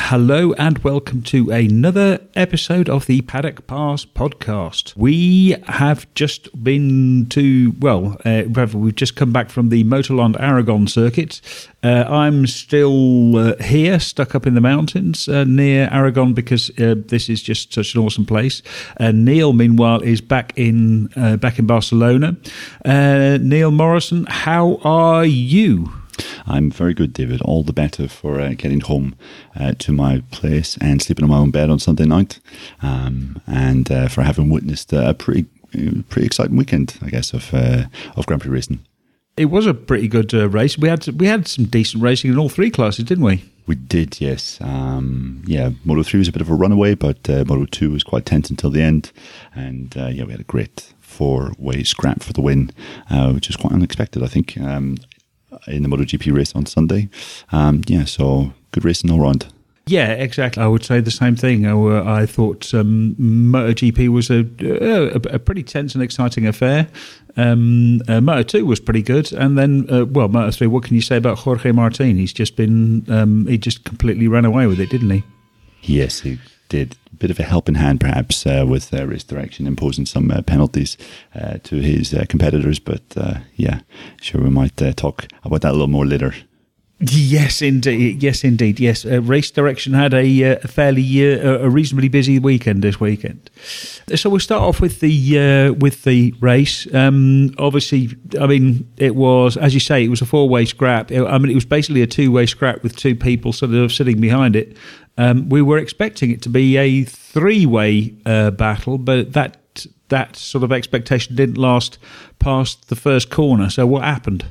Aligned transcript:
Hello 0.00 0.52
and 0.54 0.78
welcome 0.78 1.22
to 1.24 1.50
another 1.50 2.20
episode 2.34 2.88
of 2.88 3.04
the 3.06 3.20
Paddock 3.22 3.66
Pass 3.66 4.06
podcast. 4.06 4.96
We 4.96 5.56
have 5.66 6.06
just 6.14 6.48
been 6.64 7.26
to, 7.30 7.74
well, 7.80 8.16
uh, 8.24 8.44
we've 8.72 8.94
just 8.94 9.16
come 9.16 9.32
back 9.32 9.50
from 9.50 9.68
the 9.68 9.84
Motorland 9.84 10.40
Aragon 10.40 10.86
circuit. 10.86 11.42
Uh, 11.82 12.04
I'm 12.08 12.46
still 12.46 13.36
uh, 13.36 13.56
here, 13.62 13.98
stuck 13.98 14.34
up 14.34 14.46
in 14.46 14.54
the 14.54 14.62
mountains 14.62 15.28
uh, 15.28 15.44
near 15.44 15.88
Aragon 15.90 16.32
because 16.32 16.70
uh, 16.78 16.94
this 16.96 17.28
is 17.28 17.42
just 17.42 17.74
such 17.74 17.94
an 17.94 18.00
awesome 18.00 18.24
place. 18.24 18.62
And 18.96 19.24
Neil, 19.26 19.52
meanwhile, 19.52 20.00
is 20.00 20.22
back 20.22 20.52
in 20.56 21.10
uh, 21.16 21.36
back 21.36 21.58
in 21.58 21.66
Barcelona. 21.66 22.36
Neil 22.86 23.72
Morrison, 23.72 24.26
how 24.26 24.76
are 24.84 25.26
you? 25.26 25.92
I'm 26.46 26.70
very 26.70 26.94
good, 26.94 27.12
David. 27.12 27.40
All 27.42 27.62
the 27.62 27.72
better 27.72 28.08
for 28.08 28.40
uh, 28.40 28.54
getting 28.56 28.80
home 28.80 29.14
uh, 29.58 29.74
to 29.78 29.92
my 29.92 30.22
place 30.30 30.76
and 30.80 31.02
sleeping 31.02 31.24
in 31.24 31.30
my 31.30 31.38
own 31.38 31.50
bed 31.50 31.70
on 31.70 31.78
Sunday 31.78 32.04
night, 32.04 32.40
um, 32.82 33.40
and 33.46 33.90
uh, 33.90 34.08
for 34.08 34.22
having 34.22 34.50
witnessed 34.50 34.92
a 34.92 35.14
pretty 35.14 35.46
pretty 36.08 36.26
exciting 36.26 36.56
weekend, 36.56 36.98
I 37.02 37.10
guess, 37.10 37.32
of 37.32 37.52
uh, 37.52 37.84
of 38.16 38.26
Grand 38.26 38.42
Prix 38.42 38.50
racing. 38.50 38.80
It 39.36 39.46
was 39.46 39.66
a 39.66 39.74
pretty 39.74 40.08
good 40.08 40.34
uh, 40.34 40.48
race. 40.48 40.76
We 40.76 40.88
had 40.88 41.06
we 41.20 41.26
had 41.26 41.46
some 41.46 41.66
decent 41.66 42.02
racing 42.02 42.32
in 42.32 42.38
all 42.38 42.48
three 42.48 42.70
classes, 42.70 43.04
didn't 43.04 43.24
we? 43.24 43.44
We 43.66 43.74
did, 43.74 44.18
yes. 44.18 44.58
Um, 44.62 45.42
yeah, 45.46 45.72
Moto 45.84 46.02
3 46.02 46.18
was 46.18 46.28
a 46.28 46.32
bit 46.32 46.40
of 46.40 46.48
a 46.48 46.54
runaway, 46.54 46.94
but 46.94 47.28
uh, 47.28 47.44
Moto 47.46 47.66
2 47.66 47.90
was 47.90 48.02
quite 48.02 48.24
tense 48.24 48.48
until 48.48 48.70
the 48.70 48.80
end. 48.80 49.12
And 49.54 49.94
yeah, 49.94 50.24
we 50.24 50.32
had 50.32 50.40
a 50.40 50.44
great 50.44 50.94
four 51.00 51.52
way 51.58 51.82
scrap 51.82 52.22
for 52.22 52.32
the 52.32 52.40
win, 52.40 52.70
which 53.10 53.48
was 53.48 53.56
quite 53.56 53.74
unexpected, 53.74 54.22
I 54.22 54.26
think. 54.26 54.56
Um, 54.56 54.96
in 55.66 55.82
the 55.82 55.88
MotoGP 55.88 56.32
race 56.34 56.54
on 56.54 56.66
Sunday. 56.66 57.08
Um, 57.52 57.82
yeah, 57.86 58.04
so 58.04 58.52
good 58.72 58.84
racing 58.84 59.10
all 59.10 59.20
round. 59.20 59.52
Yeah, 59.88 60.12
exactly. 60.12 60.62
I 60.62 60.66
would 60.66 60.84
say 60.84 61.00
the 61.00 61.10
same 61.10 61.34
thing. 61.34 61.66
I, 61.66 61.72
uh, 61.72 62.04
I 62.04 62.26
thought 62.26 62.74
um, 62.74 63.16
MotoGP 63.18 64.10
was 64.10 64.30
a, 64.30 64.46
a, 64.60 65.34
a, 65.34 65.38
pretty 65.38 65.62
tense 65.62 65.94
and 65.94 66.04
exciting 66.04 66.46
affair. 66.46 66.88
Um, 67.38 68.02
uh, 68.06 68.20
Moto 68.20 68.42
2 68.42 68.66
was 68.66 68.80
pretty 68.80 69.00
good. 69.00 69.32
And 69.32 69.56
then, 69.56 69.86
uh, 69.90 70.04
well, 70.04 70.28
Moto 70.28 70.50
3, 70.50 70.66
what 70.66 70.84
can 70.84 70.94
you 70.94 71.00
say 71.00 71.16
about 71.16 71.38
Jorge 71.38 71.72
Martin? 71.72 72.16
He's 72.16 72.34
just 72.34 72.54
been, 72.54 73.06
um, 73.08 73.46
he 73.46 73.56
just 73.56 73.84
completely 73.84 74.28
ran 74.28 74.44
away 74.44 74.66
with 74.66 74.78
it, 74.78 74.90
didn't 74.90 75.10
he? 75.10 75.24
Yes, 75.82 76.20
he 76.20 76.38
did 76.68 76.96
a 77.12 77.16
bit 77.16 77.30
of 77.30 77.38
a 77.38 77.44
helping 77.44 77.76
hand, 77.76 78.00
perhaps, 78.00 78.46
uh, 78.46 78.64
with 78.68 78.92
uh, 78.92 79.06
race 79.06 79.24
direction, 79.24 79.66
imposing 79.66 80.06
some 80.06 80.30
uh, 80.30 80.42
penalties 80.42 80.96
uh, 81.34 81.58
to 81.64 81.76
his 81.76 82.14
uh, 82.14 82.24
competitors. 82.28 82.78
But 82.78 83.02
uh, 83.16 83.38
yeah, 83.56 83.80
sure, 84.20 84.42
we 84.42 84.50
might 84.50 84.76
talk 84.96 85.26
about 85.44 85.62
that 85.62 85.70
a 85.70 85.72
little 85.72 85.88
more 85.88 86.06
later. 86.06 86.34
Yes, 87.00 87.62
indeed. 87.62 88.24
Yes, 88.24 88.42
indeed. 88.42 88.80
Yes, 88.80 89.04
race 89.04 89.52
direction 89.52 89.92
had 89.92 90.12
a, 90.12 90.42
a 90.42 90.58
fairly 90.66 91.22
a 91.22 91.68
reasonably 91.68 92.08
busy 92.08 92.40
weekend 92.40 92.82
this 92.82 92.98
weekend. 92.98 93.50
So 94.16 94.28
we'll 94.28 94.40
start 94.40 94.62
off 94.62 94.80
with 94.80 94.98
the 94.98 95.70
with 95.78 96.02
the 96.02 96.34
race. 96.40 96.92
Um, 96.92 97.54
obviously, 97.56 98.16
I 98.40 98.48
mean, 98.48 98.90
it 98.96 99.14
was 99.14 99.56
as 99.56 99.74
you 99.74 99.80
say, 99.80 100.04
it 100.04 100.08
was 100.08 100.22
a 100.22 100.26
four 100.26 100.48
way 100.48 100.64
scrap. 100.64 101.12
I 101.12 101.38
mean, 101.38 101.50
it 101.50 101.54
was 101.54 101.64
basically 101.64 102.02
a 102.02 102.06
two 102.08 102.32
way 102.32 102.46
scrap 102.46 102.82
with 102.82 102.96
two 102.96 103.14
people 103.14 103.52
sort 103.52 103.74
of 103.74 103.92
sitting 103.92 104.20
behind 104.20 104.56
it. 104.56 104.76
Um, 105.18 105.48
we 105.48 105.62
were 105.62 105.78
expecting 105.78 106.30
it 106.32 106.42
to 106.42 106.48
be 106.48 106.76
a 106.76 107.04
three-way 107.04 108.14
uh, 108.24 108.52
battle, 108.52 108.98
but 108.98 109.32
that 109.34 109.56
that 110.08 110.36
sort 110.36 110.64
of 110.64 110.72
expectation 110.72 111.36
didn't 111.36 111.58
last 111.58 111.98
past 112.38 112.88
the 112.88 112.96
first 112.96 113.30
corner. 113.30 113.70
So 113.70 113.86
what 113.86 114.02
happened? 114.02 114.46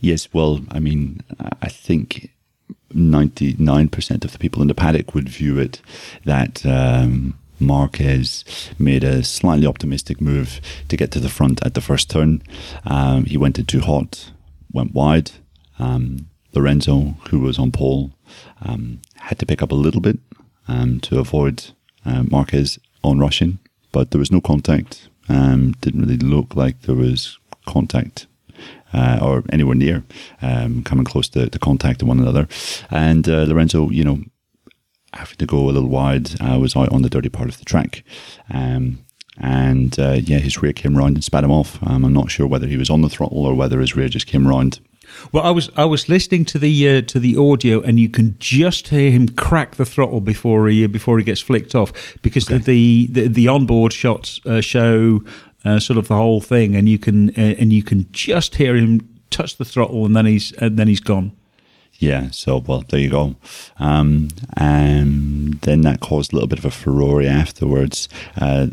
Yes, 0.00 0.28
well, 0.32 0.60
I 0.70 0.80
mean, 0.80 1.20
I 1.62 1.68
think 1.68 2.30
99% 2.92 4.24
of 4.24 4.32
the 4.32 4.38
people 4.38 4.62
in 4.62 4.68
the 4.68 4.74
paddock 4.74 5.14
would 5.14 5.28
view 5.28 5.58
it 5.58 5.80
that 6.24 6.64
um, 6.64 7.38
Marquez 7.60 8.44
made 8.78 9.04
a 9.04 9.22
slightly 9.22 9.66
optimistic 9.66 10.20
move 10.20 10.60
to 10.88 10.96
get 10.96 11.10
to 11.12 11.20
the 11.20 11.28
front 11.28 11.64
at 11.64 11.74
the 11.74 11.80
first 11.80 12.10
turn. 12.10 12.42
Um, 12.84 13.24
he 13.24 13.36
went 13.36 13.58
in 13.58 13.66
too 13.66 13.80
hot, 13.80 14.32
went 14.72 14.94
wide. 14.94 15.32
Um, 15.78 16.28
Lorenzo, 16.54 17.14
who 17.30 17.40
was 17.40 17.58
on 17.58 17.72
pole, 17.72 18.12
um, 18.62 19.00
had 19.16 19.38
to 19.38 19.46
pick 19.46 19.62
up 19.62 19.70
a 19.70 19.76
little 19.76 20.00
bit 20.00 20.18
um, 20.66 20.98
to 21.00 21.18
avoid 21.18 21.64
uh, 22.04 22.24
Marquez 22.24 22.78
on 23.04 23.18
rushing, 23.18 23.58
but 23.92 24.10
there 24.10 24.18
was 24.18 24.32
no 24.32 24.40
contact. 24.40 25.08
Um, 25.28 25.72
didn't 25.80 26.00
really 26.00 26.16
look 26.16 26.56
like 26.56 26.82
there 26.82 26.94
was 26.94 27.38
contact 27.66 28.26
uh, 28.92 29.18
or 29.22 29.44
anywhere 29.50 29.74
near 29.74 30.04
um, 30.42 30.82
coming 30.82 31.04
close 31.04 31.28
to, 31.30 31.48
to 31.48 31.58
contact 31.58 32.00
to 32.00 32.06
one 32.06 32.20
another. 32.20 32.48
And 32.90 33.28
uh, 33.28 33.44
Lorenzo, 33.44 33.90
you 33.90 34.04
know, 34.04 34.20
having 35.12 35.36
to 35.36 35.46
go 35.46 35.68
a 35.68 35.72
little 35.72 35.88
wide, 35.88 36.30
uh, 36.40 36.58
was 36.58 36.76
out 36.76 36.90
on 36.90 37.02
the 37.02 37.10
dirty 37.10 37.28
part 37.28 37.48
of 37.48 37.58
the 37.58 37.64
track. 37.64 38.02
Um, 38.52 39.04
and 39.40 39.98
uh, 39.98 40.18
yeah, 40.20 40.38
his 40.38 40.60
rear 40.60 40.72
came 40.72 40.96
round 40.96 41.16
and 41.16 41.24
spat 41.24 41.44
him 41.44 41.52
off. 41.52 41.78
Um, 41.86 42.04
I'm 42.04 42.12
not 42.12 42.30
sure 42.30 42.46
whether 42.46 42.66
he 42.66 42.76
was 42.76 42.90
on 42.90 43.02
the 43.02 43.08
throttle 43.08 43.46
or 43.46 43.54
whether 43.54 43.80
his 43.80 43.94
rear 43.94 44.08
just 44.08 44.26
came 44.26 44.46
round 44.46 44.80
well, 45.32 45.44
I 45.44 45.50
was 45.50 45.70
I 45.76 45.84
was 45.84 46.08
listening 46.08 46.44
to 46.46 46.58
the 46.58 46.88
uh, 46.88 47.02
to 47.02 47.18
the 47.18 47.36
audio, 47.36 47.80
and 47.80 47.98
you 47.98 48.08
can 48.08 48.36
just 48.38 48.88
hear 48.88 49.10
him 49.10 49.28
crack 49.28 49.76
the 49.76 49.84
throttle 49.84 50.20
before 50.20 50.68
he 50.68 50.86
before 50.86 51.18
he 51.18 51.24
gets 51.24 51.40
flicked 51.40 51.74
off 51.74 51.92
because 52.22 52.50
okay. 52.50 52.58
the, 52.58 53.06
the 53.10 53.28
the 53.28 53.48
onboard 53.48 53.92
shots 53.92 54.40
uh, 54.46 54.60
show 54.60 55.22
uh, 55.64 55.78
sort 55.78 55.98
of 55.98 56.08
the 56.08 56.16
whole 56.16 56.40
thing, 56.40 56.76
and 56.76 56.88
you 56.88 56.98
can 56.98 57.30
uh, 57.30 57.54
and 57.58 57.72
you 57.72 57.82
can 57.82 58.06
just 58.12 58.56
hear 58.56 58.76
him 58.76 59.08
touch 59.30 59.56
the 59.56 59.64
throttle, 59.64 60.06
and 60.06 60.16
then 60.16 60.26
he's 60.26 60.52
and 60.52 60.76
then 60.78 60.88
he's 60.88 61.00
gone. 61.00 61.32
Yeah, 61.94 62.30
so 62.30 62.58
well, 62.58 62.84
there 62.88 63.00
you 63.00 63.10
go. 63.10 63.36
Um, 63.78 64.28
and 64.56 65.54
then 65.62 65.80
that 65.80 66.00
caused 66.00 66.32
a 66.32 66.36
little 66.36 66.48
bit 66.48 66.60
of 66.60 66.64
a 66.64 66.70
furore 66.70 67.22
afterwards. 67.22 68.08
Uh, 68.40 68.68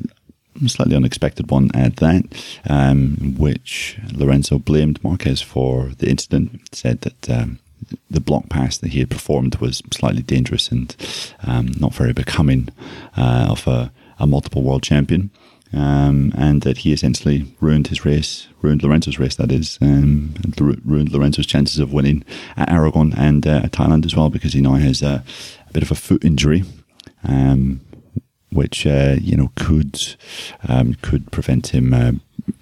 slightly 0.68 0.96
unexpected 0.96 1.50
one 1.50 1.70
at 1.74 1.98
that, 1.98 2.24
um, 2.70 3.36
which 3.38 3.98
Lorenzo 4.14 4.60
blamed 4.60 5.04
Marquez 5.04 5.42
for 5.42 5.92
the 5.98 6.10
incident, 6.10 6.62
said 6.72 7.02
that 7.02 7.30
um, 7.30 7.60
the 8.10 8.20
block 8.20 8.50
pass 8.50 8.78
that 8.78 8.92
he 8.92 9.00
had 9.00 9.10
performed 9.10 9.56
was 9.58 9.82
slightly 9.92 10.22
dangerous 10.22 10.70
and 10.70 10.96
um, 11.44 11.72
not 11.80 11.94
very 11.94 12.14
becoming 12.14 12.70
uh, 13.18 13.48
of 13.50 13.68
a, 13.68 13.92
a, 14.20 14.26
multiple 14.26 14.64
world 14.64 14.84
champion. 14.84 15.30
Um, 15.74 16.32
and 16.38 16.62
that 16.62 16.80
he 16.80 16.94
essentially 16.94 17.54
ruined 17.60 17.88
his 17.88 18.06
race, 18.06 18.48
ruined 18.62 18.82
Lorenzo's 18.82 19.20
race, 19.20 19.36
that 19.36 19.52
is, 19.52 19.78
um, 19.82 20.34
ruined 20.58 21.12
Lorenzo's 21.12 21.48
chances 21.48 21.80
of 21.80 21.92
winning 21.92 22.24
at 22.56 22.70
Aragon 22.70 23.14
and 23.18 23.46
uh, 23.46 23.62
at 23.64 23.72
Thailand 23.72 24.06
as 24.06 24.16
well, 24.16 24.30
because 24.30 24.54
he 24.54 24.62
now 24.62 24.76
has 24.76 25.02
a, 25.02 25.24
a 25.68 25.74
bit 25.74 25.84
of 25.84 25.92
a 25.92 25.96
foot 25.96 26.24
injury. 26.24 26.64
Um, 27.28 27.82
which 28.56 28.88
uh, 28.88 29.18
you 29.20 29.36
know 29.36 29.52
could 29.56 30.16
um, 30.68 30.96
could 31.02 31.32
prevent 31.32 31.68
him 31.68 31.94
uh, 31.94 32.14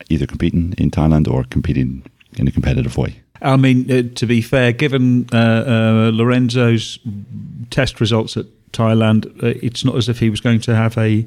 either 0.10 0.26
competing 0.26 0.74
in 0.78 0.92
Thailand 0.92 1.32
or 1.32 1.44
competing 1.46 2.04
in 2.38 2.48
a 2.48 2.52
competitive 2.52 2.98
way. 2.98 3.22
I 3.42 3.58
mean, 3.58 3.92
uh, 3.92 4.04
to 4.16 4.26
be 4.26 4.42
fair, 4.42 4.72
given 4.72 5.28
uh, 5.32 5.38
uh, 5.38 6.12
Lorenzo's 6.14 6.98
test 7.70 8.00
results 8.00 8.38
at 8.38 8.46
Thailand, 8.72 9.26
it's 9.44 9.86
not 9.86 9.96
as 9.96 10.10
if 10.10 10.20
he 10.20 10.30
was 10.30 10.42
going 10.42 10.62
to 10.62 10.76
have 10.76 10.98
a 10.98 11.26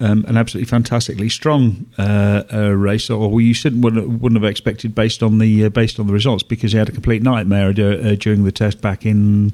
um, 0.00 0.24
an 0.26 0.36
absolutely 0.36 0.68
fantastically 0.68 1.28
strong 1.28 1.86
uh, 1.98 2.42
uh, 2.52 2.70
race, 2.70 3.10
or 3.10 3.40
you 3.40 3.54
shouldn't 3.54 3.82
wouldn't, 3.82 4.34
have 4.34 4.50
expected 4.50 4.94
based 4.94 5.22
on 5.22 5.38
the 5.38 5.68
based 5.68 6.00
on 6.00 6.06
the 6.06 6.12
results 6.12 6.42
because 6.42 6.72
he 6.72 6.78
had 6.78 6.88
a 6.88 6.92
complete 6.92 7.22
nightmare 7.22 7.72
during 7.72 8.44
the 8.44 8.52
test 8.52 8.80
back 8.80 9.04
in 9.04 9.52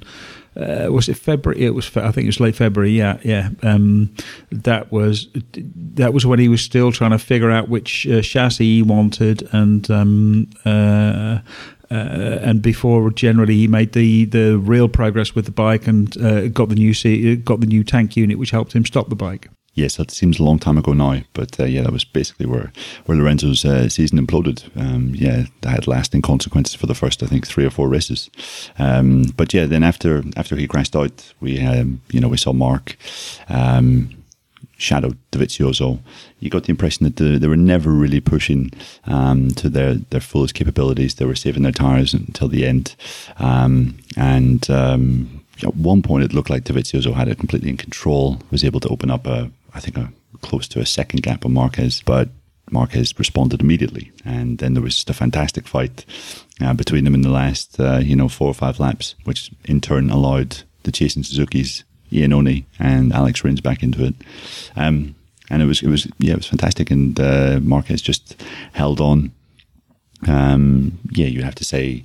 uh, 0.56 0.88
was 0.90 1.08
it 1.08 1.14
February? 1.14 1.62
It 1.62 1.70
was. 1.70 1.94
I 1.96 2.10
think 2.10 2.24
it 2.24 2.28
was 2.28 2.40
late 2.40 2.56
February. 2.56 2.90
Yeah, 2.90 3.18
yeah. 3.22 3.50
Um, 3.62 4.14
that 4.50 4.90
was 4.90 5.28
that 5.64 6.14
was 6.14 6.24
when 6.24 6.38
he 6.38 6.48
was 6.48 6.62
still 6.62 6.92
trying 6.92 7.10
to 7.10 7.18
figure 7.18 7.50
out 7.50 7.68
which 7.68 8.06
uh, 8.06 8.22
chassis 8.22 8.76
he 8.76 8.82
wanted, 8.82 9.46
and 9.52 9.90
um, 9.90 10.48
uh, 10.64 11.40
uh 11.90 11.94
and 11.94 12.62
before 12.62 13.10
generally 13.10 13.54
he 13.54 13.68
made 13.68 13.92
the, 13.92 14.24
the 14.24 14.58
real 14.58 14.88
progress 14.88 15.34
with 15.34 15.44
the 15.44 15.52
bike 15.52 15.86
and 15.86 16.16
uh, 16.18 16.48
got 16.48 16.68
the 16.68 16.74
new 16.74 17.36
got 17.36 17.60
the 17.60 17.66
new 17.66 17.84
tank 17.84 18.16
unit, 18.16 18.38
which 18.38 18.50
helped 18.50 18.72
him 18.72 18.84
stop 18.84 19.10
the 19.10 19.16
bike. 19.16 19.48
Yes, 19.76 19.96
that 19.96 20.10
seems 20.10 20.40
a 20.40 20.42
long 20.42 20.58
time 20.58 20.78
ago 20.78 20.94
now, 20.94 21.20
but 21.34 21.60
uh, 21.60 21.64
yeah, 21.64 21.82
that 21.82 21.92
was 21.92 22.02
basically 22.02 22.46
where 22.46 22.72
where 23.04 23.18
Lorenzo's 23.18 23.62
uh, 23.62 23.90
season 23.90 24.18
imploded. 24.18 24.64
Um, 24.74 25.14
yeah, 25.14 25.44
that 25.60 25.68
had 25.68 25.86
lasting 25.86 26.22
consequences 26.22 26.74
for 26.74 26.86
the 26.86 26.94
first, 26.94 27.22
I 27.22 27.26
think, 27.26 27.46
three 27.46 27.66
or 27.66 27.70
four 27.70 27.86
races. 27.86 28.30
Um, 28.78 29.24
but 29.36 29.52
yeah, 29.52 29.66
then 29.66 29.84
after 29.84 30.24
after 30.34 30.56
he 30.56 30.66
crashed 30.66 30.96
out, 30.96 31.30
we 31.40 31.60
um, 31.60 32.00
you 32.08 32.20
know 32.20 32.28
we 32.28 32.38
saw 32.38 32.54
Marc 32.54 32.96
um, 33.50 34.08
shadow 34.78 35.10
Dovizioso. 35.30 36.00
You 36.40 36.48
got 36.48 36.64
the 36.64 36.70
impression 36.70 37.04
that 37.04 37.16
the, 37.16 37.38
they 37.38 37.46
were 37.46 37.54
never 37.54 37.90
really 37.90 38.20
pushing 38.20 38.70
um, 39.04 39.50
to 39.50 39.68
their 39.68 39.96
their 40.08 40.22
fullest 40.22 40.54
capabilities. 40.54 41.16
They 41.16 41.26
were 41.26 41.36
saving 41.36 41.64
their 41.64 41.72
tires 41.72 42.14
until 42.14 42.48
the 42.48 42.64
end, 42.64 42.96
um, 43.38 43.98
and 44.16 44.70
at 45.62 45.76
one 45.76 46.00
point 46.00 46.24
it 46.24 46.32
looked 46.32 46.50
like 46.50 46.64
Dovizioso 46.64 47.12
had 47.12 47.28
it 47.28 47.38
completely 47.38 47.68
in 47.68 47.76
control, 47.76 48.40
was 48.50 48.64
able 48.64 48.80
to 48.80 48.88
open 48.88 49.10
up 49.10 49.26
a 49.26 49.50
I 49.76 49.80
think, 49.80 49.96
a, 49.96 50.12
close 50.40 50.66
to 50.68 50.80
a 50.80 50.86
second 50.86 51.22
gap 51.22 51.44
on 51.44 51.52
Marquez, 51.52 52.02
but 52.04 52.28
Marquez 52.70 53.16
responded 53.18 53.60
immediately. 53.60 54.10
And 54.24 54.58
then 54.58 54.74
there 54.74 54.82
was 54.82 54.94
just 54.94 55.10
a 55.10 55.14
fantastic 55.14 55.68
fight 55.68 56.04
uh, 56.60 56.74
between 56.74 57.04
them 57.04 57.14
in 57.14 57.22
the 57.22 57.30
last, 57.30 57.78
uh, 57.78 57.98
you 57.98 58.16
know, 58.16 58.28
four 58.28 58.48
or 58.48 58.54
five 58.54 58.80
laps, 58.80 59.14
which 59.24 59.50
in 59.66 59.80
turn 59.80 60.10
allowed 60.10 60.62
the 60.82 60.92
chasing 60.92 61.22
Suzuki's 61.22 61.84
Iannone 62.10 62.64
and 62.78 63.12
Alex 63.12 63.44
Rins 63.44 63.60
back 63.60 63.82
into 63.82 64.04
it. 64.04 64.14
Um, 64.74 65.14
and 65.48 65.62
it 65.62 65.66
was 65.66 65.80
it 65.80 65.88
was 65.88 66.08
yeah 66.18 66.32
it 66.32 66.38
was 66.38 66.46
fantastic 66.48 66.90
and 66.90 67.20
uh, 67.20 67.60
Marquez 67.62 68.02
just 68.02 68.42
held 68.72 69.00
on 69.00 69.30
um, 70.26 70.98
yeah, 71.10 71.26
you 71.26 71.42
have 71.42 71.54
to 71.56 71.64
say 71.64 72.02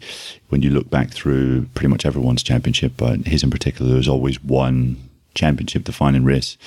when 0.49 0.61
you 0.61 0.69
look 0.69 0.89
back 0.89 1.11
through 1.11 1.65
pretty 1.73 1.87
much 1.87 2.05
everyone's 2.05 2.43
championship, 2.43 2.93
but 2.97 3.25
his 3.25 3.43
in 3.43 3.49
particular, 3.49 3.91
there's 3.91 4.07
always 4.07 4.43
one 4.43 4.97
championship 5.33 5.83
defining 5.83 6.23
race, 6.23 6.57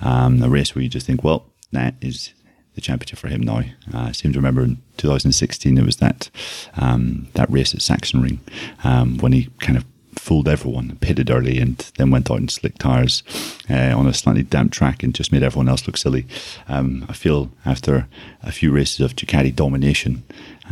um, 0.00 0.42
a 0.42 0.48
race 0.48 0.74
where 0.74 0.82
you 0.82 0.88
just 0.88 1.06
think, 1.06 1.22
well, 1.24 1.46
that 1.72 1.94
is 2.00 2.32
the 2.74 2.80
championship 2.80 3.18
for 3.18 3.28
him 3.28 3.42
now. 3.42 3.58
Uh, 3.92 4.08
I 4.08 4.12
seem 4.12 4.32
to 4.32 4.38
remember 4.38 4.62
in 4.62 4.82
2016 4.96 5.78
it 5.78 5.84
was 5.84 5.96
that 5.96 6.30
um, 6.76 7.28
that 7.34 7.50
race 7.50 7.74
at 7.74 7.80
Sachsenring 7.80 8.38
um, 8.84 9.18
when 9.18 9.32
he 9.32 9.48
kind 9.60 9.76
of 9.76 9.84
fooled 10.18 10.48
everyone, 10.48 10.96
pitted 11.00 11.30
early, 11.30 11.58
and 11.58 11.76
then 11.98 12.10
went 12.10 12.30
out 12.30 12.38
in 12.38 12.48
slick 12.48 12.78
tires 12.78 13.22
uh, 13.68 13.94
on 13.96 14.06
a 14.06 14.14
slightly 14.14 14.42
damp 14.42 14.72
track 14.72 15.02
and 15.02 15.14
just 15.14 15.32
made 15.32 15.42
everyone 15.42 15.68
else 15.68 15.86
look 15.86 15.96
silly. 15.96 16.26
Um, 16.68 17.04
I 17.08 17.12
feel 17.12 17.50
after 17.66 18.06
a 18.42 18.52
few 18.52 18.72
races 18.72 19.00
of 19.00 19.16
Ducati 19.16 19.54
domination, 19.54 20.22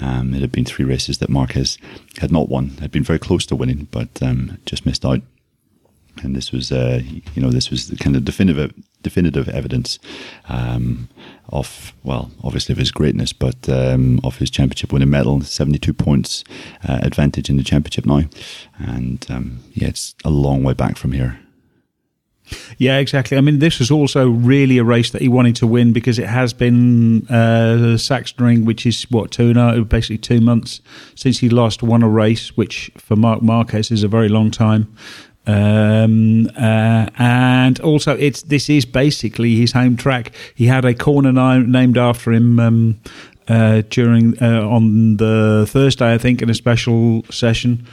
um, 0.00 0.32
it 0.34 0.40
had 0.40 0.52
been 0.52 0.64
three 0.64 0.84
races 0.84 1.18
that 1.18 1.28
Marquez 1.28 1.76
had 2.18 2.32
not 2.32 2.48
won. 2.48 2.70
Had 2.80 2.90
been 2.90 3.02
very 3.02 3.18
close 3.18 3.44
to 3.46 3.56
winning, 3.56 3.88
but 3.90 4.22
um, 4.22 4.58
just 4.64 4.86
missed 4.86 5.04
out. 5.04 5.20
And 6.22 6.36
this 6.36 6.52
was, 6.52 6.70
uh, 6.70 7.00
you 7.34 7.42
know, 7.42 7.50
this 7.50 7.70
was 7.70 7.88
the 7.88 7.96
kind 7.96 8.14
of 8.16 8.24
definitive, 8.24 8.72
definitive 9.02 9.48
evidence 9.48 9.98
um, 10.48 11.08
of, 11.48 11.92
well, 12.04 12.30
obviously 12.44 12.74
of 12.74 12.78
his 12.78 12.92
greatness, 12.92 13.32
but 13.32 13.68
um, 13.68 14.20
of 14.22 14.36
his 14.36 14.50
championship 14.50 14.92
winning 14.92 15.10
medal. 15.10 15.40
Seventy-two 15.40 15.94
points 15.94 16.44
uh, 16.86 17.00
advantage 17.02 17.48
in 17.48 17.56
the 17.56 17.64
championship 17.64 18.06
now, 18.06 18.24
and 18.78 19.26
um, 19.30 19.60
yeah, 19.72 19.88
it's 19.88 20.14
a 20.24 20.30
long 20.30 20.62
way 20.62 20.74
back 20.74 20.96
from 20.96 21.12
here. 21.12 21.38
Yeah, 22.76 22.98
exactly. 22.98 23.38
I 23.38 23.40
mean, 23.40 23.58
this 23.60 23.78
was 23.78 23.90
also 23.90 24.28
really 24.28 24.78
a 24.78 24.84
race 24.84 25.10
that 25.10 25.22
he 25.22 25.28
wanted 25.28 25.56
to 25.56 25.66
win 25.66 25.92
because 25.92 26.18
it 26.18 26.28
has 26.28 26.52
been 26.52 27.26
uh, 27.28 27.96
Ring, 28.38 28.64
which 28.64 28.84
is 28.84 29.04
what 29.10 29.30
two 29.30 29.54
now, 29.54 29.82
basically 29.84 30.18
two 30.18 30.40
months 30.40 30.80
since 31.14 31.38
he 31.38 31.48
last 31.48 31.82
won 31.82 32.02
a 32.02 32.08
race, 32.08 32.56
which 32.56 32.90
for 32.98 33.16
Marc 33.16 33.42
Marquez 33.42 33.90
is 33.90 34.02
a 34.02 34.08
very 34.08 34.28
long 34.28 34.50
time. 34.50 34.94
Um, 35.46 36.46
uh, 36.56 37.06
and 37.18 37.80
also, 37.80 38.16
it's 38.16 38.42
this 38.42 38.70
is 38.70 38.84
basically 38.84 39.56
his 39.56 39.72
home 39.72 39.96
track. 39.96 40.32
He 40.54 40.66
had 40.66 40.84
a 40.84 40.94
corner 40.94 41.32
named 41.58 41.98
after 41.98 42.32
him 42.32 42.60
um, 42.60 43.00
uh, 43.48 43.82
during 43.90 44.40
uh, 44.42 44.66
on 44.68 45.16
the 45.16 45.66
Thursday, 45.68 46.14
I 46.14 46.18
think, 46.18 46.42
in 46.42 46.50
a 46.50 46.54
special 46.54 47.24
session 47.30 47.86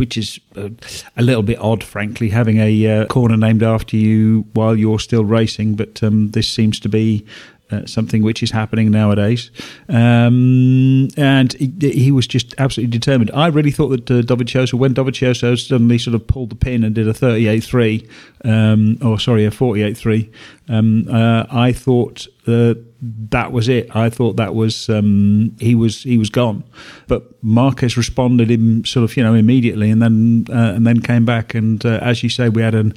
which 0.00 0.16
is 0.16 0.40
uh, 0.56 0.70
a 1.18 1.22
little 1.22 1.42
bit 1.42 1.58
odd, 1.58 1.84
frankly, 1.84 2.30
having 2.30 2.56
a 2.56 2.86
uh, 2.86 3.06
corner 3.08 3.36
named 3.36 3.62
after 3.62 3.98
you 3.98 4.46
while 4.54 4.74
you're 4.74 4.98
still 4.98 5.26
racing. 5.26 5.74
But 5.74 6.02
um, 6.02 6.30
this 6.30 6.48
seems 6.48 6.80
to 6.80 6.88
be 6.88 7.26
uh, 7.70 7.86
something 7.86 8.22
which 8.22 8.42
is 8.42 8.50
happening 8.50 8.90
nowadays. 8.90 9.50
Um, 9.88 11.08
and 11.16 11.52
he, 11.54 11.90
he, 11.90 12.10
was 12.10 12.26
just 12.26 12.54
absolutely 12.58 12.90
determined. 12.90 13.30
I 13.32 13.48
really 13.48 13.70
thought 13.70 13.88
that 13.88 14.10
uh, 14.10 14.22
Dovizioso, 14.22 14.74
when 14.74 14.94
Dovizioso 14.94 15.58
suddenly 15.58 15.98
sort 15.98 16.14
of 16.14 16.26
pulled 16.26 16.50
the 16.50 16.56
pin 16.56 16.84
and 16.84 16.94
did 16.94 17.08
a 17.08 17.12
38.3, 17.12 18.08
um, 18.44 18.98
or 19.02 19.18
sorry, 19.18 19.44
a 19.44 19.50
48.3, 19.50 20.32
um, 20.68 21.08
uh, 21.08 21.46
I 21.50 21.72
thought 21.72 22.26
uh, 22.46 22.74
that 23.02 23.50
was 23.52 23.68
it. 23.68 23.94
I 23.94 24.10
thought 24.10 24.36
that 24.36 24.54
was 24.54 24.88
um, 24.88 25.56
he 25.58 25.74
was 25.74 26.02
he 26.02 26.18
was 26.18 26.30
gone, 26.30 26.64
but 27.06 27.42
Marquez 27.42 27.96
responded 27.96 28.50
him 28.50 28.84
sort 28.84 29.04
of 29.04 29.16
you 29.16 29.22
know 29.22 29.34
immediately, 29.34 29.90
and 29.90 30.02
then 30.02 30.46
uh, 30.50 30.74
and 30.74 30.86
then 30.86 31.00
came 31.00 31.24
back. 31.24 31.54
And 31.54 31.84
uh, 31.84 31.98
as 32.02 32.22
you 32.22 32.28
say, 32.28 32.48
we 32.48 32.62
had 32.62 32.74
an 32.74 32.94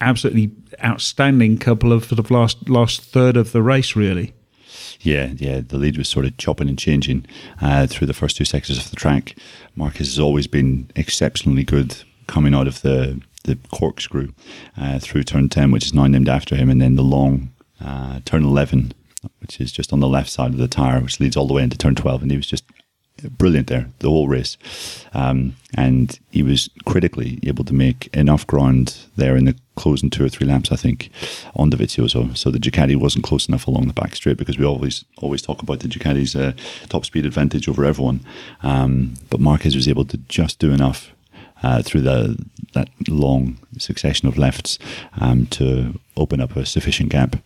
absolutely 0.00 0.50
outstanding 0.84 1.58
couple 1.58 1.92
of 1.92 2.04
sort 2.04 2.18
of 2.18 2.30
last 2.30 2.68
last 2.68 3.02
third 3.02 3.36
of 3.36 3.52
the 3.52 3.62
race, 3.62 3.96
really. 3.96 4.34
Yeah, 5.00 5.32
yeah. 5.36 5.60
The 5.60 5.78
lead 5.78 5.96
was 5.96 6.08
sort 6.08 6.26
of 6.26 6.36
chopping 6.36 6.68
and 6.68 6.78
changing 6.78 7.26
uh, 7.60 7.86
through 7.86 8.06
the 8.06 8.14
first 8.14 8.36
two 8.36 8.44
sectors 8.44 8.78
of 8.78 8.90
the 8.90 8.96
track. 8.96 9.36
Marquez 9.76 10.08
has 10.08 10.18
always 10.18 10.46
been 10.46 10.90
exceptionally 10.96 11.64
good 11.64 11.96
coming 12.26 12.54
out 12.54 12.66
of 12.66 12.82
the 12.82 13.20
the 13.44 13.58
corkscrew 13.72 14.32
uh, 14.76 14.98
through 14.98 15.22
turn 15.22 15.48
ten, 15.48 15.70
which 15.70 15.86
is 15.86 15.94
now 15.94 16.06
named 16.06 16.28
after 16.28 16.56
him, 16.56 16.68
and 16.70 16.80
then 16.80 16.96
the 16.96 17.02
long 17.02 17.50
uh, 17.80 18.20
turn 18.24 18.44
eleven, 18.44 18.92
which 19.40 19.60
is 19.60 19.72
just 19.72 19.92
on 19.92 20.00
the 20.00 20.08
left 20.08 20.30
side 20.30 20.50
of 20.50 20.58
the 20.58 20.68
tire, 20.68 21.00
which 21.00 21.20
leads 21.20 21.36
all 21.36 21.46
the 21.46 21.54
way 21.54 21.62
into 21.62 21.78
turn 21.78 21.94
twelve, 21.94 22.22
and 22.22 22.30
he 22.30 22.36
was 22.36 22.46
just 22.46 22.64
brilliant 23.38 23.66
there 23.68 23.88
the 23.98 24.08
whole 24.08 24.28
race, 24.28 24.56
um, 25.14 25.54
and 25.74 26.18
he 26.30 26.42
was 26.42 26.68
critically 26.84 27.38
able 27.42 27.64
to 27.64 27.74
make 27.74 28.08
enough 28.14 28.46
ground 28.46 28.96
there 29.16 29.36
in 29.36 29.44
the 29.44 29.56
closing 29.76 30.10
two 30.10 30.24
or 30.24 30.28
three 30.28 30.46
laps, 30.46 30.72
I 30.72 30.76
think, 30.76 31.10
on 31.54 31.70
Dovizioso. 31.70 32.36
So 32.36 32.50
the 32.50 32.58
Ducati 32.58 32.96
wasn't 32.96 33.24
close 33.24 33.48
enough 33.48 33.66
along 33.66 33.86
the 33.86 33.92
back 33.92 34.14
straight 34.16 34.36
because 34.36 34.58
we 34.58 34.64
always 34.64 35.04
always 35.18 35.42
talk 35.42 35.62
about 35.62 35.80
the 35.80 35.88
Ducati's 35.88 36.34
uh, 36.34 36.52
top 36.88 37.04
speed 37.04 37.26
advantage 37.26 37.68
over 37.68 37.84
everyone. 37.84 38.20
Um, 38.62 39.14
but 39.30 39.40
Marquez 39.40 39.74
was 39.74 39.88
able 39.88 40.04
to 40.06 40.18
just 40.28 40.58
do 40.58 40.72
enough 40.72 41.12
uh, 41.62 41.82
through 41.82 42.02
the 42.02 42.36
that 42.74 42.88
long 43.08 43.58
succession 43.78 44.28
of 44.28 44.36
lefts 44.36 44.78
um, 45.20 45.46
to 45.46 45.98
open 46.16 46.40
up 46.40 46.56
a 46.56 46.66
sufficient 46.66 47.10
gap. 47.10 47.36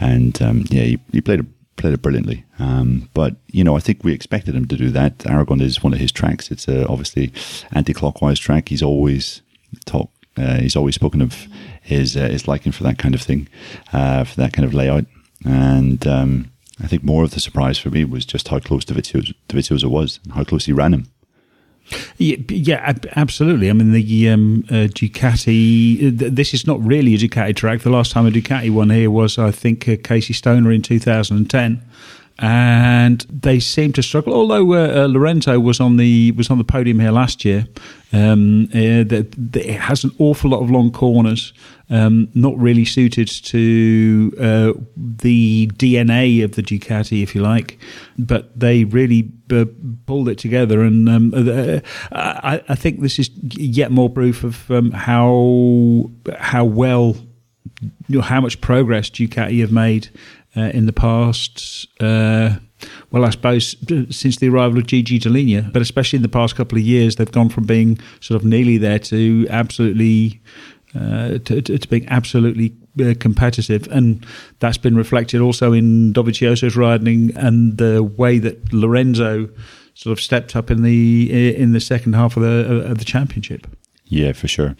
And 0.00 0.40
um, 0.40 0.64
yeah, 0.70 0.82
he, 0.82 1.00
he 1.12 1.20
played 1.20 1.40
a 1.40 1.46
played 1.78 1.94
it 1.94 2.02
brilliantly. 2.02 2.44
Um, 2.58 3.08
but 3.14 3.36
you 3.46 3.64
know, 3.64 3.76
I 3.76 3.80
think 3.80 4.04
we 4.04 4.12
expected 4.12 4.54
him 4.54 4.66
to 4.66 4.76
do 4.76 4.90
that. 4.90 5.26
Aragon 5.26 5.60
is 5.60 5.82
one 5.82 5.94
of 5.94 6.00
his 6.00 6.12
tracks. 6.12 6.50
It's 6.50 6.68
a 6.68 6.86
obviously 6.86 7.32
anti-clockwise 7.72 8.38
track. 8.38 8.68
He's 8.68 8.82
always 8.82 9.42
talked. 9.86 10.14
Uh, 10.36 10.58
he's 10.60 10.76
always 10.76 10.94
spoken 10.94 11.22
of 11.22 11.48
his 11.82 12.16
uh, 12.16 12.28
his 12.28 12.46
liking 12.46 12.72
for 12.72 12.84
that 12.84 12.98
kind 12.98 13.14
of 13.14 13.22
thing, 13.22 13.48
uh, 13.92 14.24
for 14.24 14.36
that 14.36 14.52
kind 14.52 14.66
of 14.66 14.74
layout. 14.74 15.06
And 15.44 16.06
um, 16.06 16.50
I 16.82 16.86
think 16.86 17.02
more 17.02 17.24
of 17.24 17.30
the 17.30 17.40
surprise 17.40 17.78
for 17.78 17.90
me 17.90 18.04
was 18.04 18.24
just 18.24 18.48
how 18.48 18.60
close 18.60 18.84
Dovizioso 18.84 19.90
was, 19.90 20.20
and 20.24 20.34
how 20.34 20.44
close 20.44 20.66
he 20.66 20.72
ran 20.72 20.94
him. 20.94 21.06
Yeah, 22.18 22.36
yeah, 22.48 22.94
absolutely. 23.16 23.70
I 23.70 23.72
mean, 23.72 23.92
the 23.92 24.28
um, 24.28 24.64
uh, 24.68 24.88
Ducati. 24.88 26.16
This 26.18 26.52
is 26.52 26.66
not 26.66 26.84
really 26.84 27.14
a 27.14 27.18
Ducati 27.18 27.54
track. 27.54 27.80
The 27.80 27.90
last 27.90 28.12
time 28.12 28.26
a 28.26 28.30
Ducati 28.30 28.70
won 28.70 28.90
here 28.90 29.10
was, 29.10 29.38
I 29.38 29.50
think, 29.50 29.88
uh, 29.88 29.96
Casey 30.02 30.32
Stoner 30.32 30.72
in 30.72 30.82
2010 30.82 31.82
and 32.38 33.26
they 33.28 33.58
seem 33.58 33.92
to 33.94 34.02
struggle. 34.02 34.32
Although 34.32 34.72
uh, 34.74 35.04
uh, 35.04 35.06
Lorenzo 35.06 35.58
was 35.58 35.80
on 35.80 35.96
the 35.96 36.32
was 36.32 36.50
on 36.50 36.58
the 36.58 36.64
podium 36.64 37.00
here 37.00 37.10
last 37.10 37.44
year, 37.44 37.66
um, 38.12 38.68
uh, 38.72 39.02
the, 39.02 39.26
it 39.54 39.80
has 39.80 40.04
an 40.04 40.12
awful 40.18 40.50
lot 40.50 40.62
of 40.62 40.70
long 40.70 40.92
corners, 40.92 41.52
um, 41.90 42.28
not 42.34 42.56
really 42.56 42.84
suited 42.84 43.28
to 43.28 44.32
uh, 44.38 44.72
the 44.96 45.66
DNA 45.74 46.44
of 46.44 46.52
the 46.52 46.62
Ducati, 46.62 47.22
if 47.22 47.34
you 47.34 47.42
like. 47.42 47.78
But 48.16 48.58
they 48.58 48.84
really 48.84 49.32
uh, 49.50 49.64
pulled 50.06 50.28
it 50.28 50.38
together, 50.38 50.82
and 50.82 51.08
um, 51.08 51.32
uh, 51.34 51.80
I, 52.12 52.62
I, 52.68 52.74
think 52.76 53.00
this 53.00 53.18
is 53.18 53.30
yet 53.42 53.90
more 53.90 54.10
proof 54.10 54.44
of 54.44 54.70
um, 54.70 54.92
how 54.92 56.10
how 56.38 56.64
well. 56.64 57.16
You 58.08 58.16
know, 58.16 58.22
how 58.22 58.40
much 58.40 58.60
progress 58.60 59.08
Ducati 59.08 59.60
have 59.60 59.70
made 59.70 60.08
uh, 60.56 60.70
in 60.74 60.86
the 60.86 60.92
past. 60.92 61.86
Uh, 62.00 62.56
well, 63.10 63.24
I 63.24 63.30
suppose 63.30 63.76
since 64.10 64.36
the 64.36 64.48
arrival 64.48 64.78
of 64.78 64.86
Gigi 64.86 65.18
Dall'Igna, 65.18 65.72
but 65.72 65.82
especially 65.82 66.18
in 66.18 66.22
the 66.22 66.28
past 66.28 66.54
couple 66.56 66.78
of 66.78 66.84
years, 66.84 67.16
they've 67.16 67.30
gone 67.30 67.48
from 67.48 67.64
being 67.64 67.98
sort 68.20 68.40
of 68.40 68.46
nearly 68.46 68.78
there 68.78 68.98
to 69.00 69.46
absolutely 69.50 70.40
uh, 70.94 71.38
to, 71.44 71.60
to, 71.60 71.88
being 71.88 72.08
absolutely 72.08 72.74
uh, 73.00 73.14
competitive, 73.18 73.86
and 73.88 74.24
that's 74.58 74.78
been 74.78 74.96
reflected 74.96 75.40
also 75.40 75.72
in 75.72 76.12
Dovizioso's 76.12 76.76
riding 76.76 77.36
and 77.36 77.76
the 77.76 78.02
way 78.02 78.38
that 78.38 78.72
Lorenzo 78.72 79.50
sort 79.94 80.12
of 80.12 80.20
stepped 80.20 80.56
up 80.56 80.70
in 80.70 80.82
the 80.82 81.56
in 81.56 81.72
the 81.72 81.80
second 81.80 82.14
half 82.14 82.36
of 82.36 82.42
the 82.42 82.86
of 82.90 82.98
the 82.98 83.04
championship. 83.04 83.66
Yeah, 84.06 84.32
for 84.32 84.48
sure, 84.48 84.76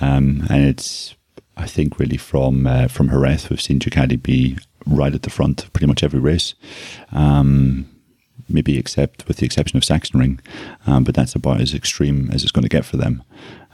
um, 0.00 0.44
and 0.50 0.64
it's 0.64 1.14
I 1.56 1.66
think 1.66 1.98
really 1.98 2.16
from 2.16 2.66
uh, 2.66 2.88
from 2.88 3.10
Jerez 3.10 3.48
we've 3.48 3.60
seen 3.60 3.78
Ducati 3.78 4.20
be 4.20 4.58
right 4.86 5.14
at 5.14 5.22
the 5.22 5.30
front 5.30 5.64
of 5.64 5.72
pretty 5.72 5.86
much 5.86 6.02
every 6.02 6.20
race. 6.20 6.54
Um, 7.12 7.88
maybe 8.48 8.78
except 8.78 9.26
with 9.28 9.38
the 9.38 9.46
exception 9.46 9.76
of 9.76 9.82
Sachsenring, 9.82 10.40
um, 10.86 11.04
but 11.04 11.14
that's 11.14 11.34
about 11.34 11.60
as 11.60 11.74
extreme 11.74 12.30
as 12.32 12.42
it's 12.42 12.52
going 12.52 12.62
to 12.64 12.68
get 12.68 12.84
for 12.84 12.96
them. 12.96 13.22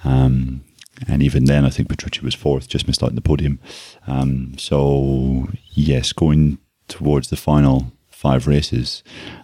Um, 0.04 0.62
and 1.06 1.22
even 1.22 1.44
then, 1.44 1.64
I 1.64 1.70
think 1.70 1.88
Petrucci 1.88 2.20
was 2.22 2.34
fourth, 2.34 2.68
just 2.68 2.86
missed 2.86 3.02
out 3.02 3.10
on 3.10 3.14
the 3.14 3.20
podium. 3.20 3.60
Um, 4.06 4.56
so 4.58 5.48
yes, 5.70 6.12
going 6.12 6.58
towards 6.88 7.30
the 7.30 7.36
final 7.36 7.92
five 8.10 8.46
races, 8.46 9.02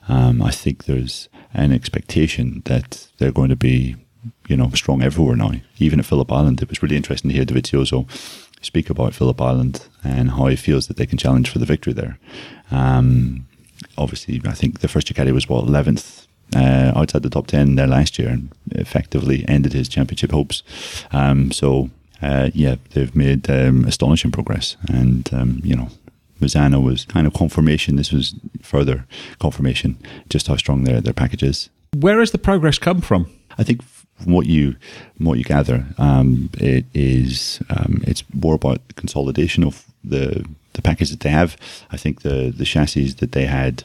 um, 0.08 0.42
I 0.42 0.50
think 0.50 0.84
there's 0.84 1.28
an 1.52 1.72
expectation 1.72 2.62
that 2.64 3.08
they're 3.18 3.30
going 3.30 3.50
to 3.50 3.56
be, 3.56 3.94
you 4.48 4.56
know, 4.56 4.68
strong 4.70 5.02
everywhere 5.02 5.36
now. 5.36 5.52
Even 5.78 6.00
at 6.00 6.06
Phillip 6.06 6.32
Island, 6.32 6.60
it 6.60 6.68
was 6.68 6.82
really 6.82 6.96
interesting 6.96 7.30
to 7.30 7.36
hear 7.36 7.44
Dovizioso 7.44 8.08
speak 8.64 8.90
about 8.90 9.14
Phillip 9.14 9.40
Island 9.40 9.86
and 10.02 10.30
how 10.30 10.46
he 10.46 10.56
feels 10.56 10.86
that 10.86 10.96
they 10.96 11.06
can 11.06 11.18
challenge 11.18 11.50
for 11.50 11.58
the 11.58 11.66
victory 11.66 11.92
there. 11.92 12.18
Um, 12.70 13.46
obviously, 13.96 14.40
I 14.44 14.54
think 14.54 14.80
the 14.80 14.88
first 14.88 15.06
Ducati 15.06 15.32
was 15.32 15.48
what 15.48 15.68
eleventh 15.68 16.26
uh, 16.56 16.92
outside 16.96 17.22
the 17.22 17.30
top 17.30 17.46
ten 17.46 17.76
there 17.76 17.86
last 17.86 18.18
year, 18.18 18.30
and 18.30 18.50
effectively 18.72 19.44
ended 19.48 19.72
his 19.72 19.88
championship 19.88 20.32
hopes. 20.32 20.62
Um, 21.12 21.52
so 21.52 21.90
uh, 22.22 22.50
yeah, 22.54 22.76
they've 22.90 23.14
made 23.14 23.50
um, 23.50 23.84
astonishing 23.84 24.30
progress. 24.30 24.76
And, 24.88 25.28
um, 25.32 25.60
you 25.62 25.76
know, 25.76 25.88
Misano 26.40 26.82
was 26.82 27.04
kind 27.04 27.26
of 27.26 27.34
confirmation. 27.34 27.96
This 27.96 28.12
was 28.12 28.34
further 28.62 29.06
confirmation 29.38 29.96
just 30.28 30.46
how 30.46 30.56
strong 30.56 30.84
their, 30.84 31.00
their 31.00 31.12
package 31.12 31.42
is. 31.42 31.70
Where 31.96 32.20
has 32.20 32.30
the 32.30 32.38
progress 32.38 32.78
come 32.78 33.00
from? 33.00 33.26
I 33.58 33.62
think 33.62 33.82
from 34.16 34.32
what 34.32 34.46
you 34.46 34.76
from 35.16 35.26
what 35.26 35.38
you 35.38 35.44
gather, 35.44 35.86
um, 35.98 36.50
it 36.54 36.84
is 36.94 37.60
um, 37.70 38.02
it's 38.06 38.24
more 38.32 38.54
about 38.54 38.80
consolidation 38.96 39.64
of 39.64 39.84
the 40.02 40.44
the 40.74 40.82
package 40.82 41.10
that 41.10 41.20
they 41.20 41.30
have. 41.30 41.56
I 41.90 41.96
think 41.96 42.22
the 42.22 42.52
the 42.56 42.64
chassis 42.64 43.12
that 43.12 43.32
they 43.32 43.46
had. 43.46 43.84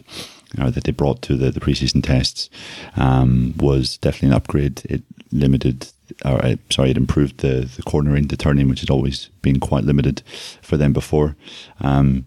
Uh, 0.57 0.71
that 0.71 0.85
they 0.85 0.91
brought 0.91 1.21
to 1.21 1.35
the, 1.35 1.51
the 1.51 1.59
preseason 1.59 2.03
tests 2.03 2.49
um, 2.95 3.53
was 3.57 3.97
definitely 3.97 4.29
an 4.29 4.33
upgrade. 4.33 4.81
It 4.85 5.03
limited, 5.31 5.87
or 6.25 6.43
uh, 6.43 6.55
sorry, 6.71 6.89
it 6.89 6.97
improved 6.97 7.41
the 7.41 7.69
the 7.75 7.83
cornering, 7.83 8.29
the 8.29 8.35
turning, 8.35 8.67
which 8.67 8.79
had 8.79 8.89
always 8.89 9.29
been 9.43 9.59
quite 9.59 9.83
limited 9.83 10.23
for 10.63 10.75
them 10.75 10.91
before. 10.91 11.35
Um, 11.81 12.25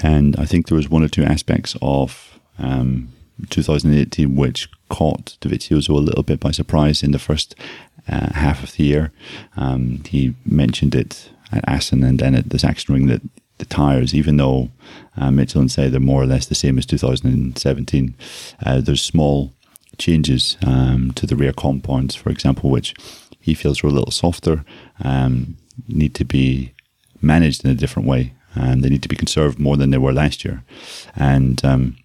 and 0.00 0.36
I 0.36 0.44
think 0.44 0.68
there 0.68 0.76
was 0.76 0.88
one 0.88 1.02
or 1.02 1.08
two 1.08 1.24
aspects 1.24 1.76
of 1.82 2.38
um, 2.58 3.08
2018 3.50 4.34
which 4.36 4.68
caught 4.88 5.36
Dovizioso 5.40 5.90
a 5.90 5.94
little 5.94 6.22
bit 6.22 6.40
by 6.40 6.50
surprise 6.50 7.02
in 7.02 7.12
the 7.12 7.18
first 7.18 7.54
uh, 8.08 8.32
half 8.32 8.62
of 8.62 8.72
the 8.72 8.84
year. 8.84 9.12
Um, 9.56 10.02
he 10.04 10.34
mentioned 10.44 10.94
it 10.94 11.30
at 11.52 11.68
Assen 11.68 12.02
and 12.02 12.18
then 12.18 12.34
at 12.34 12.50
the 12.50 12.58
Sachsenring 12.58 13.08
that 13.08 13.22
the 13.58 13.64
tyres, 13.64 14.14
even 14.14 14.36
though 14.36 14.70
uh, 15.16 15.30
Michelin 15.30 15.68
say 15.68 15.88
they're 15.88 16.00
more 16.00 16.22
or 16.22 16.26
less 16.26 16.46
the 16.46 16.54
same 16.54 16.78
as 16.78 16.86
2017, 16.86 18.14
uh, 18.64 18.80
there's 18.80 19.02
small 19.02 19.52
changes 19.98 20.56
um, 20.64 21.12
to 21.12 21.26
the 21.26 21.36
rear 21.36 21.52
compounds, 21.52 22.14
for 22.14 22.30
example, 22.30 22.70
which 22.70 22.94
he 23.40 23.54
feels 23.54 23.82
are 23.82 23.88
a 23.88 23.92
little 23.92 24.12
softer, 24.12 24.64
um, 25.02 25.56
need 25.88 26.14
to 26.14 26.24
be 26.24 26.72
managed 27.20 27.64
in 27.64 27.70
a 27.70 27.74
different 27.74 28.08
way. 28.08 28.32
And 28.54 28.82
they 28.82 28.88
need 28.88 29.02
to 29.02 29.08
be 29.08 29.16
conserved 29.16 29.58
more 29.58 29.76
than 29.76 29.90
they 29.90 29.98
were 29.98 30.12
last 30.12 30.44
year. 30.44 30.64
And 31.14 31.64
um, 31.64 31.96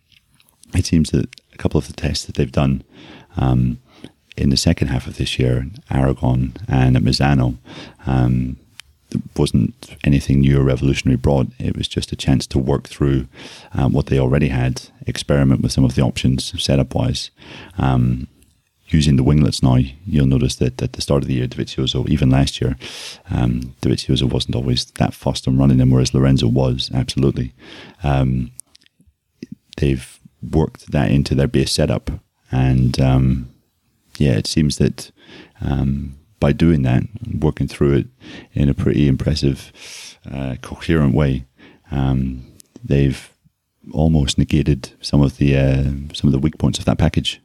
it 0.76 0.86
seems 0.86 1.12
that 1.12 1.30
a 1.54 1.58
couple 1.58 1.78
of 1.78 1.88
the 1.88 1.94
tests 1.94 2.26
that 2.26 2.36
they've 2.36 2.52
done 2.52 2.84
um, 3.38 3.80
in 4.36 4.50
the 4.50 4.58
second 4.58 4.88
half 4.88 5.08
of 5.08 5.18
this 5.18 5.38
year, 5.38 5.68
Aragon 5.90 6.54
and 6.68 6.98
at 6.98 7.04
Misano, 7.04 7.58
um, 8.06 8.58
wasn't 9.38 9.96
anything 10.04 10.40
new 10.40 10.60
or 10.60 10.64
revolutionary 10.64 11.18
brought. 11.18 11.48
It 11.60 11.78
was 11.78 11.88
just 11.88 12.12
a 12.12 12.16
chance 12.16 12.48
to 12.48 12.58
work 12.58 12.88
through 12.88 13.28
um, 13.74 13.94
what 13.94 14.08
they 14.08 14.20
already 14.20 14.48
had, 14.48 14.90
experiment 15.06 15.62
with 15.62 15.72
some 15.72 15.86
of 15.86 15.96
the 15.96 16.02
options 16.02 16.52
setup 16.62 16.96
wise. 16.96 17.30
Um, 17.78 18.28
using 18.88 19.16
the 19.16 19.24
winglets 19.24 19.64
now, 19.64 19.78
you'll 20.06 20.28
notice 20.28 20.56
that 20.56 20.82
at 20.82 20.94
the 20.94 21.02
start 21.02 21.24
of 21.24 21.28
the 21.28 21.36
year, 21.36 21.48
Dovizioso, 21.48 22.08
even 22.10 22.30
last 22.30 22.62
year, 22.62 22.76
um, 23.30 23.76
Dovizioso 23.82 24.32
wasn't 24.32 24.56
always 24.56 24.86
that 24.86 25.14
fast 25.14 25.48
on 25.48 25.58
running 25.58 25.78
them, 25.78 25.92
whereas 25.92 26.14
Lorenzo 26.14 26.48
was, 26.48 26.92
absolutely. 26.94 27.54
Um, 28.04 28.52
they've 29.78 30.20
worked 30.52 30.92
that 30.92 31.12
into 31.12 31.36
their 31.36 31.48
base 31.48 31.72
setup. 31.72 32.12
And 32.52 33.00
um, 33.00 33.54
yeah, 34.18 34.34
it 34.34 34.48
seems 34.48 34.78
that 34.78 35.12
um, 35.62 36.16
by 36.40 36.52
doing 36.52 36.84
that, 36.84 37.04
working 37.40 37.68
through 37.68 37.94
it 37.94 38.08
in 38.54 38.70
a 38.70 38.74
pretty 38.74 39.08
impressive, 39.08 39.72
uh, 40.30 40.56
coherent 40.62 41.14
way, 41.14 41.46
um, 41.92 42.46
they've 42.84 43.30
almost 43.92 44.38
negated 44.38 44.92
some 45.02 45.22
of 45.22 45.38
the 45.38 45.58
uh, 45.58 45.84
some 46.14 46.28
of 46.28 46.32
the 46.32 46.40
weak 46.40 46.58
points 46.58 46.80
of 46.80 46.86
that 46.86 46.98
package. 46.98 47.42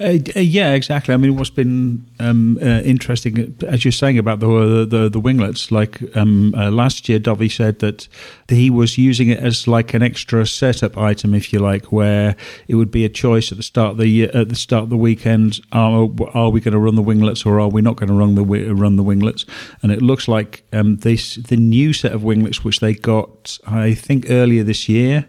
Uh, 0.00 0.16
uh, 0.34 0.40
yeah, 0.40 0.72
exactly. 0.72 1.12
I 1.12 1.18
mean, 1.18 1.36
what's 1.36 1.50
been 1.50 2.06
um, 2.18 2.58
uh, 2.62 2.80
interesting, 2.80 3.54
as 3.68 3.84
you're 3.84 3.92
saying 3.92 4.18
about 4.18 4.40
the 4.40 4.86
the, 4.88 5.10
the 5.10 5.20
winglets, 5.20 5.70
like 5.70 6.00
um, 6.16 6.54
uh, 6.54 6.70
last 6.70 7.08
year, 7.08 7.18
Dovey 7.18 7.50
said 7.50 7.80
that 7.80 8.08
he 8.48 8.70
was 8.70 8.96
using 8.96 9.28
it 9.28 9.38
as 9.38 9.68
like 9.68 9.92
an 9.92 10.02
extra 10.02 10.46
setup 10.46 10.96
item, 10.96 11.34
if 11.34 11.52
you 11.52 11.58
like, 11.58 11.92
where 11.92 12.34
it 12.68 12.76
would 12.76 12.90
be 12.90 13.04
a 13.04 13.10
choice 13.10 13.52
at 13.52 13.58
the 13.58 13.62
start 13.62 13.92
of 13.92 13.98
the 13.98 14.24
at 14.24 14.48
the 14.48 14.56
start 14.56 14.84
of 14.84 14.90
the 14.90 14.96
weekend: 14.96 15.60
are, 15.72 16.08
are 16.32 16.48
we 16.48 16.60
going 16.60 16.72
to 16.72 16.78
run 16.78 16.94
the 16.94 17.02
winglets 17.02 17.44
or 17.44 17.60
are 17.60 17.68
we 17.68 17.82
not 17.82 17.96
going 17.96 18.08
to 18.08 18.14
run 18.14 18.36
the 18.36 18.44
run 18.44 18.96
the 18.96 19.02
winglets? 19.02 19.44
And 19.82 19.92
it 19.92 20.00
looks 20.00 20.26
like 20.26 20.64
um, 20.72 20.96
this 20.98 21.34
the 21.34 21.56
new 21.56 21.92
set 21.92 22.12
of 22.12 22.24
winglets, 22.24 22.64
which 22.64 22.80
they 22.80 22.94
got, 22.94 23.58
I 23.66 23.92
think, 23.92 24.30
earlier 24.30 24.62
this 24.62 24.88
year 24.88 25.26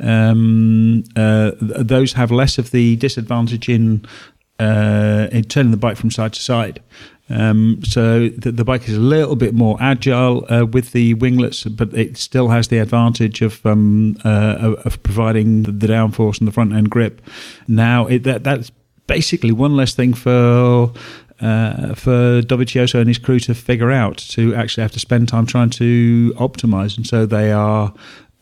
um, 0.00 1.04
uh, 1.16 1.52
those 1.60 2.14
have 2.14 2.30
less 2.30 2.58
of 2.58 2.70
the 2.70 2.96
disadvantage 2.96 3.68
in 3.68 4.06
uh, 4.58 5.28
in 5.32 5.44
turning 5.44 5.70
the 5.70 5.76
bike 5.76 5.96
from 5.96 6.10
side 6.10 6.32
to 6.34 6.42
side. 6.42 6.82
Um, 7.30 7.80
so 7.84 8.28
the, 8.28 8.50
the, 8.50 8.64
bike 8.64 8.88
is 8.88 8.96
a 8.96 9.00
little 9.00 9.36
bit 9.36 9.54
more 9.54 9.78
agile 9.80 10.44
uh, 10.52 10.66
with 10.66 10.90
the 10.90 11.14
winglets, 11.14 11.62
but 11.64 11.94
it 11.94 12.16
still 12.16 12.48
has 12.48 12.68
the 12.68 12.78
advantage 12.78 13.40
of 13.40 13.64
um, 13.64 14.16
uh, 14.24 14.74
of 14.84 15.00
providing 15.04 15.62
the 15.62 15.86
downforce 15.86 16.40
and 16.40 16.48
the 16.48 16.52
front 16.52 16.72
end 16.72 16.90
grip. 16.90 17.22
Now 17.68 18.06
it, 18.06 18.24
that 18.24 18.42
that's 18.42 18.72
basically 19.06 19.52
one 19.52 19.76
less 19.76 19.94
thing 19.94 20.12
for 20.12 20.92
uh, 21.40 21.94
for 21.94 22.42
Dovizioso 22.42 22.98
and 22.98 23.08
his 23.08 23.18
crew 23.18 23.38
to 23.40 23.54
figure 23.54 23.92
out 23.92 24.18
to 24.18 24.54
actually 24.56 24.82
have 24.82 24.92
to 24.92 25.00
spend 25.00 25.28
time 25.28 25.46
trying 25.46 25.70
to 25.70 26.34
optimize. 26.36 26.96
And 26.96 27.06
so 27.06 27.26
they 27.26 27.52
are 27.52 27.94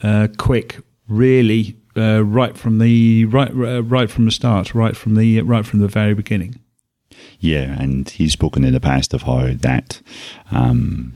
uh, 0.02 0.28
quick 0.38 0.78
really 1.08 1.76
uh, 1.96 2.24
right 2.24 2.56
from 2.56 2.78
the 2.78 3.24
right 3.26 3.50
uh, 3.50 3.82
right 3.82 4.10
from 4.10 4.24
the 4.26 4.30
start, 4.30 4.74
right 4.74 4.96
from 4.96 5.14
the 5.14 5.40
right 5.42 5.66
from 5.66 5.80
the 5.80 5.88
very 5.88 6.14
beginning. 6.14 6.58
Yeah, 7.40 7.80
and 7.80 8.08
he's 8.08 8.32
spoken 8.32 8.64
in 8.64 8.72
the 8.72 8.80
past 8.80 9.14
of 9.14 9.22
how 9.22 9.52
that 9.52 10.00
um, 10.50 11.12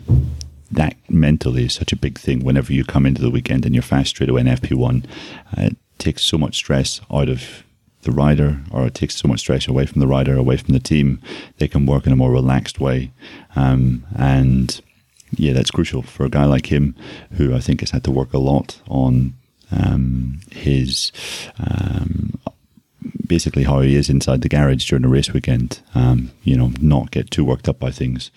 that 0.71 0.97
mentally 1.09 1.67
is 1.67 1.75
such 1.75 1.93
a 1.93 1.97
big 1.97 2.19
thing. 2.19 2.45
Whenever 2.45 2.73
you 2.73 2.85
come 2.85 3.07
into 3.07 3.23
the 3.23 3.31
weekend 3.31 3.65
and 3.65 3.75
you're 3.75 3.83
fast 3.83 4.11
straight 4.11 4.31
away 4.31 4.41
in 4.41 4.47
FP 4.47 4.75
one, 4.75 5.05
uh, 5.57 5.63
it 5.63 5.77
takes 5.99 6.25
so 6.25 6.39
much 6.39 6.57
stress 6.57 7.01
out 7.11 7.29
of 7.29 7.65
the 8.03 8.11
rider, 8.11 8.61
or 8.73 8.87
it 8.87 8.95
takes 8.95 9.17
so 9.17 9.29
much 9.29 9.41
stress 9.41 9.69
away 9.69 9.87
from 9.87 10.01
the 10.01 10.09
rider, 10.09 10.37
away 10.37 10.57
from 10.57 10.75
the 10.75 10.81
team. 10.81 11.21
They 11.59 11.69
can 11.69 11.87
work 11.87 12.07
in 12.07 12.13
a 12.13 12.17
more 12.17 12.33
relaxed 12.33 12.81
way, 12.81 13.13
um, 13.55 14.05
and 14.17 14.81
yeah, 15.37 15.53
that's 15.53 15.71
crucial 15.71 16.03
for 16.03 16.25
a 16.25 16.31
guy 16.31 16.45
like 16.45 16.67
him, 16.67 16.95
who 17.33 17.55
I 17.55 17.61
think 17.61 17.81
has 17.81 17.91
had 17.91 18.05
to 18.05 18.11
work 18.11 18.33
a 18.33 18.39
lot 18.39 18.81
on 18.89 19.35
um, 19.73 20.41
his 20.51 21.13
um, 21.59 22.39
basically 23.27 23.65
how 23.65 23.81
he 23.81 23.97
is 23.97 24.09
inside 24.11 24.43
the 24.43 24.49
garage 24.49 24.89
during 24.89 25.05
a 25.05 25.09
race 25.09 25.33
weekend. 25.33 25.81
Um, 25.95 26.31
you 26.45 26.57
know, 26.57 26.73
not 26.81 27.11
get 27.11 27.31
too 27.31 27.45
worked 27.45 27.69
up 27.69 27.79
by 27.79 27.91
things, 27.91 28.31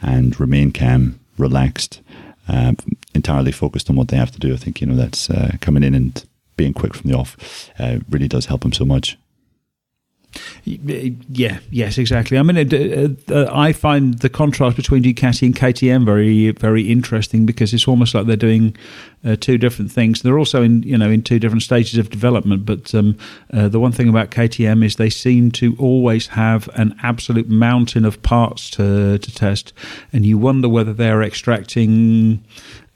and 0.00 0.38
remain 0.40 0.72
calm, 0.72 1.20
relaxed, 1.36 2.00
uh, 2.48 2.72
entirely 3.14 3.52
focused 3.52 3.90
on 3.90 3.96
what 3.96 4.08
they 4.08 4.16
have 4.16 4.32
to 4.32 4.38
do. 4.38 4.54
I 4.54 4.56
think 4.56 4.80
you 4.80 4.86
know 4.86 4.96
that's 4.96 5.30
uh, 5.30 5.56
coming 5.60 5.82
in 5.82 5.94
and 5.94 6.24
being 6.56 6.74
quick 6.74 6.94
from 6.94 7.10
the 7.10 7.16
off 7.16 7.70
uh, 7.78 7.98
really 8.10 8.28
does 8.28 8.46
help 8.46 8.64
him 8.64 8.72
so 8.72 8.84
much. 8.84 9.18
Yeah, 10.68 11.60
yes, 11.70 11.96
exactly. 11.96 12.36
I 12.36 12.42
mean, 12.42 12.58
uh, 12.58 13.32
uh, 13.32 13.48
I 13.52 13.72
find 13.72 14.18
the 14.18 14.28
contrast 14.28 14.76
between 14.76 15.02
Ducati 15.02 15.46
and 15.46 15.56
KTM 15.56 16.04
very, 16.04 16.50
very 16.50 16.90
interesting 16.90 17.46
because 17.46 17.72
it's 17.72 17.88
almost 17.88 18.14
like 18.14 18.26
they're 18.26 18.36
doing 18.36 18.76
uh, 19.24 19.36
two 19.36 19.56
different 19.56 19.90
things. 19.90 20.22
They're 20.22 20.38
also 20.38 20.62
in, 20.62 20.82
you 20.82 20.98
know, 20.98 21.10
in 21.10 21.22
two 21.22 21.38
different 21.38 21.62
stages 21.62 21.98
of 21.98 22.10
development. 22.10 22.66
But 22.66 22.94
um, 22.94 23.16
uh, 23.52 23.68
the 23.68 23.80
one 23.80 23.92
thing 23.92 24.08
about 24.08 24.30
KTM 24.30 24.84
is 24.84 24.96
they 24.96 25.10
seem 25.10 25.50
to 25.52 25.74
always 25.78 26.28
have 26.28 26.68
an 26.74 26.94
absolute 27.02 27.48
mountain 27.48 28.04
of 28.04 28.22
parts 28.22 28.68
to 28.70 29.18
to 29.18 29.34
test, 29.34 29.72
and 30.12 30.26
you 30.26 30.38
wonder 30.38 30.68
whether 30.68 30.92
they're 30.92 31.22
extracting 31.22 32.44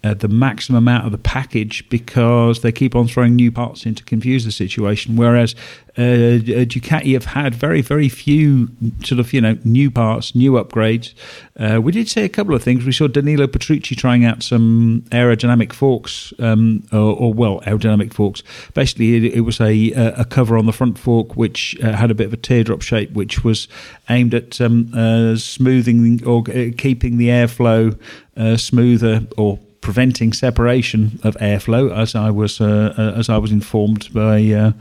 uh, 0.05 0.15
the 0.15 0.29
maximum 0.29 0.89
out 0.89 1.05
of 1.05 1.13
the 1.13 1.19
package 1.19 1.89
because 1.89 2.63
they 2.63 2.73
keep 2.73 2.95
on 2.95 3.07
throwing 3.07 3.37
new 3.37 3.53
parts 3.53 3.87
in 3.87 3.95
to 3.95 4.05
confuse 4.05 4.45
the 4.45 4.53
situation. 4.53 5.17
Whereas 5.17 5.55
uh, 5.97 6.41
Ducati 6.65 7.13
have 7.13 7.27
had 7.27 7.55
very, 7.55 7.83
very 7.83 8.09
few 8.09 8.69
sort 9.05 9.21
of, 9.21 9.33
you 9.33 9.41
know, 9.41 9.59
new 9.65 9.91
parts, 9.91 10.35
new 10.35 10.53
upgrades. 10.53 11.13
Uh, 11.59 11.81
we 11.81 11.93
did 11.93 12.09
say 12.09 12.25
a 12.25 12.29
couple 12.29 12.55
of 12.55 12.63
things. 12.63 12.85
We 12.85 12.93
saw 12.93 13.09
Danilo 13.09 13.47
Petrucci 13.47 13.95
trying 13.95 14.25
out 14.25 14.43
some 14.43 15.05
aerodynamic 15.11 15.73
forks, 15.73 16.33
um, 16.39 16.83
or, 16.93 17.17
or, 17.17 17.35
well, 17.35 17.61
aerodynamic 17.61 18.15
forks. 18.15 18.43
Basically, 18.73 19.17
it, 19.17 19.35
it, 19.35 19.41
was 19.43 19.61
a, 19.61 19.91
a 19.93 20.25
cover 20.25 20.57
on 20.57 20.67
the 20.67 20.73
front 20.73 20.99
fork 20.99 21.37
which 21.37 21.77
uh, 21.83 21.93
had 21.93 22.11
a 22.11 22.15
bit 22.15 22.27
of 22.27 22.33
a 22.33 22.39
teardrop 22.39 22.81
shape, 22.81 23.13
which 23.13 23.45
was 23.45 23.69
aimed 24.09 24.35
at 24.35 24.61
um, 24.61 24.91
uh, 24.95 25.37
smoothing 25.37 26.27
or 26.27 26.41
uh, 26.49 26.71
keeping 26.79 27.19
the 27.19 27.29
airflow 27.29 27.99
uh, 28.37 28.57
smoother 28.57 29.27
or 29.37 29.59
preventing 29.83 30.33
separation 30.33 31.21
of 31.23 31.37
airflow, 31.37 31.95
as 31.95 32.15
I 32.15 32.31
was 32.31 32.61
uh, 32.61 32.95
uh, 32.97 33.19
as 33.19 33.29
I 33.29 33.37
was 33.37 33.53
informed 33.53 34.09
by 34.15 34.43
uh, 34.51 34.73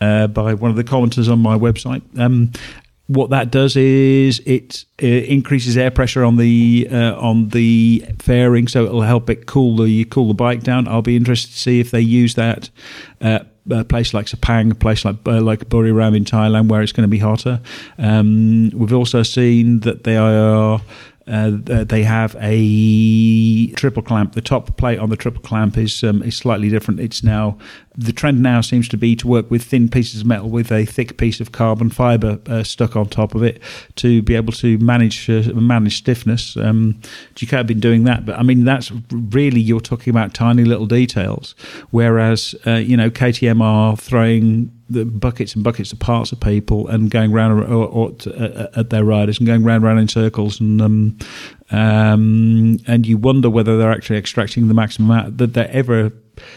uh, 0.00 0.26
by 0.26 0.54
one 0.54 0.70
of 0.70 0.76
the 0.76 0.82
commenters 0.82 1.30
on 1.30 1.38
my 1.38 1.56
website. 1.56 2.02
Um, 2.18 2.50
what 3.06 3.30
that 3.30 3.52
does 3.52 3.76
is 3.76 4.40
it 4.46 4.84
uh, 5.00 5.06
increases 5.06 5.76
air 5.76 5.92
pressure 5.92 6.24
on 6.24 6.36
the 6.36 6.88
uh, 6.90 7.14
on 7.14 7.50
the 7.50 8.04
fairing, 8.18 8.66
so 8.66 8.84
it'll 8.84 9.02
help 9.02 9.30
it 9.30 9.46
cool 9.46 9.76
the 9.76 10.04
cool 10.06 10.26
the 10.26 10.34
bike 10.34 10.64
down. 10.64 10.88
I'll 10.88 11.02
be 11.02 11.14
interested 11.14 11.52
to 11.52 11.58
see 11.58 11.78
if 11.78 11.92
they 11.92 12.00
use 12.00 12.34
that. 12.34 12.70
a 13.20 13.84
place 13.84 14.14
like 14.14 14.26
Sepang, 14.26 14.72
a 14.72 14.74
place 14.74 15.04
like 15.04 15.16
uh, 15.26 15.40
like 15.40 15.68
Buriram 15.68 16.16
in 16.16 16.24
Thailand, 16.24 16.68
where 16.68 16.82
it's 16.82 16.92
going 16.92 17.08
to 17.08 17.08
be 17.08 17.18
hotter. 17.18 17.60
Um, 17.98 18.70
we've 18.70 18.92
also 18.92 19.22
seen 19.22 19.80
that 19.80 20.02
they 20.02 20.16
are 20.16 20.80
Uh, 21.28 21.50
they 21.84 22.04
have 22.04 22.36
a 22.38 23.68
triple 23.72 24.02
clamp. 24.02 24.34
The 24.34 24.40
top 24.40 24.76
plate 24.76 25.00
on 25.00 25.10
the 25.10 25.16
triple 25.16 25.42
clamp 25.42 25.76
is 25.76 26.04
um, 26.04 26.22
is 26.22 26.36
slightly 26.36 26.68
different. 26.68 27.00
It's 27.00 27.24
now 27.24 27.58
the 27.96 28.12
trend 28.12 28.42
now 28.42 28.60
seems 28.60 28.88
to 28.90 28.96
be 28.96 29.16
to 29.16 29.26
work 29.26 29.50
with 29.50 29.64
thin 29.64 29.88
pieces 29.88 30.20
of 30.20 30.26
metal 30.26 30.50
with 30.50 30.70
a 30.70 30.84
thick 30.84 31.16
piece 31.16 31.40
of 31.40 31.50
carbon 31.50 31.90
fiber 31.90 32.38
uh, 32.46 32.62
stuck 32.62 32.94
on 32.94 33.08
top 33.08 33.34
of 33.34 33.42
it 33.42 33.60
to 33.96 34.22
be 34.22 34.36
able 34.36 34.52
to 34.52 34.78
manage 34.78 35.28
uh, 35.28 35.42
manage 35.54 35.98
stiffness. 35.98 36.56
Um, 36.56 37.00
have 37.50 37.66
been 37.66 37.80
doing 37.80 38.04
that, 38.04 38.26
but 38.26 38.38
I 38.38 38.42
mean 38.42 38.64
that's 38.64 38.92
really 39.10 39.60
you're 39.60 39.80
talking 39.80 40.10
about 40.10 40.34
tiny 40.34 40.64
little 40.64 40.86
details. 40.86 41.54
Whereas 41.90 42.54
uh, 42.66 42.72
you 42.74 42.96
know 42.96 43.10
KTM 43.10 43.60
are 43.60 43.96
throwing 43.96 44.75
the 44.88 45.04
buckets 45.04 45.54
and 45.54 45.64
buckets 45.64 45.92
of 45.92 45.98
parts 45.98 46.30
of 46.32 46.40
people 46.40 46.86
and 46.88 47.10
going 47.10 47.32
round 47.32 47.60
or, 47.64 47.86
or 47.86 48.12
to, 48.12 48.34
uh, 48.34 48.80
at 48.80 48.90
their 48.90 49.04
riders 49.04 49.38
and 49.38 49.46
going 49.46 49.64
round 49.64 49.82
round 49.82 49.98
in 49.98 50.08
circles 50.08 50.60
and 50.60 50.80
um, 50.80 51.18
um, 51.70 52.78
and 52.86 53.06
you 53.06 53.18
wonder 53.18 53.50
whether 53.50 53.76
they're 53.76 53.90
actually 53.90 54.18
extracting 54.18 54.68
the 54.68 54.74
maximum 54.74 55.10
out 55.10 55.36
that 55.38 55.54
they 55.54 55.64
ever 55.66 56.12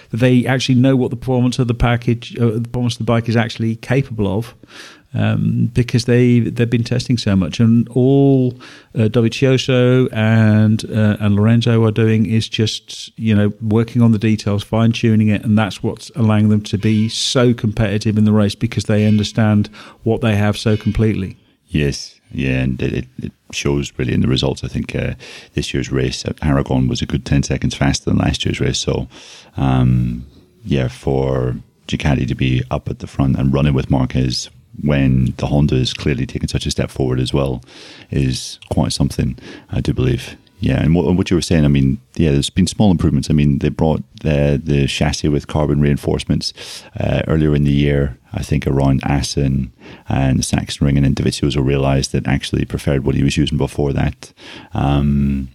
that 0.10 0.18
they 0.18 0.46
actually 0.46 0.76
know 0.76 0.96
what 0.96 1.10
the 1.10 1.18
performance 1.18 1.58
of 1.58 1.68
the 1.68 1.74
package 1.74 2.38
uh, 2.38 2.52
the 2.52 2.62
performance 2.62 2.96
of 2.96 3.00
the 3.00 3.06
bike 3.06 3.28
is 3.28 3.36
actually 3.36 3.76
capable 3.78 4.28
of 4.28 4.54
um, 5.14 5.72
because 5.74 6.06
they 6.06 6.40
they've 6.40 6.70
been 6.70 6.84
testing 6.84 7.18
so 7.18 7.36
much, 7.36 7.60
and 7.60 7.88
all 7.90 8.54
uh, 8.96 9.10
Dovizioso 9.10 10.08
and 10.14 10.86
uh, 10.86 11.18
and 11.20 11.36
Lorenzo 11.36 11.84
are 11.86 11.92
doing 11.92 12.26
is 12.26 12.48
just 12.48 13.18
you 13.18 13.34
know 13.34 13.52
working 13.62 14.02
on 14.02 14.12
the 14.12 14.20
details, 14.20 14.64
fine 14.64 14.92
tuning 14.92 15.30
it, 15.30 15.44
and 15.44 15.58
that's 15.58 15.82
what's 15.82 16.10
allowing 16.12 16.50
them 16.50 16.62
to 16.62 16.78
be 16.78 17.10
so 17.10 17.54
competitive 17.54 18.18
in 18.18 18.26
the 18.26 18.32
race 18.32 18.56
because 18.56 18.86
they 18.86 19.06
understand 19.06 19.68
what 20.04 20.22
they 20.22 20.36
have 20.36 20.58
so 20.58 20.78
completely. 20.78 21.38
Yes, 21.68 22.20
yeah, 22.32 22.62
and 22.62 22.82
it, 22.82 23.08
it 23.18 23.32
shows 23.52 23.92
really 23.98 24.14
in 24.14 24.22
the 24.22 24.28
results. 24.28 24.64
I 24.64 24.68
think 24.68 24.96
uh, 24.96 25.16
this 25.54 25.74
year's 25.74 25.92
race 25.92 26.24
at 26.26 26.44
Aragon 26.44 26.88
was 26.88 27.02
a 27.02 27.08
good 27.08 27.26
ten 27.26 27.42
seconds 27.42 27.76
faster 27.76 28.10
than 28.10 28.20
last 28.20 28.46
year's 28.46 28.60
race. 28.60 28.78
So, 28.78 29.08
um, 29.58 30.26
yeah, 30.64 30.88
for 30.88 31.56
Ducati 31.88 32.28
to 32.28 32.36
be 32.36 32.62
up 32.70 32.90
at 32.90 33.00
the 33.00 33.08
front 33.08 33.38
and 33.40 33.52
running 33.52 33.74
with 33.74 33.90
Marquez 33.90 34.50
when 34.82 35.34
the 35.38 35.48
Honda 35.48 35.76
is 35.76 35.94
clearly 35.94 36.26
taking 36.26 36.48
such 36.48 36.66
a 36.66 36.72
step 36.72 36.90
forward 36.90 37.20
as 37.20 37.34
well 37.34 37.64
is 38.12 38.60
quite 38.70 38.94
something, 38.94 39.38
I 39.72 39.82
do 39.82 39.94
believe. 39.94 40.38
Yeah, 40.62 40.82
and 40.82 40.94
what, 40.94 41.16
what 41.16 41.30
you 41.30 41.38
were 41.38 41.42
saying, 41.42 41.64
I 41.64 41.70
mean, 41.70 42.02
yeah, 42.16 42.32
there's 42.32 42.50
been 42.50 42.68
small 42.68 42.92
improvements. 42.92 43.30
I 43.30 43.34
mean, 43.34 43.60
they 43.60 43.70
brought 43.70 44.04
the 44.22 44.62
the 44.62 44.88
chassis 44.88 45.30
with 45.30 45.48
carbon 45.48 45.80
reinforcements 45.80 46.54
uh, 47.00 47.22
earlier 47.28 47.56
in 47.56 47.64
the 47.64 47.72
year. 47.72 48.18
I 48.34 48.44
think 48.44 48.68
around 48.68 49.02
Assen 49.04 49.72
and 50.10 50.42
Sachsenring 50.42 51.04
and 51.04 51.16
Dovizioso 51.16 51.66
realised 51.66 52.12
that 52.12 52.28
actually 52.28 52.66
preferred 52.66 53.06
what 53.06 53.16
he 53.16 53.24
was 53.24 53.38
using 53.38 53.58
before 53.58 53.94
that. 53.94 54.34
Um, 54.74 55.50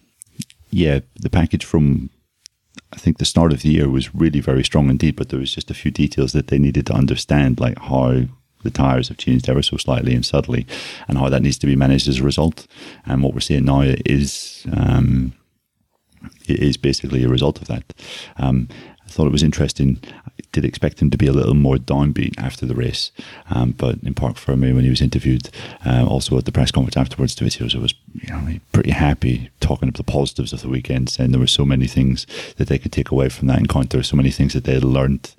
yeah, 0.71 1.01
the 1.21 1.31
package 1.31 1.65
from 1.65 2.09
I 2.95 2.97
think 2.97 3.19
the 3.19 3.25
start 3.25 3.53
of 3.53 3.63
the 3.63 3.69
year 3.69 3.89
was 3.91 4.15
really 4.15 4.41
very 4.41 4.65
strong 4.65 4.89
indeed, 4.89 5.17
but 5.17 5.29
there 5.29 5.41
was 5.41 5.55
just 5.55 5.71
a 5.71 5.75
few 5.75 5.91
details 5.91 6.33
that 6.33 6.47
they 6.47 6.59
needed 6.59 6.87
to 6.87 6.95
understand, 6.95 7.61
like 7.61 7.79
how 7.79 8.23
the 8.65 8.71
tires 8.71 9.09
have 9.09 9.19
changed 9.19 9.49
ever 9.49 9.63
so 9.63 9.77
slightly 9.77 10.15
and 10.15 10.27
subtly, 10.27 10.67
and 11.07 11.19
how 11.19 11.29
that 11.29 11.43
needs 11.43 11.59
to 11.59 11.67
be 11.67 11.77
managed 11.77 12.09
as 12.09 12.19
a 12.19 12.25
result. 12.25 12.67
And 13.07 13.23
what 13.23 13.35
we're 13.35 13.41
seeing 13.41 13.65
now 13.65 13.83
is 13.83 14.67
um, 14.77 15.33
is 16.49 16.77
basically 16.77 17.25
a 17.25 17.29
result 17.29 17.61
of 17.61 17.69
that. 17.69 17.95
Um, 18.37 18.69
I 19.07 19.11
thought 19.11 19.27
it 19.27 19.33
was 19.33 19.43
interesting. 19.43 19.99
I 20.27 20.31
did 20.53 20.65
expect 20.65 21.01
him 21.01 21.11
to 21.11 21.19
be 21.19 21.27
a 21.27 21.33
little 21.33 21.55
more 21.55 21.77
downbeat 21.77 22.39
after 22.39 22.65
the 22.65 22.75
race, 22.75 23.13
um, 23.51 23.73
but 23.73 23.97
in 24.03 24.15
Parc 24.15 24.37
Fermé, 24.37 24.75
when 24.75 24.85
he 24.85 24.91
was 24.91 25.03
interviewed, 25.03 25.51
uh, 25.85 26.07
also 26.07 26.39
at 26.39 26.47
the 26.47 26.53
press 26.53 26.71
conference 26.71 26.97
afterwards, 26.97 27.37
Dovizioso 27.37 27.81
was 27.81 27.95
you 28.15 28.29
know 28.31 28.59
pretty 28.73 28.91
happy, 28.91 29.51
talking 29.61 29.89
about 29.89 29.99
the 29.99 30.11
positives 30.11 30.53
of 30.53 30.63
the 30.63 30.69
weekend, 30.69 31.11
saying 31.11 31.31
there 31.31 31.41
were 31.41 31.47
so 31.47 31.65
many 31.65 31.87
things 31.87 32.27
that 32.57 32.69
they 32.69 32.79
could 32.79 32.93
take 32.93 33.11
away 33.11 33.29
from 33.29 33.47
that 33.49 33.59
encounter, 33.59 34.03
so 34.03 34.17
many 34.17 34.31
things 34.31 34.55
that 34.55 34.65
they 34.65 34.75
had 34.75 34.85
learned, 34.85 35.35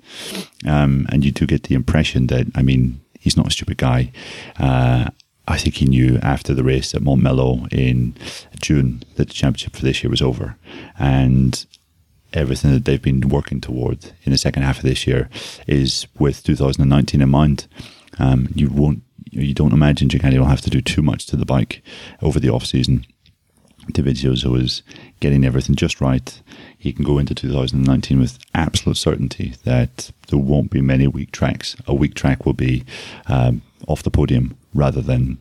um, 0.64 1.06
and 1.10 1.24
you 1.24 1.32
do 1.32 1.46
get 1.46 1.64
the 1.64 1.74
impression 1.74 2.28
that 2.28 2.46
I 2.54 2.62
mean 2.62 3.00
he's 3.26 3.36
not 3.36 3.48
a 3.48 3.50
stupid 3.50 3.76
guy. 3.76 4.12
Uh, 4.56 5.10
I 5.48 5.58
think 5.58 5.74
he 5.74 5.86
knew 5.86 6.18
after 6.22 6.54
the 6.54 6.62
race 6.62 6.94
at 6.94 7.02
Montmello 7.02 7.72
in 7.72 8.14
June 8.62 9.02
that 9.16 9.26
the 9.26 9.34
championship 9.34 9.74
for 9.74 9.82
this 9.82 10.02
year 10.02 10.10
was 10.10 10.22
over, 10.22 10.56
and 10.96 11.66
everything 12.32 12.70
that 12.72 12.84
they've 12.84 13.02
been 13.02 13.28
working 13.28 13.60
toward 13.60 14.12
in 14.22 14.30
the 14.30 14.38
second 14.38 14.62
half 14.62 14.78
of 14.78 14.84
this 14.84 15.06
year 15.08 15.28
is 15.66 16.06
with 16.18 16.44
2019 16.44 17.20
in 17.20 17.28
mind. 17.28 17.66
Um, 18.18 18.48
you 18.54 18.68
won't, 18.68 19.02
you 19.30 19.54
don't 19.54 19.72
imagine 19.72 20.08
Ducati 20.08 20.38
will 20.38 20.46
have 20.46 20.60
to 20.62 20.70
do 20.70 20.80
too 20.80 21.02
much 21.02 21.26
to 21.26 21.36
the 21.36 21.44
bike 21.44 21.82
over 22.22 22.38
the 22.38 22.50
off 22.50 22.64
season. 22.64 23.04
Dovizioso 23.92 24.60
is 24.60 24.82
getting 25.20 25.44
everything 25.44 25.74
just 25.74 26.00
right. 26.00 26.40
He 26.78 26.92
can 26.92 27.04
go 27.04 27.18
into 27.18 27.34
2019 27.34 28.20
with 28.20 28.38
absolute 28.54 28.96
certainty 28.96 29.54
that 29.64 30.10
there 30.28 30.38
won't 30.38 30.70
be 30.70 30.80
many 30.80 31.06
weak 31.06 31.32
tracks. 31.32 31.76
A 31.86 31.94
weak 31.94 32.14
track 32.14 32.46
will 32.46 32.52
be 32.52 32.84
um, 33.26 33.62
off 33.88 34.02
the 34.02 34.10
podium 34.10 34.56
rather 34.74 35.00
than 35.00 35.38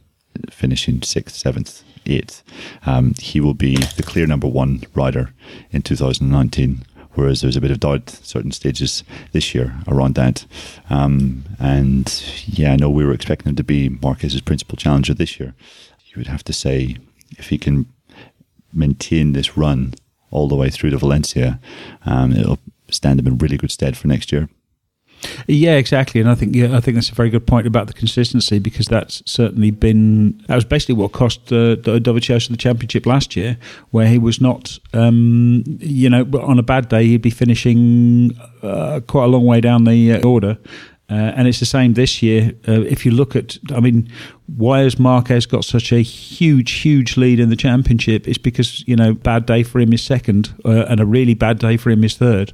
finishing 0.50 1.02
sixth, 1.02 1.36
seventh, 1.36 1.84
eighth. 2.06 2.44
Um, 2.86 3.14
he 3.20 3.40
will 3.40 3.54
be 3.54 3.78
the 3.78 4.04
clear 4.04 4.28
number 4.28 4.48
one 4.48 4.84
rider 4.94 5.32
in 5.72 5.82
2019 5.82 6.86
whereas 7.16 7.42
there's 7.42 7.56
a 7.56 7.62
bit 7.62 7.72
of 7.72 7.80
doubt 7.80 8.10
certain 8.10 8.52
stages 8.52 9.04
this 9.32 9.56
year 9.56 9.74
around 9.88 10.16
that. 10.16 10.46
Um, 10.90 11.46
and 11.60 12.24
yeah, 12.46 12.74
I 12.74 12.76
know 12.76 12.90
we 12.90 13.06
were 13.06 13.14
expecting 13.14 13.50
him 13.50 13.56
to 13.56 13.64
be 13.64 13.90
Marquez's 13.90 14.42
principal 14.42 14.78
challenger 14.78 15.14
this 15.14 15.40
year. 15.40 15.56
You 16.08 16.18
would 16.18 16.28
have 16.28 16.44
to 16.44 16.54
say 16.54 16.98
if 17.38 17.50
he 17.50 17.58
can 17.58 17.88
maintain 18.76 19.34
this 19.34 19.58
run 19.58 19.94
all 20.32 20.48
the 20.48 20.56
way 20.56 20.70
through 20.70 20.92
to 20.92 20.98
Valencia, 20.98 21.60
um, 22.06 22.32
it'll 22.34 22.60
stand 22.90 23.20
him 23.20 23.28
in 23.28 23.38
really 23.38 23.58
good 23.58 23.72
stead 23.72 23.98
for 23.98 24.08
next 24.08 24.32
year. 24.32 24.50
Yeah, 25.48 25.76
exactly, 25.76 26.22
and 26.22 26.30
I 26.30 26.36
think 26.36 26.56
yeah, 26.56 26.76
I 26.76 26.80
think 26.82 26.96
that's 26.96 27.10
a 27.10 27.16
very 27.16 27.30
good 27.30 27.48
point 27.48 27.66
about 27.66 27.88
the 27.88 27.94
consistency 27.94 28.60
because 28.60 28.88
that's 28.88 29.24
certainly 29.26 29.72
been 29.72 30.38
that 30.48 30.56
was 30.56 30.66
basically 30.66 30.96
what 30.96 31.14
cost 31.14 31.52
uh, 31.52 31.78
Dovizioso 31.78 32.50
the 32.50 32.58
championship 32.58 33.06
last 33.06 33.36
year, 33.36 33.58
where 33.92 34.08
he 34.08 34.20
was 34.20 34.40
not, 34.40 34.78
um, 34.94 35.64
you 35.80 36.10
know, 36.10 36.24
on 36.42 36.60
a 36.60 36.64
bad 36.64 36.90
day 36.90 37.06
he'd 37.06 37.22
be 37.22 37.30
finishing 37.30 38.38
uh, 38.62 39.00
quite 39.08 39.24
a 39.24 39.28
long 39.28 39.46
way 39.46 39.62
down 39.62 39.86
the 39.86 40.14
uh, 40.14 40.28
order. 40.28 40.58
Uh, 41.08 41.14
and 41.14 41.48
it's 41.48 41.60
the 41.60 41.68
same 41.68 41.94
this 41.94 42.24
year. 42.24 42.52
Uh, 42.68 42.82
if 42.82 43.06
you 43.06 43.12
look 43.12 43.36
at, 43.36 43.60
I 43.72 43.80
mean, 43.80 44.10
why 44.48 44.80
has 44.80 45.00
Marquez 45.00 45.46
got 45.46 45.66
such 45.66 45.92
a 45.92 46.02
huge, 46.02 46.72
huge 46.72 47.18
lead 47.18 47.40
in 47.40 47.50
the 47.50 47.56
championship? 47.56 48.28
It's 48.28 48.38
because, 48.38 48.88
you 48.88 48.96
know, 48.96 49.14
bad 49.14 49.46
day 49.46 49.64
for 49.64 49.80
him 49.80 49.92
is 49.92 50.04
second 50.04 50.54
uh, 50.64 50.86
and 50.88 51.00
a 51.00 51.06
really 51.06 51.34
bad 51.34 51.60
day 51.60 51.78
for 51.78 51.90
him 51.90 52.04
is 52.04 52.16
third. 52.16 52.54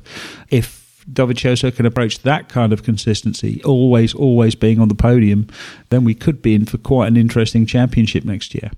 If 0.49 1.06
Dovizioso 1.12 1.75
can 1.75 1.86
approach 1.86 2.19
that 2.19 2.47
kind 2.47 2.71
of 2.71 2.84
consistency, 2.84 3.62
always, 3.63 4.13
always 4.13 4.56
being 4.56 4.80
on 4.80 4.88
the 4.88 4.95
podium, 4.95 5.47
then 5.89 6.04
we 6.04 6.15
could 6.15 6.41
be 6.41 6.56
in 6.56 6.65
for 6.65 6.77
quite 6.77 7.08
an 7.08 7.17
interesting 7.17 7.65
championship 7.65 8.23
next 8.23 8.56
year. 8.56 8.71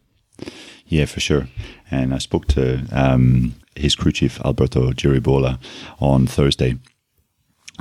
Yeah, 0.87 1.05
for 1.05 1.19
sure. 1.19 1.47
And 1.91 2.13
I 2.13 2.17
spoke 2.17 2.47
to 2.49 2.85
um, 2.91 3.55
his 3.75 3.95
crew 3.95 4.11
chief, 4.11 4.39
Alberto 4.41 4.91
Giribuola, 4.91 5.59
on 5.99 6.25
Thursday 6.25 6.77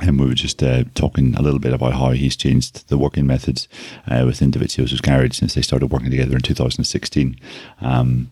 and 0.01 0.19
we 0.19 0.25
were 0.25 0.33
just 0.33 0.63
uh, 0.63 0.83
talking 0.95 1.35
a 1.35 1.41
little 1.41 1.59
bit 1.59 1.73
about 1.73 1.93
how 1.93 2.11
he's 2.11 2.35
changed 2.35 2.87
the 2.89 2.97
working 2.97 3.27
methods 3.27 3.67
uh, 4.07 4.23
within 4.25 4.51
Dovizioso's 4.51 5.01
garage 5.01 5.37
since 5.37 5.53
they 5.53 5.61
started 5.61 5.87
working 5.87 6.09
together 6.09 6.35
in 6.35 6.41
2016. 6.41 7.39
Um, 7.81 8.31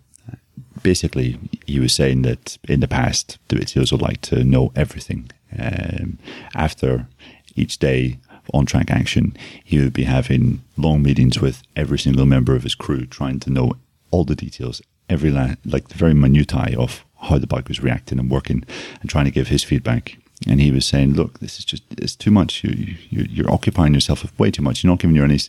basically, 0.81 1.37
he 1.65 1.79
was 1.79 1.93
saying 1.93 2.23
that 2.23 2.57
in 2.67 2.79
the 2.79 2.87
past, 2.87 3.37
Dovizioso 3.47 4.01
liked 4.01 4.23
to 4.23 4.43
know 4.43 4.71
everything. 4.75 5.29
Um, 5.57 6.17
after 6.55 7.07
each 7.55 7.77
day 7.77 8.17
on 8.53 8.65
track 8.65 8.89
action, 8.89 9.37
he 9.63 9.79
would 9.79 9.93
be 9.93 10.03
having 10.03 10.63
long 10.77 11.03
meetings 11.03 11.39
with 11.39 11.61
every 11.75 11.99
single 11.99 12.25
member 12.25 12.55
of 12.55 12.63
his 12.63 12.75
crew, 12.75 13.05
trying 13.05 13.39
to 13.41 13.51
know 13.51 13.73
all 14.09 14.23
the 14.23 14.35
details, 14.35 14.81
every 15.09 15.29
la- 15.29 15.55
like 15.63 15.89
the 15.89 15.97
very 15.97 16.15
minutiae 16.15 16.79
of 16.79 17.05
how 17.21 17.37
the 17.37 17.47
bike 17.47 17.67
was 17.67 17.83
reacting 17.83 18.17
and 18.17 18.31
working, 18.31 18.63
and 18.99 19.09
trying 19.09 19.25
to 19.25 19.31
give 19.31 19.49
his 19.49 19.63
feedback 19.63 20.17
and 20.47 20.59
he 20.59 20.71
was 20.71 20.85
saying, 20.85 21.13
"Look, 21.13 21.39
this 21.39 21.59
is 21.59 21.65
just 21.65 21.83
it's 21.91 22.15
too 22.15 22.31
much. 22.31 22.63
You, 22.63 22.95
you 23.09 23.27
you're 23.29 23.51
occupying 23.51 23.93
yourself 23.93 24.23
with 24.23 24.37
way 24.39 24.51
too 24.51 24.63
much. 24.63 24.83
You're 24.83 24.91
not 24.91 24.99
giving 24.99 25.15
your 25.15 25.25
any, 25.25 25.39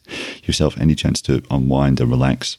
yourself 0.44 0.78
any 0.78 0.94
chance 0.94 1.20
to 1.22 1.42
unwind 1.50 2.00
and 2.00 2.10
relax, 2.10 2.58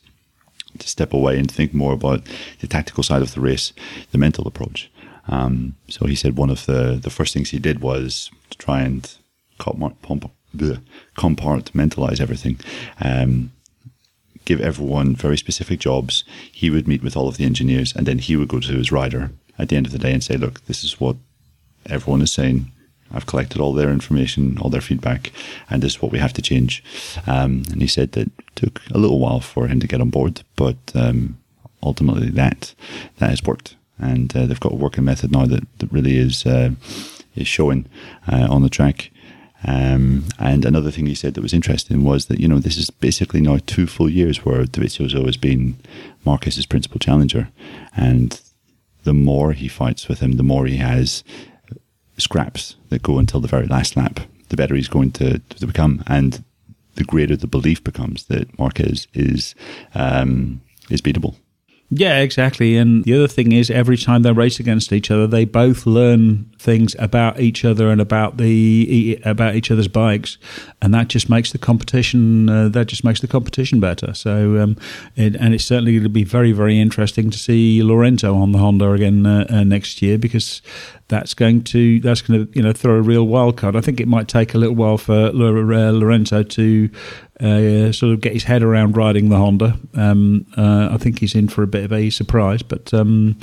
to 0.80 0.88
step 0.88 1.14
away 1.14 1.38
and 1.38 1.52
think 1.52 1.74
more 1.74 1.94
about 1.94 2.24
the 2.60 2.68
tactical 2.68 3.04
side 3.04 3.22
of 3.22 3.34
the 3.34 3.42
race, 3.42 3.74
the 4.12 4.18
mental 4.18 4.48
approach." 4.48 4.90
Um, 5.28 5.76
so 5.88 6.06
he 6.06 6.16
said 6.16 6.38
one 6.38 6.50
of 6.50 6.66
the 6.66 7.00
the 7.02 7.10
first 7.10 7.34
things 7.34 7.52
he 7.52 7.60
did 7.60 7.82
was 7.82 8.30
to 8.50 8.58
try 8.58 8.82
and 8.82 9.10
compartmentalize 9.60 12.20
everything. 12.20 12.60
Um, 13.00 13.52
give 14.46 14.60
everyone 14.60 15.16
very 15.16 15.38
specific 15.38 15.80
jobs. 15.80 16.26
He 16.52 16.70
would 16.70 16.88
meet 16.88 17.04
with 17.04 17.16
all 17.16 17.30
of 17.30 17.38
the 17.38 17.46
engineers, 17.46 17.96
and 17.96 18.06
then 18.06 18.20
he 18.20 18.36
would 18.36 18.50
go 18.50 18.60
to 18.60 18.74
his 18.74 18.92
rider 18.92 19.32
at 19.58 19.70
the 19.70 19.78
end 19.78 19.86
of 19.86 19.92
the 19.92 20.00
day 20.00 20.12
and 20.12 20.24
say, 20.24 20.36
"Look, 20.36 20.66
this 20.66 20.84
is 20.84 21.00
what 21.00 21.16
everyone 21.86 22.22
is 22.22 22.32
saying 22.32 22.72
I've 23.14 23.28
collected 23.28 23.62
all 23.62 23.74
their 23.74 23.92
information, 23.92 24.58
all 24.60 24.70
their 24.70 24.82
feedback, 24.82 25.32
and 25.70 25.82
this 25.82 25.96
is 25.96 26.02
what 26.02 26.12
we 26.12 26.20
have 26.20 26.34
to 26.34 26.42
change. 26.42 26.84
Um, 27.28 27.64
and 27.72 27.82
he 27.82 27.88
said 27.88 28.14
that 28.14 28.28
it 28.28 28.32
took 28.56 28.82
a 28.92 28.98
little 28.98 29.20
while 29.20 29.40
for 29.40 29.68
him 29.68 29.80
to 29.80 29.88
get 29.88 30.02
on 30.02 30.10
board, 30.10 30.44
but 30.56 30.78
um, 30.96 31.38
ultimately 31.84 32.30
that 32.30 32.74
that 33.20 33.30
has 33.30 33.44
worked, 33.44 33.76
and 34.00 34.36
uh, 34.36 34.46
they've 34.46 34.60
got 34.60 34.74
a 34.74 34.78
working 34.78 35.06
method 35.06 35.32
now 35.32 35.46
that, 35.46 35.64
that 35.80 35.92
really 35.92 36.18
is 36.18 36.46
uh, 36.46 36.72
is 37.36 37.48
showing 37.48 37.86
uh, 38.32 38.48
on 38.50 38.64
the 38.64 38.70
track. 38.70 39.12
Um, 39.66 40.26
and 40.40 40.66
another 40.66 40.92
thing 40.92 41.06
he 41.06 41.16
said 41.16 41.36
that 41.36 41.42
was 41.42 41.54
interesting 41.54 42.04
was 42.04 42.26
that 42.26 42.40
you 42.40 42.48
know 42.48 42.60
this 42.60 42.78
is 42.78 42.90
basically 42.90 43.42
now 43.42 43.60
two 43.66 43.88
full 43.88 44.10
years 44.10 44.44
where 44.44 44.66
Dovizioso 44.66 45.04
has 45.04 45.16
always 45.16 45.38
been 45.38 45.78
Marquez's 46.26 46.66
principal 46.66 47.00
challenger, 47.00 47.50
and 47.96 48.42
the 49.04 49.14
more 49.14 49.54
he 49.54 49.68
fights 49.68 50.08
with 50.08 50.20
him, 50.20 50.34
the 50.34 50.44
more 50.44 50.66
he 50.66 50.78
has 50.78 51.24
scraps 52.18 52.76
that 52.90 53.04
go 53.04 53.18
until 53.18 53.40
the 53.40 53.48
very 53.48 53.68
last 53.68 53.96
lap. 53.96 54.20
The 54.50 54.58
better 54.58 54.76
he's 54.76 54.88
going 54.88 55.12
to, 55.14 55.40
to 55.40 55.68
become, 55.68 56.04
and 56.08 56.44
the 56.96 57.04
greater 57.04 57.36
the 57.36 57.48
belief 57.48 57.84
becomes 57.84 58.26
that 58.26 58.58
Marquez 58.60 59.08
is 59.14 59.56
um, 59.96 60.62
is 60.90 61.02
beatable. 61.02 61.36
Yeah, 61.90 62.20
exactly. 62.20 62.76
And 62.78 63.04
the 63.04 63.14
other 63.16 63.28
thing 63.28 63.52
is, 63.52 63.70
every 63.70 63.98
time 63.98 64.24
they 64.24 64.32
race 64.32 64.60
against 64.60 64.92
each 64.92 65.12
other, 65.12 65.28
they 65.28 65.46
both 65.46 65.86
learn 65.86 66.52
things 66.64 66.96
about 66.98 67.40
each 67.40 67.66
other 67.66 67.90
and 67.90 68.00
about 68.00 68.38
the 68.38 69.20
about 69.26 69.56
each 69.56 69.70
other's 69.70 69.90
bikes, 69.90 70.38
and 70.82 70.94
that 70.94 71.10
just 71.10 71.30
makes 71.30 71.52
the 71.52 71.58
competition 71.58 72.50
uh, 72.50 72.70
that 72.70 72.88
just 72.88 73.04
makes 73.04 73.20
the 73.20 73.28
competition 73.28 73.80
better. 73.80 74.14
So, 74.14 74.60
um, 74.60 74.78
it, 75.16 75.36
and 75.36 75.54
it's 75.54 75.66
certainly 75.66 75.92
going 75.92 76.04
to 76.04 76.10
be 76.10 76.24
very 76.24 76.54
very 76.54 76.80
interesting 76.80 77.30
to 77.30 77.38
see 77.38 77.84
Lorenzo 77.84 78.36
on 78.36 78.54
the 78.54 78.60
Honda 78.60 78.92
again 78.94 79.26
uh, 79.26 79.46
uh, 79.50 79.64
next 79.64 80.02
year 80.02 80.18
because 80.18 80.62
that's 81.10 81.34
going 81.34 81.64
to 81.64 82.00
that's 82.00 82.22
going 82.22 82.48
to 82.48 82.52
you 82.58 82.64
know 82.64 82.72
throw 82.72 82.96
a 82.96 83.02
real 83.02 83.28
wild 83.28 83.58
card. 83.58 83.76
I 83.76 83.82
think 83.82 84.00
it 84.00 84.08
might 84.08 84.28
take 84.28 84.54
a 84.54 84.58
little 84.58 84.76
while 84.76 84.98
for 84.98 85.14
uh, 85.14 85.32
Lorenzo 85.32 86.44
to 86.44 86.90
uh, 87.40 87.92
sort 87.92 88.14
of 88.14 88.22
get 88.22 88.34
his 88.34 88.44
head 88.44 88.64
around 88.64 88.96
riding 88.96 89.30
the 89.30 89.38
Honda. 89.38 89.78
Um, 89.96 90.46
uh, 90.58 90.90
I 90.92 90.98
think 90.98 91.20
he's 91.20 91.36
in 91.36 91.50
for 91.50 91.62
a 91.62 91.68
bit 91.68 91.84
of 91.84 91.92
a 91.92 92.10
surprise, 92.10 92.64
but 92.64 92.94
um, 92.94 93.38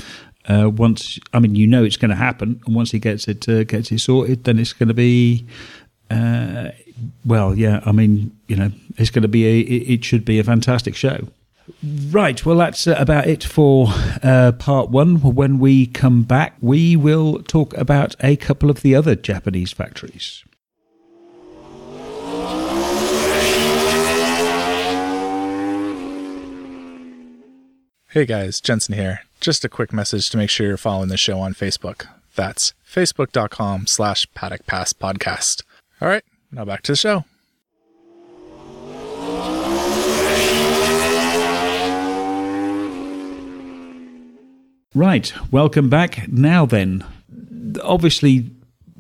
uh, 0.49 0.71
once 0.71 1.19
I 1.33 1.39
mean 1.39 1.55
you 1.55 1.67
know 1.67 1.85
it's 1.85 1.97
going 1.97 2.11
to 2.11 2.17
happen, 2.17 2.61
and 2.67 2.75
once 2.75 2.91
he 2.91 2.99
gets 2.99 3.29
it 3.29 3.49
uh, 3.49 3.65
gets 3.65 3.93
it 3.93 3.99
sorted, 4.01 4.45
then 4.45 4.59
it's 4.59 4.73
going 4.73 4.89
to 4.89 4.95
be. 4.95 5.47
Uh, 6.11 6.71
well, 7.25 7.55
yeah. 7.55 7.81
I 7.87 7.93
mean, 7.93 8.37
you 8.49 8.57
know, 8.57 8.71
it's 8.97 9.11
going 9.11 9.23
to 9.23 9.29
be 9.29 9.47
a. 9.47 9.61
It 9.61 10.05
should 10.05 10.25
be 10.25 10.39
a 10.39 10.45
fantastic 10.45 10.95
show. 10.95 11.29
Right. 12.11 12.45
Well, 12.45 12.57
that's 12.57 12.87
uh, 12.87 12.97
about 12.99 13.27
it 13.27 13.45
for 13.45 13.89
uh, 14.23 14.53
part 14.59 14.91
one. 14.91 15.21
When 15.21 15.59
we 15.59 15.87
come 15.87 16.25
back, 16.25 16.57
we 16.61 16.97
will 16.97 17.43
talk 17.43 17.77
about 17.77 18.17
a 18.21 18.37
couple 18.37 18.71
of 18.71 18.83
the 18.83 18.95
other 18.95 19.15
Japanese 19.15 19.73
factories. 19.73 20.45
Hey 28.13 28.27
guys, 28.27 28.61
Jensen 28.61 28.97
here. 28.97 29.21
Just 29.41 29.65
a 29.65 29.71
quick 29.71 29.91
message 29.93 30.29
to 30.31 30.37
make 30.37 30.51
sure 30.51 30.67
you're 30.67 30.77
following 30.77 31.09
the 31.09 31.17
show 31.17 31.41
on 31.41 31.55
Facebook. 31.55 32.07
That's 32.35 32.75
facebook.com 32.87 33.87
slash 33.87 34.27
paddock 34.35 34.67
pass 34.67 34.93
podcast. 34.93 35.63
All 36.01 36.09
right, 36.09 36.25
now 36.53 36.67
back 36.67 36.83
to 36.83 36.93
the 36.93 36.97
show. 36.97 37.25
Right, 44.95 45.33
welcome 45.51 45.89
back. 45.89 46.29
Now 46.29 46.67
then, 46.67 47.07
obviously 47.83 48.51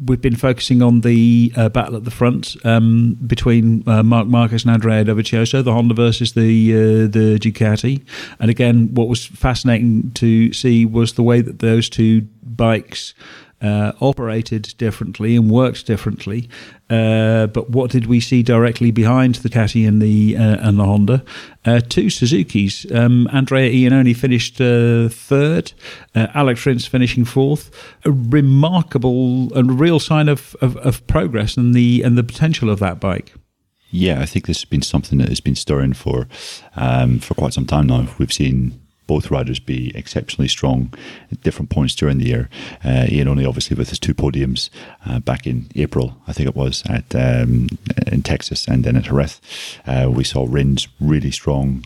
we've 0.04 0.20
been 0.20 0.36
focusing 0.36 0.82
on 0.82 1.00
the 1.02 1.52
uh, 1.56 1.68
battle 1.68 1.96
at 1.96 2.04
the 2.04 2.10
front 2.10 2.56
um, 2.64 3.16
between 3.26 3.86
uh, 3.88 4.02
Marc 4.02 4.26
Marquez 4.26 4.64
and 4.64 4.72
Andrea 4.72 5.04
Dovizioso, 5.04 5.62
the 5.62 5.72
Honda 5.72 5.94
versus 5.94 6.32
the 6.32 6.72
uh, 6.72 6.78
the 7.06 7.38
Ducati. 7.38 8.02
And 8.38 8.50
again, 8.50 8.94
what 8.94 9.08
was 9.08 9.26
fascinating 9.26 10.10
to 10.12 10.52
see 10.52 10.84
was 10.84 11.14
the 11.14 11.22
way 11.22 11.40
that 11.40 11.58
those 11.58 11.88
two 11.88 12.22
bikes 12.42 13.14
uh, 13.60 13.92
operated 14.00 14.74
differently 14.78 15.36
and 15.36 15.50
worked 15.50 15.86
differently. 15.86 16.48
Uh, 16.88 17.46
but 17.46 17.70
what 17.70 17.90
did 17.90 18.06
we 18.06 18.20
see 18.20 18.42
directly 18.42 18.90
behind 18.90 19.36
the 19.36 19.48
Ducati 19.48 19.86
and 19.86 20.00
the 20.00 20.36
uh, 20.36 20.56
and 20.60 20.78
the 20.78 20.84
Honda? 20.84 21.24
Uh, 21.64 21.80
two 21.80 22.10
Suzuki's. 22.10 22.90
Um, 22.92 23.28
Andrea 23.32 23.70
Iannone 23.70 24.16
finished 24.16 24.60
uh, 24.60 25.08
third. 25.08 25.72
Alex 26.14 26.66
Rins 26.66 26.86
finishing 26.86 27.24
fourth. 27.24 27.70
A 28.04 28.10
remarkable 28.10 29.56
and 29.56 29.78
real 29.78 30.00
sign 30.00 30.28
of, 30.28 30.56
of, 30.60 30.76
of 30.78 31.06
progress 31.06 31.56
and 31.56 31.74
the 31.74 32.02
and 32.02 32.18
the 32.18 32.24
potential 32.24 32.70
of 32.70 32.78
that 32.80 32.98
bike. 32.98 33.34
Yeah, 33.90 34.20
I 34.20 34.26
think 34.26 34.46
this 34.46 34.58
has 34.58 34.64
been 34.64 34.82
something 34.82 35.18
that 35.18 35.28
has 35.28 35.40
been 35.40 35.56
stirring 35.56 35.92
for 35.92 36.28
um, 36.76 37.18
for 37.18 37.34
quite 37.34 37.52
some 37.52 37.66
time 37.66 37.88
now. 37.88 38.06
We've 38.18 38.32
seen 38.32 38.80
both 39.10 39.28
riders 39.28 39.58
be 39.58 39.90
exceptionally 39.96 40.46
strong 40.46 40.94
at 41.32 41.42
different 41.42 41.68
points 41.68 41.96
during 41.96 42.18
the 42.18 42.28
year. 42.28 42.48
Uh, 42.84 43.06
Iannone, 43.10 43.48
obviously, 43.48 43.76
with 43.76 43.88
his 43.88 43.98
two 43.98 44.14
podiums 44.14 44.70
uh, 45.04 45.18
back 45.18 45.48
in 45.48 45.66
April, 45.74 46.16
I 46.28 46.32
think 46.32 46.48
it 46.48 46.54
was, 46.54 46.84
at 46.86 47.12
um, 47.16 47.66
in 48.06 48.22
Texas 48.22 48.68
and 48.68 48.84
then 48.84 48.94
at 48.94 49.02
Jerez. 49.02 49.40
Uh, 49.84 50.08
we 50.08 50.22
saw 50.22 50.46
Rins 50.48 50.86
really 51.00 51.32
strong 51.32 51.84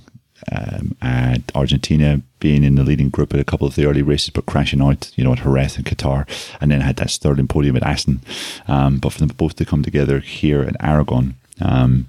um, 0.52 0.94
at 1.00 1.40
Argentina, 1.54 2.20
being 2.40 2.62
in 2.62 2.74
the 2.74 2.84
leading 2.84 3.08
group 3.08 3.32
at 3.32 3.40
a 3.40 3.50
couple 3.50 3.66
of 3.66 3.74
the 3.74 3.86
early 3.86 4.02
races, 4.02 4.28
but 4.28 4.44
crashing 4.44 4.82
out, 4.82 5.10
you 5.16 5.24
know, 5.24 5.32
at 5.32 5.38
Jerez 5.38 5.78
and 5.78 5.86
Qatar, 5.86 6.28
and 6.60 6.70
then 6.70 6.82
had 6.82 6.96
that 6.96 7.08
Sterling 7.08 7.48
podium 7.48 7.74
at 7.76 7.82
Assen. 7.84 8.20
Um, 8.68 8.98
but 8.98 9.14
for 9.14 9.20
them 9.20 9.30
both 9.34 9.56
to 9.56 9.64
come 9.64 9.82
together 9.82 10.18
here 10.18 10.60
at 10.60 10.76
Aragon, 10.78 11.36
um, 11.62 12.06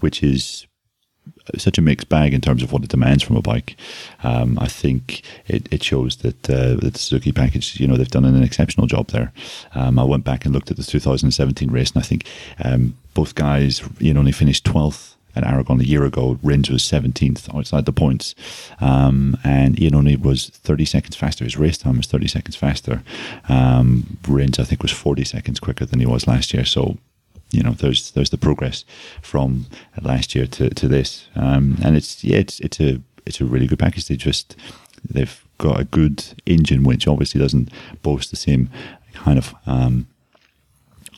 which 0.00 0.22
is 0.22 0.66
such 1.58 1.78
a 1.78 1.82
mixed 1.82 2.08
bag 2.08 2.34
in 2.34 2.40
terms 2.40 2.62
of 2.62 2.72
what 2.72 2.82
it 2.82 2.90
demands 2.90 3.22
from 3.22 3.36
a 3.36 3.42
bike. 3.42 3.76
Um, 4.22 4.58
I 4.58 4.66
think 4.66 5.22
it, 5.46 5.68
it 5.72 5.82
shows 5.82 6.16
that, 6.16 6.50
uh, 6.50 6.74
the 6.74 6.92
Suzuki 6.94 7.32
package, 7.32 7.78
you 7.78 7.86
know, 7.86 7.96
they've 7.96 8.08
done 8.08 8.24
an 8.24 8.42
exceptional 8.42 8.86
job 8.86 9.08
there. 9.08 9.32
Um, 9.74 9.98
I 9.98 10.04
went 10.04 10.24
back 10.24 10.44
and 10.44 10.54
looked 10.54 10.70
at 10.70 10.76
the 10.76 10.82
2017 10.82 11.70
race, 11.70 11.90
and 11.92 12.02
I 12.02 12.06
think 12.06 12.26
um, 12.64 12.94
both 13.14 13.34
guys, 13.34 13.82
you 13.98 14.12
know, 14.12 14.20
only 14.20 14.32
finished 14.32 14.64
12th 14.64 15.14
at 15.36 15.44
Aragon 15.44 15.80
a 15.80 15.84
year 15.84 16.04
ago. 16.04 16.38
Rins 16.42 16.70
was 16.70 16.82
17th 16.82 17.54
outside 17.54 17.86
the 17.86 17.92
points. 17.92 18.34
Um, 18.80 19.36
and 19.44 19.76
Iannone 19.76 20.20
was 20.20 20.48
30 20.48 20.84
seconds 20.84 21.16
faster. 21.16 21.44
His 21.44 21.56
race 21.56 21.78
time 21.78 21.96
was 21.96 22.06
30 22.06 22.28
seconds 22.28 22.56
faster. 22.56 23.02
Um, 23.48 24.18
Rins, 24.28 24.58
I 24.58 24.64
think, 24.64 24.82
was 24.82 24.92
40 24.92 25.24
seconds 25.24 25.60
quicker 25.60 25.84
than 25.84 26.00
he 26.00 26.06
was 26.06 26.26
last 26.26 26.54
year. 26.54 26.64
So 26.64 26.98
you 27.54 27.62
know, 27.62 27.72
there's 27.72 28.10
there's 28.12 28.30
the 28.30 28.38
progress 28.38 28.84
from 29.22 29.66
last 30.02 30.34
year 30.34 30.46
to, 30.46 30.70
to 30.70 30.88
this, 30.88 31.28
um, 31.36 31.78
and 31.82 31.96
it's 31.96 32.24
yeah, 32.24 32.38
it's 32.38 32.60
it's 32.60 32.80
a 32.80 33.00
it's 33.24 33.40
a 33.40 33.44
really 33.44 33.66
good 33.66 33.78
package. 33.78 34.08
They 34.08 34.16
just 34.16 34.56
they've 35.08 35.44
got 35.58 35.80
a 35.80 35.84
good 35.84 36.24
engine, 36.46 36.82
which 36.82 37.06
obviously 37.06 37.40
doesn't 37.40 37.70
boast 38.02 38.30
the 38.30 38.36
same 38.36 38.70
kind 39.12 39.38
of 39.38 39.54
um, 39.66 40.06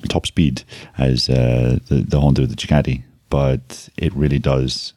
top 0.09 0.27
speed 0.27 0.62
as 0.99 1.29
uh, 1.29 1.79
the 1.88 1.96
the 1.96 2.20
Honda, 2.20 2.42
or 2.42 2.46
the 2.46 2.55
Ducati, 2.55 3.03
but 3.31 3.88
it 3.96 4.14
really 4.14 4.38
does. 4.38 4.92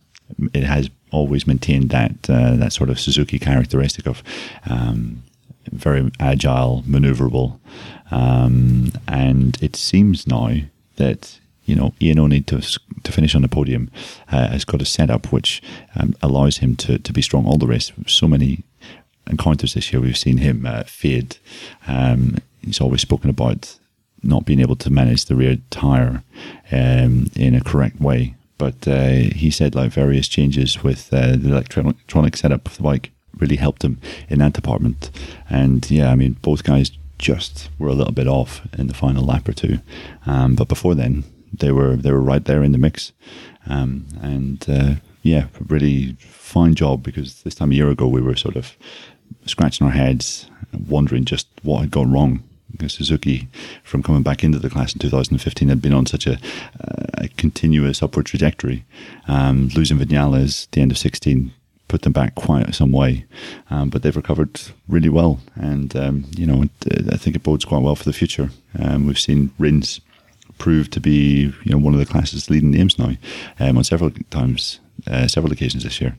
It 0.54 0.64
has 0.64 0.90
always 1.12 1.48
maintained 1.48 1.90
that 1.90 2.30
uh, 2.30 2.56
that 2.58 2.74
sort 2.74 2.90
of 2.90 3.00
Suzuki 3.00 3.40
characteristic 3.40 4.06
of 4.06 4.22
um, 4.70 5.24
very 5.72 6.12
agile, 6.20 6.84
maneuverable, 6.88 7.60
um, 8.12 8.92
and 9.08 9.58
it 9.62 9.76
seems 9.76 10.28
now 10.28 10.52
that 11.00 11.40
you 11.66 11.76
know 11.76 11.94
Iannone 12.00 12.46
to 12.46 12.62
to 13.04 13.12
finish 13.12 13.36
on 13.36 13.42
the 13.42 13.48
podium 13.48 13.90
uh, 14.32 14.50
has 14.50 14.66
got 14.66 14.82
a 14.82 14.86
setup 14.86 15.32
which 15.32 15.62
um, 15.96 16.16
allows 16.22 16.58
him 16.58 16.76
to 16.78 17.00
to 17.00 17.12
be 17.12 17.22
strong 17.22 17.46
all 17.46 17.58
the 17.58 17.68
race. 17.68 17.92
So 18.08 18.28
many 18.28 18.64
encounters 19.30 19.74
this 19.74 19.92
year 19.92 20.02
we've 20.02 20.18
seen 20.18 20.38
him 20.38 20.66
uh, 20.66 20.84
fade. 20.84 21.38
Um, 21.88 22.38
he's 22.62 22.82
always 22.82 23.02
spoken 23.02 23.30
about 23.30 23.78
not 24.22 24.46
being 24.46 24.60
able 24.60 24.76
to 24.76 24.90
manage 24.90 25.26
the 25.26 25.36
rear 25.36 25.58
tire 25.70 26.24
um, 26.72 27.30
in 27.36 27.56
a 27.56 27.64
correct 27.64 28.00
way. 28.02 28.36
But 28.58 28.88
uh, 28.88 29.32
he 29.34 29.50
said 29.50 29.76
like 29.76 29.92
various 29.92 30.28
changes 30.28 30.84
with 30.84 31.14
uh, 31.14 31.38
the 31.38 31.50
electronic 31.50 32.36
setup 32.36 32.68
of 32.68 32.76
the 32.76 32.84
bike 32.84 33.12
really 33.38 33.56
helped 33.56 33.84
him 33.84 34.00
in 34.28 34.40
that 34.40 34.54
department. 34.54 35.12
And 35.50 35.90
yeah, 35.90 36.12
I 36.12 36.16
mean, 36.16 36.34
both 36.42 36.64
guys 36.64 36.92
just 37.20 37.70
were 37.78 37.90
a 37.90 37.94
little 37.94 38.14
bit 38.14 38.28
off 38.28 38.62
in 38.78 38.88
the 38.88 38.94
final 38.94 39.24
lap 39.24 39.48
or 39.48 39.54
two. 39.54 39.80
Um, 40.26 40.56
but 40.56 40.68
before 40.68 40.96
then, 40.96 41.24
they 41.54 41.72
were 41.72 41.96
they 41.96 42.12
were 42.12 42.22
right 42.22 42.44
there 42.44 42.64
in 42.64 42.72
the 42.72 42.78
mix. 42.78 43.12
Um, 43.68 44.08
and 44.22 44.66
uh, 44.68 44.96
yeah, 45.22 45.48
really 45.68 46.14
fine 46.20 46.74
job 46.74 47.04
because 47.04 47.44
this 47.44 47.56
time 47.56 47.72
a 47.72 47.76
year 47.76 47.90
ago 47.90 48.08
we 48.08 48.22
were 48.22 48.36
sort 48.36 48.56
of 48.56 48.76
scratching 49.46 49.86
our 49.86 49.94
heads, 49.94 50.50
wondering 50.88 51.26
just 51.26 51.48
what 51.62 51.82
had 51.82 51.92
gone 51.92 52.12
wrong. 52.12 52.44
Because 52.72 52.94
Suzuki, 52.94 53.48
from 53.84 54.04
coming 54.04 54.22
back 54.22 54.44
into 54.44 54.60
the 54.60 54.70
class 54.70 54.94
in 54.94 55.00
2015, 55.00 55.70
had 55.70 55.82
been 55.82 55.92
on 55.92 56.06
such 56.06 56.28
a, 56.28 56.38
a 57.16 57.28
continuous 57.30 58.04
upward 58.04 58.28
trajectory. 58.28 58.86
Um, 59.28 59.70
losing 59.70 59.98
Vinales 59.98 60.66
at 60.66 60.72
the 60.74 60.82
end 60.82 60.92
of 60.92 60.98
16 61.00 61.52
put 61.90 62.04
them 62.04 62.14
back 62.14 62.36
quite 62.36 62.74
some 62.74 62.94
way, 62.94 63.26
um, 63.70 63.90
but 63.90 64.02
they've 64.02 64.16
recovered 64.16 64.62
really 64.88 65.10
well, 65.10 65.42
and 65.56 65.94
um, 65.98 66.26
you 66.38 66.46
know 66.46 66.64
I 67.12 67.18
think 67.18 67.36
it 67.36 67.44
bodes 67.44 67.66
quite 67.66 67.82
well 67.82 67.96
for 67.96 68.06
the 68.06 68.14
future. 68.14 68.52
Um, 68.80 69.06
we've 69.08 69.20
seen 69.20 69.52
Rins 69.60 70.00
prove 70.58 70.90
to 70.92 71.02
be 71.02 71.54
you 71.64 71.72
know 71.72 71.78
one 71.78 71.94
of 71.94 72.00
the 72.00 72.06
classes 72.06 72.50
leading 72.50 72.72
names 72.72 72.98
now 72.98 73.12
um, 73.60 73.78
on 73.78 73.84
several 73.84 74.12
times, 74.30 74.80
uh, 75.08 75.28
several 75.28 75.52
occasions 75.52 75.84
this 75.84 76.00
year. 76.00 76.18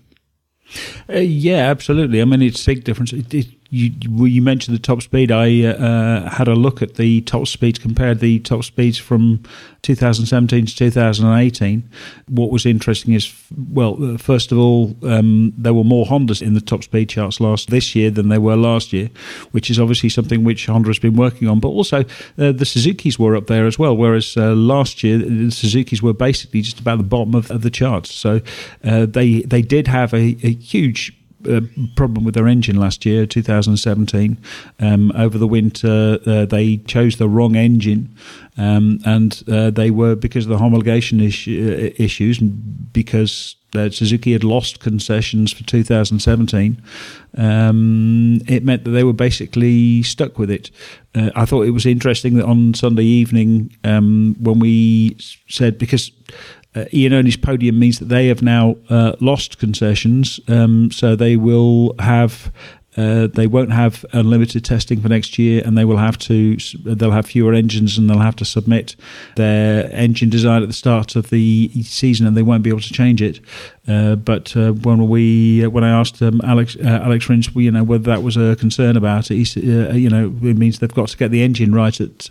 Uh, 1.08 1.18
yeah, 1.18 1.70
absolutely. 1.70 2.20
I 2.20 2.24
mean, 2.24 2.42
it's 2.42 2.62
a 2.62 2.66
big 2.66 2.84
difference. 2.84 3.12
It, 3.12 3.32
it, 3.32 3.46
you, 3.70 3.92
you 4.26 4.42
mentioned 4.42 4.76
the 4.76 4.82
top 4.82 5.00
speed. 5.00 5.30
I 5.30 5.64
uh, 5.64 5.72
uh, 5.74 6.28
had 6.28 6.48
a 6.48 6.54
look 6.54 6.82
at 6.82 6.94
the 6.94 7.20
top 7.22 7.46
speeds, 7.46 7.78
compared 7.78 8.18
the 8.18 8.40
top 8.40 8.64
speeds 8.64 8.98
from 8.98 9.42
2017 9.82 10.66
to 10.66 10.76
2018. 10.76 11.88
What 12.28 12.50
was 12.50 12.66
interesting 12.66 13.14
is, 13.14 13.32
well, 13.72 13.96
uh, 14.02 14.18
first 14.18 14.50
of 14.50 14.58
all, 14.58 14.96
um, 15.04 15.52
there 15.56 15.72
were 15.72 15.84
more 15.84 16.04
Hondas 16.04 16.42
in 16.42 16.54
the 16.54 16.60
top 16.60 16.82
speed 16.82 17.10
charts 17.10 17.40
last 17.40 17.70
this 17.70 17.94
year 17.94 18.10
than 18.10 18.28
there 18.28 18.40
were 18.40 18.56
last 18.56 18.92
year, 18.92 19.08
which 19.52 19.70
is 19.70 19.78
obviously 19.78 20.08
something 20.08 20.42
which 20.42 20.66
Honda 20.66 20.88
has 20.88 20.98
been 20.98 21.14
working 21.14 21.46
on. 21.46 21.60
But 21.60 21.68
also, 21.68 22.00
uh, 22.38 22.50
the 22.50 22.66
Suzuki's 22.66 23.20
were 23.20 23.36
up 23.36 23.46
there 23.46 23.66
as 23.66 23.78
well, 23.78 23.96
whereas 23.96 24.36
uh, 24.36 24.52
last 24.54 25.04
year 25.04 25.18
the 25.18 25.50
Suzuki's 25.50 26.02
were 26.02 26.12
basically 26.12 26.62
just 26.62 26.80
about 26.80 26.98
the 26.98 27.04
bottom 27.04 27.36
of, 27.36 27.50
of 27.52 27.62
the 27.62 27.70
charts. 27.70 28.12
So 28.12 28.40
uh, 28.82 29.06
they 29.06 29.42
they 29.42 29.62
did 29.62 29.86
have 29.86 30.12
a, 30.12 30.36
a 30.42 30.54
huge 30.54 31.14
problem 31.96 32.24
with 32.24 32.34
their 32.34 32.48
engine 32.48 32.76
last 32.76 33.06
year, 33.06 33.26
2017. 33.26 34.38
Um, 34.78 35.12
over 35.14 35.38
the 35.38 35.46
winter, 35.46 36.18
uh, 36.26 36.46
they 36.46 36.78
chose 36.78 37.16
the 37.16 37.28
wrong 37.28 37.56
engine, 37.56 38.14
um, 38.56 39.00
and 39.04 39.42
uh, 39.50 39.70
they 39.70 39.90
were 39.90 40.14
because 40.14 40.46
of 40.46 40.50
the 40.50 40.58
homologation 40.58 41.22
issue, 41.22 41.92
uh, 41.92 42.02
issues, 42.02 42.38
because 42.38 43.56
uh, 43.74 43.90
Suzuki 43.90 44.32
had 44.32 44.44
lost 44.44 44.80
concessions 44.80 45.52
for 45.52 45.64
2017. 45.64 46.82
Um, 47.36 48.40
it 48.48 48.64
meant 48.64 48.84
that 48.84 48.90
they 48.90 49.04
were 49.04 49.12
basically 49.12 50.02
stuck 50.02 50.38
with 50.38 50.50
it. 50.50 50.70
Uh, 51.14 51.30
I 51.36 51.44
thought 51.44 51.62
it 51.62 51.70
was 51.70 51.86
interesting 51.86 52.34
that 52.34 52.44
on 52.44 52.74
Sunday 52.74 53.04
evening, 53.04 53.76
um, 53.84 54.36
when 54.40 54.58
we 54.58 55.16
said 55.48 55.78
because 55.78 56.10
uh, 56.74 56.84
Iannone's 56.92 57.36
podium 57.36 57.78
means 57.78 57.98
that 57.98 58.08
they 58.08 58.28
have 58.28 58.42
now 58.42 58.76
uh, 58.88 59.12
lost 59.20 59.58
concessions, 59.58 60.38
um, 60.48 60.90
so 60.90 61.16
they 61.16 61.36
will 61.36 61.94
have. 61.98 62.52
Uh, 62.96 63.28
they 63.28 63.46
won't 63.46 63.72
have 63.72 64.04
unlimited 64.12 64.64
testing 64.64 65.00
for 65.00 65.08
next 65.08 65.38
year, 65.38 65.62
and 65.64 65.78
they 65.78 65.84
will 65.84 65.96
have 65.96 66.18
to. 66.18 66.56
They'll 66.84 67.12
have 67.12 67.26
fewer 67.26 67.54
engines, 67.54 67.96
and 67.96 68.10
they'll 68.10 68.18
have 68.18 68.34
to 68.36 68.44
submit 68.44 68.96
their 69.36 69.88
engine 69.92 70.28
design 70.28 70.62
at 70.62 70.68
the 70.68 70.74
start 70.74 71.14
of 71.14 71.30
the 71.30 71.70
season, 71.82 72.26
and 72.26 72.36
they 72.36 72.42
won't 72.42 72.64
be 72.64 72.70
able 72.70 72.80
to 72.80 72.92
change 72.92 73.22
it. 73.22 73.40
Uh, 73.86 74.16
but 74.16 74.56
uh, 74.56 74.72
when 74.72 75.08
we, 75.08 75.64
uh, 75.64 75.70
when 75.70 75.84
I 75.84 75.90
asked 75.90 76.20
um, 76.20 76.40
Alex 76.44 76.76
uh, 76.76 77.00
Alex 77.04 77.28
Rins, 77.28 77.48
you 77.54 77.70
know, 77.70 77.84
whether 77.84 78.04
that 78.04 78.22
was 78.24 78.36
a 78.36 78.56
concern 78.56 78.96
about 78.96 79.30
it, 79.30 79.36
he 79.36 79.72
uh, 79.72 79.92
you 79.92 80.10
know, 80.10 80.26
it 80.42 80.56
means 80.56 80.80
they've 80.80 80.92
got 80.92 81.08
to 81.08 81.16
get 81.16 81.30
the 81.30 81.42
engine 81.42 81.72
right 81.72 82.00
at 82.00 82.28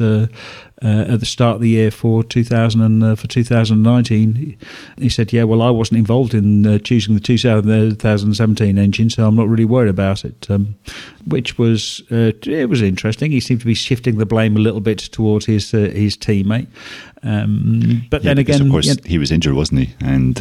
uh, 0.82 1.06
at 1.10 1.20
the 1.20 1.26
start 1.26 1.56
of 1.56 1.62
the 1.62 1.70
year 1.70 1.92
for 1.92 2.24
2000 2.24 2.82
and 2.82 3.20
for 3.20 3.28
2019. 3.28 4.58
He 4.98 5.10
said, 5.10 5.34
yeah, 5.34 5.44
well, 5.44 5.62
I 5.62 5.70
wasn't 5.70 6.00
involved 6.00 6.34
in 6.34 6.80
choosing 6.84 7.16
the 7.16 7.20
2017 7.20 8.78
engine, 8.78 9.10
so 9.10 9.28
I'm 9.28 9.36
not 9.36 9.50
really 9.50 9.66
worried 9.66 9.90
about 9.90 10.24
it. 10.24 10.48
Um, 10.50 10.76
which 11.28 11.58
was 11.58 12.02
it 12.10 12.70
was 12.70 12.82
interesting. 12.82 13.32
He 13.32 13.40
seemed 13.40 13.60
to 13.60 13.66
be 13.66 13.74
shifting 13.74 14.18
the 14.18 14.26
blame 14.26 14.56
a 14.56 14.60
little 14.60 14.80
bit 14.80 15.00
towards 15.00 15.46
his 15.46 15.72
his 15.72 16.18
teammate. 16.18 16.68
Um, 17.22 18.04
but 18.10 18.24
yeah, 18.24 18.30
then 18.30 18.38
again, 18.38 18.62
of 18.62 18.72
course, 18.72 18.88
yeah, 18.88 18.96
he 19.06 19.18
was 19.18 19.32
injured, 19.32 19.54
wasn't 19.54 19.82
he? 19.82 19.96
And 20.02 20.36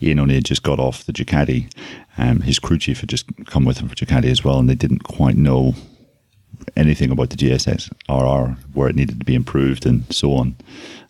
Iannone 0.00 0.34
had 0.34 0.44
just 0.44 0.62
got 0.62 0.80
off 0.80 1.04
the 1.04 1.12
Ducati. 1.12 1.70
Um, 2.18 2.40
his 2.40 2.58
crew 2.58 2.78
chief 2.78 3.00
had 3.00 3.08
just 3.08 3.26
come 3.46 3.64
with 3.64 3.78
him 3.78 3.88
for 3.88 3.94
Ducati 3.94 4.30
as 4.30 4.42
well, 4.42 4.58
and 4.58 4.68
they 4.68 4.74
didn't 4.74 5.04
quite 5.04 5.36
know 5.36 5.74
anything 6.76 7.10
about 7.10 7.30
the 7.30 7.36
GSX 7.36 7.90
RR, 8.08 8.56
where 8.74 8.88
it 8.88 8.96
needed 8.96 9.18
to 9.18 9.24
be 9.24 9.34
improved, 9.34 9.86
and 9.86 10.04
so 10.12 10.34
on. 10.34 10.56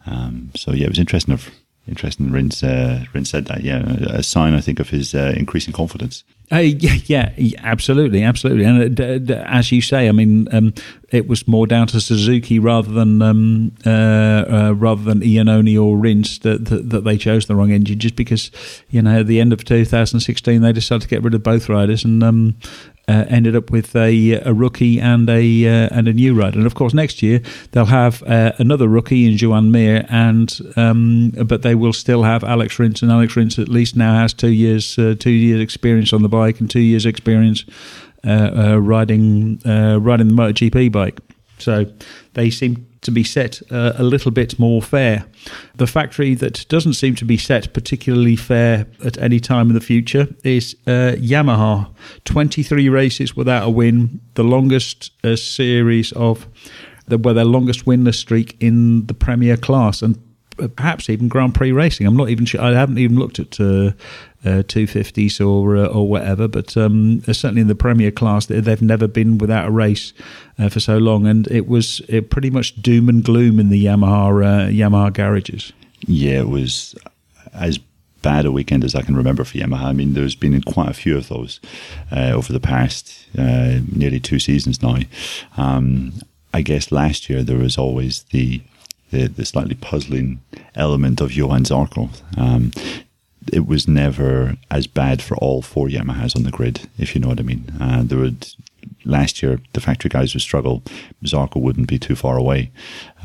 Um, 0.07 0.51
so 0.55 0.73
yeah, 0.73 0.87
it 0.87 0.91
was 0.91 0.99
interesting. 0.99 1.35
Of 1.35 1.51
interesting. 1.89 2.31
Rins, 2.31 2.63
uh, 2.63 3.05
Rins 3.13 3.31
said 3.31 3.47
that. 3.47 3.63
Yeah, 3.63 3.81
a 4.09 4.23
sign 4.23 4.55
I 4.55 4.61
think 4.61 4.81
of 4.81 4.91
his 4.91 5.15
uh, 5.15 5.35
increasing 5.37 5.73
confidence. 5.73 6.25
Uh, 6.53 6.59
yeah, 6.59 7.31
yeah, 7.37 7.61
absolutely, 7.63 8.25
absolutely. 8.25 8.65
And 8.65 9.01
uh, 9.01 9.19
d- 9.19 9.35
as 9.35 9.71
you 9.71 9.81
say, 9.81 10.09
I 10.09 10.13
mean, 10.13 10.49
um, 10.53 10.75
it 11.11 11.29
was 11.29 11.47
more 11.47 11.65
down 11.65 11.87
to 11.89 12.01
Suzuki 12.01 12.59
rather 12.59 12.91
than 12.91 13.23
um, 13.23 13.73
uh, 13.87 13.91
uh, 13.91 14.75
rather 14.77 15.03
than 15.03 15.21
Iannone 15.21 15.81
or 15.81 15.97
Rins 15.97 16.41
that, 16.41 16.65
that, 16.65 16.91
that 16.91 17.05
they 17.05 17.17
chose 17.19 17.47
the 17.47 17.55
wrong 17.55 17.71
engine, 17.71 18.01
just 18.01 18.17
because 18.17 18.51
you 18.89 19.01
know 19.01 19.21
at 19.21 19.29
the 19.29 19.41
end 19.41 19.53
of 19.53 19.65
2016 19.65 20.61
they 20.61 20.73
decided 20.73 21.03
to 21.03 21.09
get 21.09 21.23
rid 21.23 21.35
of 21.35 21.45
both 21.45 21.69
riders, 21.69 22.05
and 22.05 22.23
um, 22.25 22.57
uh, 23.11 23.25
ended 23.29 23.57
up 23.57 23.71
with 23.71 23.97
a, 23.97 24.35
a 24.45 24.53
rookie 24.53 25.01
and 25.01 25.29
a 25.29 25.67
uh, 25.67 25.89
and 25.91 26.07
a 26.07 26.13
new 26.13 26.33
rider. 26.33 26.59
And 26.59 26.67
of 26.67 26.75
course, 26.75 26.95
next 26.95 27.23
year 27.23 27.43
they'll 27.73 27.87
have 27.87 28.23
uh, 28.23 28.53
another 28.59 28.87
rookie 28.87 29.27
in 29.27 29.37
Joan 29.37 29.73
Mir, 29.73 30.07
and 30.09 30.57
um, 30.77 31.31
but 31.45 31.63
they 31.63 31.75
will 31.75 31.93
still 31.93 32.23
have 32.23 32.45
Alex 32.45 32.79
Rins, 32.79 33.03
and 33.03 33.11
Alex 33.11 33.35
Rins 33.35 33.59
at 33.59 33.69
least 33.69 33.97
now 33.97 34.15
has 34.15 34.33
two 34.33 34.53
years 34.53 34.97
uh, 34.99 35.17
two 35.19 35.31
years 35.31 35.61
experience 35.61 36.13
on 36.13 36.23
the 36.23 36.29
bike 36.29 36.61
and 36.61 36.71
two 36.71 36.81
years 36.81 37.05
experience 37.05 37.65
uh, 38.25 38.31
uh, 38.31 38.77
riding 38.77 39.59
riding 39.65 40.29
the 40.29 40.35
MotoGP 40.35 40.93
bike. 40.93 41.19
So 41.59 41.87
they 42.35 42.51
seem 42.51 42.87
to 43.03 43.11
be 43.11 43.25
set 43.25 43.61
uh, 43.71 43.93
a 43.97 44.03
little 44.03 44.31
bit 44.31 44.59
more 44.59 44.83
fair. 44.83 45.25
The 45.77 45.87
factory 45.87 46.35
that 46.35 46.67
doesn't 46.69 46.95
seem 46.95 47.15
to 47.17 47.25
be 47.25 47.37
set 47.37 47.73
particularly 47.73 48.37
fair 48.37 48.87
at 49.05 49.17
any 49.19 49.41
time 49.41 49.69
in 49.69 49.75
the 49.75 49.81
future 49.81 50.29
is 50.45 50.77
uh, 50.87 51.17
Yamaha. 51.17 51.93
23 52.25 52.89
races 52.89 53.35
without 53.35 53.67
a 53.67 53.71
win, 53.71 54.21
the 54.35 54.45
longest 54.45 55.13
uh, 55.25 55.37
series 55.37 56.13
of 56.13 56.47
the, 57.07 57.19
well, 57.19 57.35
their 57.35 57.45
longest 57.45 57.87
winless 57.87 58.17
streak 58.17 58.57
in 58.61 59.07
the 59.07 59.15
Premier 59.15 59.57
class. 59.57 60.03
And 60.03 60.19
perhaps 60.69 61.09
even 61.09 61.29
Grand 61.29 61.55
Prix 61.55 61.73
racing. 61.73 62.07
I'm 62.07 62.17
not 62.17 62.29
even 62.29 62.45
sure. 62.45 62.61
I 62.61 62.73
haven't 62.73 62.99
even 62.99 63.19
looked 63.19 63.39
at 63.39 63.61
uh, 63.61 63.93
uh, 64.45 64.63
250s 64.63 65.47
or 65.47 65.77
uh, 65.77 65.87
or 65.87 66.09
whatever, 66.09 66.49
but 66.49 66.77
um, 66.77 67.23
certainly 67.23 67.61
in 67.61 67.69
the 67.69 67.75
Premier 67.75 68.11
class, 68.11 68.47
they've 68.47 68.83
never 68.83 69.07
been 69.07 69.39
without 69.39 69.69
a 69.69 69.71
race 69.71 70.13
uh, 70.59 70.69
for 70.69 70.81
so 70.81 70.99
long, 70.99 71.27
and 71.27 71.47
it 71.49 71.69
was 71.69 72.01
it 72.09 72.31
pretty 72.31 72.51
much 72.51 72.81
doom 72.83 73.09
and 73.09 73.25
gloom 73.25 73.61
in 73.61 73.71
the 73.71 73.85
Yamaha 73.85 74.45
uh, 74.45 74.69
Yamaha 74.69 75.13
garages. 75.13 75.73
Yeah, 76.07 76.41
it 76.41 76.49
was 76.49 76.95
as 77.53 77.79
bad 78.23 78.45
a 78.45 78.53
weekend 78.53 78.85
as 78.85 78.95
I 78.95 79.03
can 79.03 79.17
remember 79.17 79.45
for 79.45 79.59
Yamaha. 79.59 79.85
I 79.85 79.93
mean, 79.93 80.13
there's 80.13 80.35
been 80.35 80.61
quite 80.63 80.89
a 80.89 80.95
few 80.95 81.17
of 81.17 81.29
those 81.29 81.61
uh, 82.13 82.33
over 82.35 82.53
the 82.53 82.61
past 82.61 83.17
nearly 83.35 84.21
two 84.21 84.39
seasons 84.39 84.83
now. 84.83 84.99
Um, 85.57 86.13
I 86.53 86.63
guess 86.63 86.91
last 86.91 87.31
year 87.31 87.43
there 87.43 87.59
was 87.59 87.79
always 87.79 88.25
the 88.25 88.61
the, 89.11 89.27
the 89.29 89.45
slightly 89.45 89.75
puzzling 89.75 90.41
element 90.75 91.21
of 91.21 91.33
Johann 91.33 91.65
Zarco. 91.65 92.11
Um, 92.37 92.73
it 93.53 93.67
was 93.67 93.89
never 93.89 94.57
as 94.71 94.87
bad 94.87 95.23
for 95.23 95.37
all 95.39 95.63
four 95.63 95.89
Yamahas 95.89 96.37
on 96.37 96.43
the 96.43 96.51
grid, 96.51 96.89
if 96.99 97.15
you 97.15 97.21
know 97.21 97.29
what 97.29 97.41
I 97.41 97.45
mean. 97.45 97.73
Uh, 97.81 98.03
there 98.05 98.19
would 98.19 98.47
last 99.05 99.43
year 99.43 99.61
the 99.73 99.81
factory 99.81 100.09
guys 100.09 100.35
would 100.35 100.43
struggle. 100.43 100.83
Zarco 101.25 101.61
wouldn't 101.61 101.89
be 101.89 101.99
too 101.99 102.17
far 102.17 102.37
away. 102.37 102.71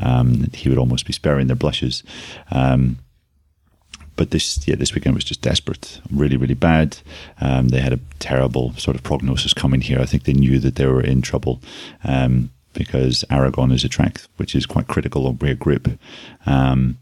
Um, 0.01 0.49
he 0.53 0.69
would 0.69 0.77
almost 0.77 1.05
be 1.05 1.13
sparing 1.13 1.47
their 1.47 1.55
blushes. 1.55 2.03
Um, 2.51 2.97
but 4.15 4.31
this 4.31 4.65
yeah 4.65 4.75
this 4.75 4.95
weekend 4.95 5.15
was 5.15 5.25
just 5.25 5.41
desperate, 5.41 5.99
really 6.09 6.37
really 6.37 6.53
bad. 6.53 6.97
Um, 7.41 7.69
they 7.69 7.81
had 7.81 7.93
a 7.93 7.99
terrible 8.19 8.73
sort 8.77 8.95
of 8.95 9.03
prognosis 9.03 9.53
coming 9.53 9.81
here. 9.81 9.99
I 9.99 10.05
think 10.05 10.23
they 10.23 10.33
knew 10.33 10.59
that 10.59 10.75
they 10.75 10.85
were 10.85 11.01
in 11.01 11.21
trouble. 11.21 11.61
Um, 12.03 12.49
because 12.75 13.25
Aragon 13.29 13.71
is 13.71 13.83
a 13.83 13.89
track 13.89 14.21
which 14.37 14.55
is 14.55 14.65
quite 14.65 14.87
critical 14.87 15.27
of 15.27 15.41
rear 15.41 15.55
grip. 15.55 15.87
Um, 16.45 16.99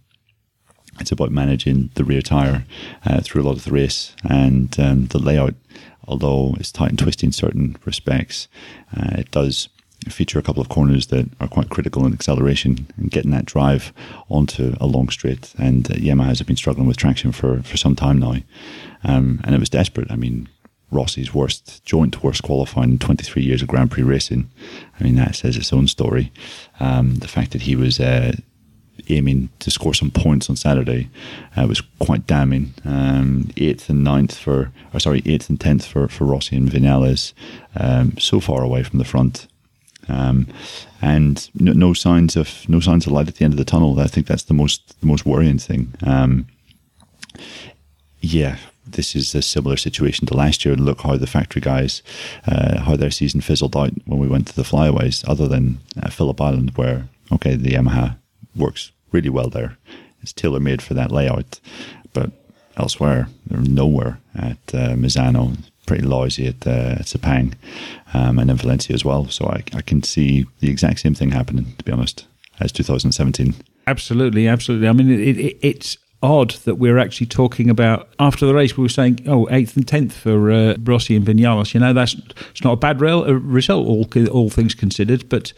it's 0.99 1.11
about 1.11 1.31
managing 1.31 1.89
the 1.95 2.03
rear 2.03 2.21
tire 2.21 2.65
uh, 3.05 3.21
through 3.21 3.41
a 3.41 3.45
lot 3.45 3.57
of 3.57 3.65
the 3.65 3.71
race 3.71 4.15
and 4.23 4.79
um, 4.79 5.07
the 5.07 5.19
layout. 5.19 5.55
Although 6.07 6.55
it's 6.59 6.71
tight 6.71 6.89
and 6.89 6.99
twisty 6.99 7.25
in 7.25 7.31
certain 7.31 7.77
respects, 7.85 8.47
uh, 8.95 9.15
it 9.17 9.31
does 9.31 9.69
feature 10.09 10.37
a 10.37 10.43
couple 10.43 10.61
of 10.61 10.69
corners 10.69 11.07
that 11.07 11.29
are 11.39 11.47
quite 11.47 11.69
critical 11.69 12.05
in 12.05 12.13
acceleration 12.13 12.87
and 12.97 13.09
getting 13.09 13.31
that 13.31 13.45
drive 13.45 13.93
onto 14.29 14.75
a 14.81 14.85
long 14.85 15.09
straight. 15.09 15.53
And 15.57 15.89
uh, 15.89 15.95
Yamaha 15.95 16.25
has 16.25 16.41
been 16.41 16.57
struggling 16.57 16.87
with 16.87 16.97
traction 16.97 17.31
for, 17.31 17.63
for 17.63 17.77
some 17.77 17.95
time 17.95 18.19
now. 18.19 18.35
Um, 19.03 19.39
and 19.43 19.55
it 19.55 19.59
was 19.59 19.69
desperate. 19.69 20.11
I 20.11 20.15
mean, 20.15 20.49
Rossi's 20.93 21.33
worst 21.33 21.83
joint 21.83 22.23
worst 22.23 22.43
qualifying 22.43 22.91
in 22.91 22.99
23 22.99 23.43
years 23.43 23.61
of 23.61 23.67
Grand 23.67 23.91
Prix 23.91 24.03
racing. 24.03 24.49
I 24.99 25.03
mean, 25.03 25.15
that 25.15 25.35
says 25.35 25.57
its 25.57 25.73
own 25.73 25.87
story. 25.87 26.31
Um, 26.79 27.15
the 27.15 27.27
fact 27.27 27.51
that 27.51 27.63
he 27.63 27.75
was 27.75 27.99
uh, 27.99 28.33
aiming 29.09 29.49
to 29.59 29.71
score 29.71 29.93
some 29.93 30.11
points 30.11 30.49
on 30.49 30.55
Saturday 30.55 31.09
uh, 31.55 31.65
was 31.67 31.81
quite 31.99 32.27
damning. 32.27 32.73
Um, 32.85 33.49
eighth 33.57 33.89
and 33.89 34.03
ninth 34.03 34.37
for, 34.37 34.71
or 34.93 34.99
sorry, 34.99 35.21
eighth 35.25 35.49
and 35.49 35.59
tenth 35.59 35.85
for, 35.85 36.07
for 36.07 36.25
Rossi 36.25 36.55
and 36.55 36.69
Vinales, 36.69 37.33
um, 37.75 38.17
so 38.17 38.39
far 38.39 38.63
away 38.63 38.83
from 38.83 38.99
the 38.99 39.05
front. 39.05 39.47
Um, 40.09 40.47
and 41.01 41.49
no, 41.55 41.71
no, 41.71 41.93
signs 41.93 42.35
of 42.35 42.67
no 42.67 42.79
signs 42.79 43.05
of 43.05 43.13
light 43.13 43.27
at 43.27 43.35
the 43.35 43.45
end 43.45 43.53
of 43.53 43.57
the 43.57 43.65
tunnel. 43.65 43.99
I 43.99 44.07
think 44.07 44.27
that's 44.27 44.43
the 44.43 44.53
most 44.53 44.99
the 44.99 45.07
most 45.07 45.25
worrying 45.25 45.59
thing. 45.59 45.93
Um, 46.05 46.47
yeah, 48.19 48.57
this 48.85 49.15
is 49.15 49.33
a 49.35 49.41
similar 49.41 49.77
situation 49.77 50.27
to 50.27 50.35
last 50.35 50.65
year. 50.65 50.73
And 50.73 50.85
look 50.85 51.01
how 51.01 51.15
the 51.17 51.27
factory 51.27 51.61
guys, 51.61 52.01
uh, 52.47 52.81
how 52.81 52.95
their 52.95 53.11
season 53.11 53.41
fizzled 53.41 53.75
out 53.75 53.91
when 54.05 54.19
we 54.19 54.27
went 54.27 54.47
to 54.47 54.55
the 54.55 54.63
flyaways, 54.63 55.23
other 55.27 55.47
than 55.47 55.79
uh, 56.01 56.09
Phillip 56.09 56.39
Island, 56.41 56.71
where, 56.75 57.07
okay, 57.31 57.55
the 57.55 57.71
Yamaha 57.71 58.17
works 58.55 58.91
really 59.11 59.29
well 59.29 59.49
there. 59.49 59.77
It's 60.21 60.33
tailor 60.33 60.59
made 60.59 60.81
for 60.81 60.93
that 60.93 61.11
layout. 61.11 61.59
But 62.13 62.31
elsewhere, 62.77 63.27
they're 63.47 63.59
nowhere 63.59 64.19
at 64.35 64.57
uh, 64.73 64.95
Misano, 64.95 65.57
pretty 65.85 66.03
lousy 66.03 66.47
at, 66.47 66.65
uh, 66.65 66.95
at 66.99 67.05
Sepang 67.05 67.53
um, 68.13 68.39
and 68.39 68.49
in 68.49 68.57
Valencia 68.57 68.93
as 68.93 69.03
well. 69.03 69.27
So 69.27 69.47
I, 69.47 69.63
I 69.73 69.81
can 69.81 70.03
see 70.03 70.45
the 70.59 70.69
exact 70.69 70.99
same 70.99 71.13
thing 71.13 71.31
happening, 71.31 71.73
to 71.77 71.83
be 71.83 71.91
honest, 71.91 72.25
as 72.59 72.71
2017. 72.71 73.53
Absolutely, 73.85 74.47
absolutely. 74.47 74.87
I 74.87 74.93
mean, 74.93 75.11
it, 75.11 75.37
it, 75.37 75.57
it's 75.61 75.97
odd 76.23 76.51
that 76.63 76.75
we're 76.75 76.97
actually 76.97 77.27
talking 77.27 77.69
about 77.69 78.07
after 78.17 78.45
the 78.45 78.53
race. 78.55 78.77
We 78.77 78.83
were 78.83 78.89
saying, 78.89 79.19
oh, 79.27 79.47
eighth 79.51 79.75
and 79.75 79.87
tenth 79.87 80.13
for 80.13 80.51
uh, 80.51 80.75
Rossi 80.81 81.15
and 81.15 81.25
Vinales. 81.25 81.73
You 81.73 81.81
know, 81.81 81.93
that's 81.93 82.15
it's 82.49 82.63
not 82.63 82.73
a 82.73 82.77
bad 82.77 83.01
rail, 83.01 83.25
result, 83.25 83.85
all 83.85 84.07
all 84.29 84.49
things 84.49 84.73
considered. 84.73 85.29
But 85.29 85.53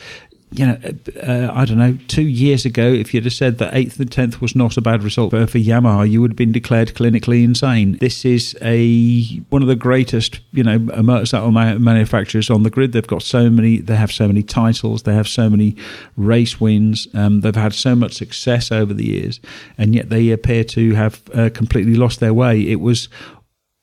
you 0.51 0.65
know, 0.65 0.77
uh, 1.21 1.51
I 1.51 1.65
don't 1.65 1.77
know, 1.77 1.97
two 2.07 2.23
years 2.23 2.65
ago, 2.65 2.87
if 2.87 3.13
you'd 3.13 3.25
have 3.25 3.33
said 3.33 3.57
that 3.57 3.73
eighth 3.73 3.99
and 3.99 4.11
tenth 4.11 4.41
was 4.41 4.55
not 4.55 4.77
a 4.77 4.81
bad 4.81 5.03
result 5.03 5.31
for, 5.31 5.45
Yamaha, 5.45 6.09
you 6.09 6.21
would 6.21 6.31
have 6.31 6.37
been 6.37 6.51
declared 6.51 6.89
clinically 6.89 7.43
insane. 7.43 7.97
This 7.97 8.23
is 8.23 8.55
a 8.61 9.37
one 9.49 9.61
of 9.61 9.67
the 9.67 9.75
greatest, 9.75 10.39
you 10.53 10.63
know, 10.63 10.79
motorcycle 10.79 11.51
manufacturers 11.51 12.49
on 12.49 12.63
the 12.63 12.69
grid. 12.69 12.93
They've 12.93 13.05
got 13.05 13.23
so 13.23 13.49
many, 13.49 13.77
they 13.77 13.95
have 13.95 14.11
so 14.11 14.27
many 14.27 14.43
titles, 14.43 15.03
they 15.03 15.13
have 15.13 15.27
so 15.27 15.49
many 15.49 15.75
race 16.15 16.61
wins, 16.61 17.07
um, 17.13 17.41
they've 17.41 17.55
had 17.55 17.73
so 17.73 17.95
much 17.95 18.13
success 18.13 18.71
over 18.71 18.93
the 18.93 19.05
years, 19.05 19.39
and 19.77 19.93
yet 19.93 20.09
they 20.09 20.29
appear 20.29 20.63
to 20.65 20.93
have 20.93 21.21
uh, 21.33 21.49
completely 21.53 21.95
lost 21.95 22.19
their 22.19 22.33
way. 22.33 22.61
It 22.61 22.79
was 22.79 23.09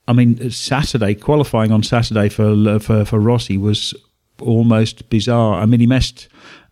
I 0.08 0.14
mean, 0.14 0.50
Saturday 0.50 1.14
qualifying 1.14 1.70
on 1.70 1.82
Saturday 1.82 2.28
for 2.28 2.78
for, 2.80 3.04
for 3.04 3.20
Rossi 3.20 3.58
was 3.58 3.94
almost 4.42 5.08
bizarre. 5.10 5.60
I 5.60 5.66
mean, 5.66 5.80
he 5.80 5.86
messed 5.86 6.28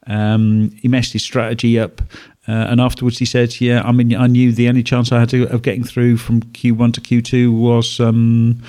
um, 0.07 0.71
he 0.81 0.89
messed 0.89 1.13
his 1.13 1.23
strategy 1.23 1.79
up. 1.79 2.03
Uh, 2.49 2.53
and 2.53 2.81
afterwards, 2.81 3.19
he 3.19 3.25
said, 3.25 3.61
"Yeah, 3.61 3.83
I 3.85 3.93
mean, 3.93 4.15
I 4.17 4.27
knew 4.27 4.53
the 4.53 4.69
only 4.69 4.83
chance 4.83 5.13
I 5.13 5.21
had 5.21 5.29
to, 5.31 5.49
of 5.51 5.63
getting 5.63 5.85
through 5.85 6.17
from 6.17 6.43
Q1 6.43 6.95
to 6.95 7.01
Q2 7.01 7.53
was 7.53 8.01
um, 8.01 8.63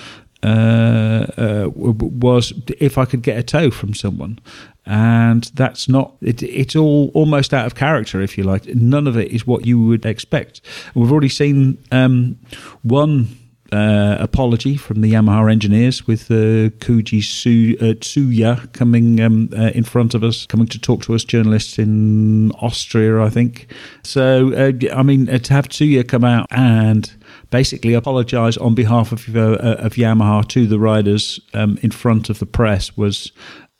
uh, 0.43 1.25
uh, 1.37 1.69
was 1.73 2.53
if 2.79 2.97
I 2.97 3.05
could 3.05 3.23
get 3.23 3.37
a 3.37 3.43
tow 3.43 3.71
from 3.71 3.93
someone." 3.93 4.39
And 4.85 5.43
that's 5.53 5.87
not. 5.87 6.15
It, 6.21 6.43
it's 6.43 6.75
all 6.75 7.11
almost 7.13 7.53
out 7.53 7.65
of 7.65 7.75
character, 7.75 8.21
if 8.21 8.37
you 8.37 8.43
like. 8.43 8.65
None 8.65 9.07
of 9.07 9.17
it 9.17 9.31
is 9.31 9.47
what 9.47 9.65
you 9.65 9.81
would 9.83 10.05
expect. 10.05 10.61
we've 10.95 11.11
already 11.11 11.29
seen 11.29 11.77
um, 11.91 12.37
one 12.81 13.27
uh, 13.71 14.17
apology 14.19 14.75
from 14.75 15.01
the 15.01 15.13
Yamaha 15.13 15.49
engineers 15.49 16.05
with 16.05 16.29
uh, 16.29 16.69
Koji 16.79 17.23
Su- 17.23 17.77
uh, 17.79 17.93
Tsuya 17.93 18.71
coming 18.73 19.21
um, 19.21 19.49
uh, 19.57 19.71
in 19.73 19.83
front 19.83 20.13
of 20.13 20.23
us, 20.23 20.45
coming 20.45 20.67
to 20.67 20.79
talk 20.79 21.03
to 21.03 21.15
us 21.15 21.23
journalists 21.23 21.79
in 21.79 22.51
Austria, 22.53 23.21
I 23.21 23.29
think. 23.29 23.67
So, 24.03 24.53
uh, 24.53 24.93
I 24.93 25.03
mean, 25.03 25.29
uh, 25.29 25.37
to 25.37 25.53
have 25.53 25.69
Tsuya 25.69 26.05
come 26.05 26.25
out 26.25 26.47
and 26.51 27.11
basically 27.49 27.93
apologise 27.93 28.57
on 28.57 28.75
behalf 28.75 29.13
of, 29.13 29.33
of 29.35 29.93
Yamaha 29.93 30.45
to 30.49 30.67
the 30.67 30.79
riders 30.79 31.39
um, 31.53 31.77
in 31.81 31.91
front 31.91 32.29
of 32.29 32.39
the 32.39 32.45
press 32.45 32.97
was 32.97 33.31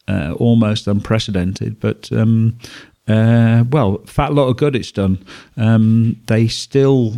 almost 0.08 0.88
unprecedented. 0.88 1.80
But 1.80 2.12
um, 2.12 2.58
well, 3.08 4.02
fat 4.06 4.34
lot 4.34 4.48
of 4.48 4.58
good 4.58 4.76
it's 4.76 4.92
done. 4.92 5.26
Um, 5.58 6.22
they 6.28 6.48
still 6.48 7.16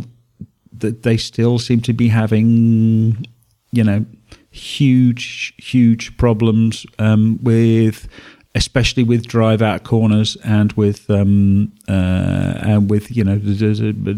that 0.84 1.02
they 1.02 1.16
still 1.16 1.58
seem 1.58 1.80
to 1.80 1.92
be 1.92 2.08
having, 2.08 3.26
you 3.72 3.82
know, 3.82 4.04
huge, 4.50 5.54
huge 5.58 6.16
problems 6.16 6.86
um, 6.98 7.38
with, 7.42 8.08
especially 8.54 9.02
with 9.02 9.26
drive 9.26 9.62
out 9.62 9.82
corners 9.82 10.36
and 10.44 10.72
with 10.74 11.10
um, 11.10 11.72
uh, 11.88 12.60
and 12.62 12.90
with 12.90 13.14
you 13.16 13.24
know 13.24 13.40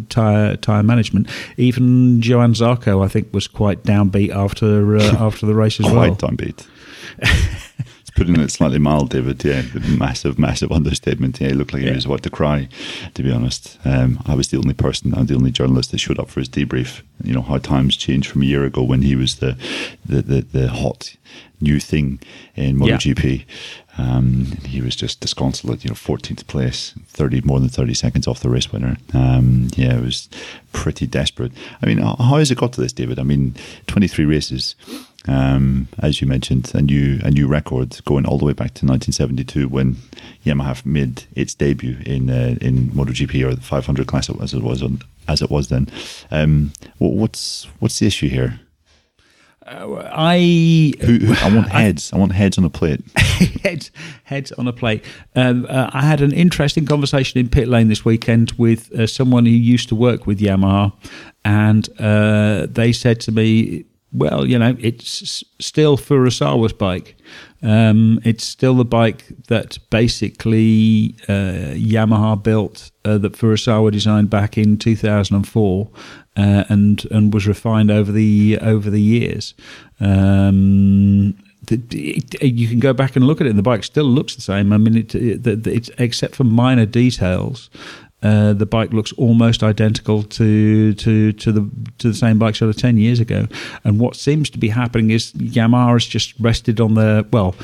tire 0.09 0.57
tire 0.57 0.83
management. 0.83 1.29
Even 1.57 2.21
Johann 2.21 2.53
Zarco, 2.53 3.05
I 3.05 3.09
think, 3.09 3.33
was 3.33 3.49
quite 3.49 3.83
downbeat 3.85 4.35
after 4.35 4.97
uh, 4.97 5.17
after 5.19 5.47
the 5.47 5.55
race 5.55 5.81
as 5.81 5.87
quite 5.87 5.95
well. 5.95 6.17
Quite 6.17 6.37
downbeat. 6.37 7.63
putting 8.17 8.41
it 8.41 8.51
slightly 8.51 8.79
mild, 8.79 9.11
David. 9.11 9.45
Yeah, 9.45 9.63
massive, 9.89 10.39
massive 10.39 10.73
understatement. 10.73 11.41
Yeah, 11.41 11.49
he 11.49 11.55
looked 11.55 11.73
like 11.73 11.83
yeah. 11.83 11.91
he 11.91 11.95
was 11.95 12.07
about 12.07 12.23
to 12.25 12.31
cry. 12.31 12.69
To 13.15 13.23
be 13.23 13.31
honest, 13.31 13.79
um, 13.85 14.21
I 14.27 14.35
was 14.35 14.49
the 14.49 14.57
only 14.57 14.75
person, 14.75 15.15
I'm 15.15 15.27
the 15.27 15.37
only 15.37 15.53
journalist 15.53 15.93
that 15.93 15.99
showed 15.99 16.19
up 16.19 16.31
for 16.31 16.41
his 16.41 16.49
debrief. 16.49 17.03
You 17.23 17.35
know 17.35 17.43
how 17.43 17.59
times 17.59 17.97
changed 17.97 18.31
from 18.31 18.43
a 18.43 18.47
year 18.47 18.65
ago 18.65 18.83
when 18.83 19.03
he 19.03 19.15
was 19.15 19.37
the 19.37 19.57
the 20.05 20.23
the, 20.23 20.41
the 20.41 20.69
hot 20.69 21.17
new 21.61 21.81
thing 21.81 22.19
in 22.55 22.79
MotoGP. 22.79 23.39
Yeah. 23.39 23.45
Um, 23.99 24.59
he 24.67 24.83
was 24.83 24.95
just 24.95 25.21
disconsolate, 25.21 25.83
you 25.83 25.89
know, 25.89 25.95
14th 25.95 26.47
place, 26.47 26.93
30 27.07 27.41
more 27.43 27.61
than 27.61 27.71
30 27.71 27.95
seconds 27.95 28.27
off 28.27 28.41
the 28.41 28.51
race 28.51 28.71
winner. 28.71 28.99
Um, 29.15 29.69
yeah, 29.75 29.97
it 29.97 30.03
was 30.03 30.29
pretty 30.73 31.07
desperate. 31.07 31.53
I 31.83 31.87
mean, 31.87 31.99
how 31.99 32.37
has 32.37 32.51
it 32.51 32.59
got 32.59 32.75
to 32.75 32.83
this, 32.83 32.93
David? 32.93 33.19
I 33.19 33.23
mean, 33.23 33.55
23 33.87 34.27
races, 34.27 34.75
um, 35.29 35.89
as 35.99 36.21
you 36.21 36.27
mentioned, 36.27 36.71
a 36.75 36.83
new 36.83 37.21
a 37.25 37.31
new 37.31 37.49
record 37.49 37.99
going 38.05 38.27
all 38.27 38.39
the 38.39 38.45
way 38.45 38.53
back 38.53 38.75
to 38.75 38.87
1972 38.87 39.69
when 39.69 39.97
Yamaha 40.45 40.85
made 40.87 41.25
its 41.35 41.55
debut 41.55 41.99
in 42.07 42.31
uh, 42.31 42.57
in 42.61 42.91
MotoGP 42.91 43.45
or 43.45 43.55
the 43.55 43.61
500 43.61 44.07
class 44.07 44.31
as 44.41 44.55
it 44.55 44.63
was 44.63 44.83
on, 44.83 45.01
as 45.29 45.43
it 45.43 45.51
was 45.51 45.69
then. 45.69 45.89
Um, 46.31 46.73
what's 46.99 47.65
what's 47.81 47.99
the 47.99 48.07
issue 48.07 48.29
here? 48.29 48.61
Uh, 49.67 50.09
I 50.13 50.93
who, 51.01 51.19
who, 51.19 51.35
I 51.45 51.53
want 51.53 51.69
heads. 51.73 52.13
I, 52.13 52.17
I, 52.17 52.21
want 52.21 52.33
heads 52.33 52.57
on 52.57 52.65
a 52.65 52.71
plate. 52.71 53.01
heads, 53.65 53.91
heads 54.23 54.53
on 54.53 54.69
a 54.69 54.73
plate. 54.73 55.05
Um, 55.35 55.67
uh, 55.69 55.91
I 55.93 56.03
had 56.03 56.21
an 56.21 56.33
interesting 56.33 56.87
conversation 56.87 57.41
in 57.41 57.49
pit 57.49 57.67
lane 57.67 57.89
this 57.89 58.05
weekend 58.05 58.53
with 58.53 58.93
uh, 58.93 59.09
someone 59.09 59.45
who 59.45 59.51
used 59.51 59.89
to 59.89 59.97
work 59.97 60.25
with 60.25 60.39
Yamaha, 60.39 60.93
and 61.45 61.89
uh, 61.99 62.67
they 62.71 62.93
said 62.93 63.21
to 63.23 63.33
me, 63.33 63.87
"Well, 64.17 64.47
you 64.47 64.59
know, 64.59 64.77
it's 64.79 65.45
still 65.61 65.97
Furusawa's 65.97 66.73
bike. 66.73 67.17
Um, 67.63 68.21
it's 68.25 68.45
still 68.45 68.75
the 68.75 68.85
bike 68.85 69.25
that 69.49 69.79
basically 69.91 71.17
uh, 71.29 71.75
Yamaha 71.75 72.43
built, 72.43 72.91
uh, 73.05 73.19
that 73.19 73.33
Furusawa 73.33 73.91
designed 73.93 74.31
back 74.31 74.57
in 74.59 74.79
2004." 74.79 75.91
uh, 76.37 76.65
and 76.69 77.05
and 77.11 77.33
was 77.33 77.47
refined 77.47 77.91
over 77.91 78.13
the 78.13 78.59
over 78.61 78.91
the 78.91 79.01
years. 79.01 79.55
Um, 80.01 81.37
you 81.69 82.69
can 82.69 82.79
go 82.79 82.93
back 82.93 83.17
and 83.17 83.27
look 83.27 83.41
at 83.41 83.47
it, 83.47 83.51
and 83.51 83.59
the 83.59 83.63
bike 83.63 83.83
still 83.83 84.05
looks 84.05 84.37
the 84.37 84.43
same. 84.43 84.73
I 84.73 84.77
mean, 84.77 84.97
it, 84.97 85.15
it, 85.15 85.67
it's 85.67 85.91
except 85.99 86.37
for 86.37 86.45
minor 86.45 86.87
details. 86.87 87.71
Uh, 88.27 88.53
the 88.53 88.67
bike 88.67 88.93
looks 88.93 89.13
almost 89.13 89.63
identical 89.63 90.25
to 90.25 90.95
to 90.95 91.33
to 91.33 91.53
the 91.53 91.71
to 91.99 92.09
the 92.09 92.15
same 92.15 92.39
bike 92.39 92.57
sort 92.57 92.69
of 92.69 92.77
ten 92.77 92.97
years 92.97 93.21
ago. 93.21 93.47
And 93.85 94.01
what 94.01 94.17
seems 94.17 94.51
to 94.51 94.59
be 94.59 94.69
happening 94.69 95.11
is 95.11 95.33
Yamaha 95.35 95.93
has 95.93 96.07
just 96.07 96.35
rested 96.41 96.81
on 96.81 96.95
their 96.95 97.23
well 97.31 97.55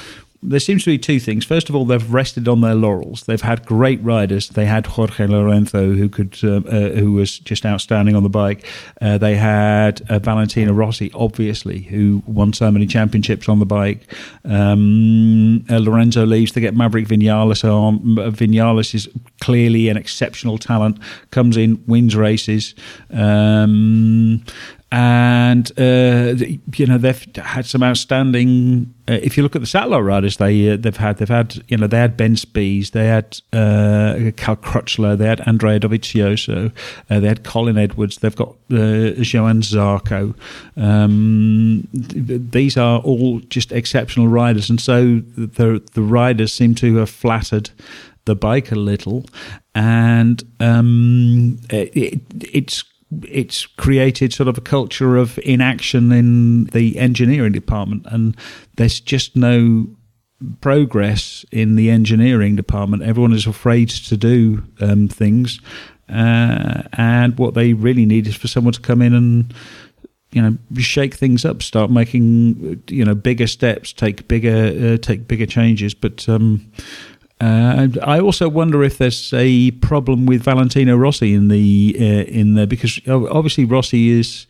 there 0.42 0.60
seems 0.60 0.82
to 0.84 0.90
be 0.90 0.98
two 0.98 1.20
things. 1.20 1.44
First 1.44 1.68
of 1.68 1.76
all, 1.76 1.84
they've 1.84 2.12
rested 2.12 2.48
on 2.48 2.62
their 2.62 2.74
laurels. 2.74 3.22
They've 3.24 3.40
had 3.40 3.64
great 3.64 4.02
riders. 4.02 4.48
They 4.48 4.66
had 4.66 4.86
Jorge 4.86 5.26
Lorenzo, 5.26 5.92
who 5.92 6.08
could, 6.08 6.36
uh, 6.42 6.56
uh, 6.68 6.90
who 6.90 7.12
was 7.12 7.38
just 7.38 7.64
outstanding 7.64 8.16
on 8.16 8.24
the 8.24 8.28
bike. 8.28 8.66
Uh, 9.00 9.18
they 9.18 9.36
had 9.36 10.02
uh, 10.10 10.18
Valentino 10.18 10.72
Rossi, 10.72 11.12
obviously, 11.14 11.82
who 11.82 12.22
won 12.26 12.52
so 12.52 12.70
many 12.72 12.86
championships 12.86 13.48
on 13.48 13.60
the 13.60 13.66
bike. 13.66 14.12
Um, 14.44 15.64
uh, 15.70 15.78
Lorenzo 15.78 16.26
leaves. 16.26 16.52
They 16.52 16.60
get 16.60 16.74
Maverick 16.74 17.06
Vinales 17.06 17.62
on. 17.64 18.00
Vinales 18.32 18.94
is 18.94 19.08
clearly 19.40 19.88
an 19.88 19.96
exceptional 19.96 20.58
talent. 20.58 20.98
Comes 21.30 21.56
in, 21.56 21.82
wins 21.86 22.16
races. 22.16 22.74
Um, 23.12 24.42
and 24.92 25.72
uh, 25.78 26.34
you 26.76 26.86
know 26.86 26.98
they've 26.98 27.26
had 27.36 27.64
some 27.64 27.82
outstanding. 27.82 28.94
Uh, 29.12 29.18
if 29.22 29.36
you 29.36 29.42
look 29.42 29.54
at 29.54 29.60
the 29.60 29.66
satellite 29.66 30.04
riders, 30.04 30.38
they 30.38 30.70
uh, 30.70 30.76
they've 30.76 30.96
had 30.96 31.18
they've 31.18 31.28
had 31.28 31.62
you 31.68 31.76
know 31.76 31.86
they 31.86 31.98
had 31.98 32.16
Ben 32.16 32.34
Spies, 32.34 32.90
they 32.90 33.06
had 33.06 33.40
uh, 33.52 34.30
Cal 34.36 34.56
Crutchlow, 34.56 35.18
they 35.18 35.26
had 35.26 35.46
Andrea 35.46 35.78
Dovizioso, 35.78 36.72
they 37.08 37.28
had 37.28 37.44
Colin 37.44 37.76
Edwards, 37.76 38.18
they've 38.18 38.34
got 38.34 38.54
Johann 38.68 39.60
Zarco. 39.60 40.34
Um, 40.76 41.86
these 41.92 42.76
are 42.78 43.00
all 43.00 43.40
just 43.40 43.70
exceptional 43.72 44.28
riders, 44.28 44.70
and 44.70 44.80
so 44.80 45.20
the 45.36 45.82
the 45.92 46.02
riders 46.02 46.52
seem 46.52 46.74
to 46.76 46.96
have 46.96 47.10
flattered 47.10 47.70
the 48.24 48.34
bike 48.34 48.72
a 48.72 48.76
little, 48.76 49.26
and 49.74 50.42
um, 50.60 51.58
it, 51.70 52.20
it's 52.52 52.84
it's 53.22 53.66
created 53.66 54.32
sort 54.32 54.48
of 54.48 54.58
a 54.58 54.62
culture 54.62 55.16
of 55.16 55.38
inaction 55.42 56.12
in 56.12 56.64
the 56.66 56.98
engineering 56.98 57.52
department, 57.52 58.06
and 58.06 58.36
there's 58.76 59.00
just 59.00 59.36
no 59.36 59.86
progress 60.60 61.44
in 61.52 61.76
the 61.76 61.90
engineering 61.90 62.56
department. 62.56 63.02
Everyone 63.02 63.32
is 63.32 63.46
afraid 63.46 63.88
to 63.90 64.16
do 64.16 64.64
um, 64.80 65.08
things, 65.08 65.60
uh, 66.08 66.82
and 66.94 67.38
what 67.38 67.54
they 67.54 67.72
really 67.74 68.06
need 68.06 68.26
is 68.26 68.36
for 68.36 68.48
someone 68.48 68.72
to 68.72 68.80
come 68.80 69.02
in 69.02 69.14
and 69.14 69.54
you 70.32 70.40
know 70.40 70.56
shake 70.78 71.14
things 71.14 71.44
up, 71.44 71.62
start 71.62 71.90
making 71.90 72.82
you 72.88 73.04
know 73.04 73.14
bigger 73.14 73.46
steps, 73.46 73.92
take 73.92 74.26
bigger 74.28 74.94
uh, 74.94 74.96
take 74.96 75.28
bigger 75.28 75.46
changes, 75.46 75.94
but. 75.94 76.28
Um, 76.28 76.70
uh, 77.42 77.88
I 78.04 78.20
also 78.20 78.48
wonder 78.48 78.84
if 78.84 78.98
there's 78.98 79.32
a 79.32 79.72
problem 79.72 80.26
with 80.26 80.44
Valentino 80.44 80.96
Rossi 80.96 81.34
in 81.34 81.48
the 81.48 81.96
uh, 81.98 82.30
in 82.30 82.54
there 82.54 82.68
because 82.68 83.00
obviously 83.08 83.64
Rossi 83.64 84.10
is 84.10 84.46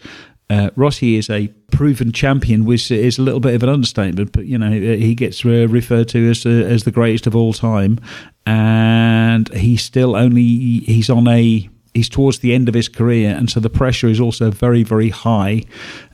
uh, 0.51 0.69
Rossi 0.77 1.17
is 1.17 1.31
a 1.31 1.49
proven 1.71 2.13
champion, 2.13 2.67
which 2.67 2.91
is 2.91 3.19
a 3.19 3.23
little 3.23 3.41
bit 3.41 3.55
of 3.55 3.63
an 3.63 3.71
understatement. 3.71 4.33
But 4.33 4.45
you 4.45 4.59
know, 4.59 4.71
he 4.71 5.15
gets 5.15 5.43
uh, 5.43 5.67
referred 5.69 6.09
to 6.11 6.31
as 6.31 6.45
uh, 6.45 6.51
as 6.51 6.85
the 6.85 6.91
greatest 6.91 7.27
of 7.27 7.35
all 7.35 7.55
time, 7.55 7.99
and 8.45 9.49
he's 9.55 9.83
still 9.83 10.15
only 10.15 10.43
he's 10.43 11.09
on 11.09 11.27
a 11.29 11.71
he's 11.95 12.11
towards 12.11 12.41
the 12.41 12.55
end 12.55 12.69
of 12.69 12.75
his 12.75 12.89
career, 12.89 13.35
and 13.35 13.49
so 13.49 13.61
the 13.61 13.71
pressure 13.71 14.09
is 14.09 14.21
also 14.21 14.51
very, 14.51 14.83
very 14.83 15.09
high 15.09 15.63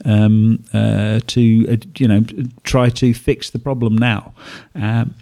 um, 0.04 0.62
uh, 0.72 1.18
to 1.26 1.66
uh, 1.68 1.76
you 1.96 2.06
know 2.06 2.24
try 2.62 2.88
to 2.90 3.12
fix 3.14 3.50
the 3.50 3.58
problem 3.58 3.98
now. 3.98 4.32
Um, 4.76 5.16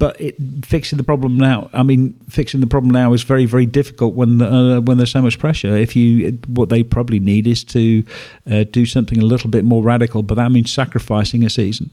but 0.00 0.18
it, 0.20 0.36
fixing 0.64 0.96
the 0.96 1.04
problem 1.04 1.36
now, 1.36 1.68
I 1.72 1.82
mean, 1.82 2.14
fixing 2.28 2.60
the 2.60 2.66
problem 2.66 2.90
now 2.90 3.12
is 3.12 3.22
very, 3.22 3.44
very 3.44 3.66
difficult 3.66 4.14
when 4.14 4.40
uh, 4.40 4.80
when 4.80 4.96
there's 4.96 5.10
so 5.10 5.20
much 5.20 5.38
pressure. 5.38 5.76
If 5.76 5.94
you, 5.94 6.38
what 6.46 6.70
they 6.70 6.82
probably 6.82 7.20
need 7.20 7.46
is 7.46 7.64
to 7.64 8.02
uh, 8.50 8.64
do 8.64 8.86
something 8.86 9.18
a 9.18 9.24
little 9.24 9.50
bit 9.50 9.64
more 9.64 9.82
radical, 9.82 10.22
but 10.22 10.36
that 10.36 10.50
means 10.52 10.72
sacrificing 10.72 11.44
a 11.44 11.50
season. 11.50 11.90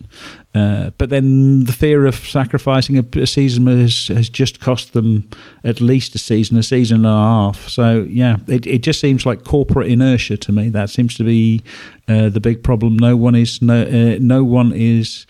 Uh, 0.55 0.91
but 0.97 1.09
then 1.09 1.65
the 1.65 1.73
fear 1.73 2.05
of 2.05 2.15
sacrificing 2.15 2.97
a, 2.97 3.19
a, 3.19 3.27
season 3.27 3.67
has, 3.67 4.07
has 4.07 4.29
just 4.29 4.59
cost 4.61 4.93
them 4.93 5.29
at 5.63 5.81
least 5.81 6.15
a 6.15 6.17
season, 6.17 6.57
a 6.57 6.63
season 6.63 6.97
and 6.97 7.05
a 7.05 7.09
half. 7.09 7.67
So 7.67 8.07
yeah, 8.09 8.37
it, 8.47 8.65
it 8.65 8.79
just 8.79 9.01
seems 9.01 9.25
like 9.25 9.43
corporate 9.43 9.87
inertia 9.87 10.37
to 10.37 10.51
me. 10.51 10.69
That 10.69 10.89
seems 10.89 11.15
to 11.15 11.23
be 11.23 11.61
uh, 12.07 12.29
the 12.29 12.39
big 12.39 12.63
problem. 12.63 12.97
No 12.97 13.17
one 13.17 13.35
is 13.35 13.61
no 13.61 13.81
uh, 13.83 14.17
no 14.19 14.43
one 14.43 14.71
is 14.73 15.27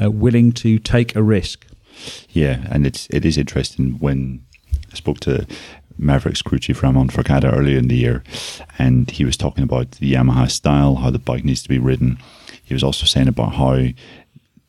willing 0.00 0.52
to 0.52 0.78
take 0.78 1.14
a 1.14 1.22
risk. 1.22 1.66
Yeah, 2.30 2.66
and 2.70 2.86
it's 2.86 3.06
it 3.10 3.24
is 3.24 3.38
interesting 3.38 3.98
when 3.98 4.44
I 4.92 4.96
spoke 4.96 5.20
to 5.20 5.46
Mavericks 5.98 6.42
crew 6.42 6.58
chief 6.58 6.82
Ramon 6.82 7.08
Forcada 7.08 7.52
earlier 7.52 7.78
in 7.78 7.88
the 7.88 7.96
year, 7.96 8.22
and 8.78 9.10
he 9.10 9.24
was 9.24 9.36
talking 9.36 9.64
about 9.64 9.92
the 9.92 10.12
Yamaha 10.12 10.50
style, 10.50 10.96
how 10.96 11.10
the 11.10 11.18
bike 11.18 11.44
needs 11.44 11.62
to 11.62 11.68
be 11.68 11.78
ridden. 11.78 12.18
He 12.62 12.74
was 12.74 12.82
also 12.82 13.06
saying 13.06 13.28
about 13.28 13.54
how 13.54 13.88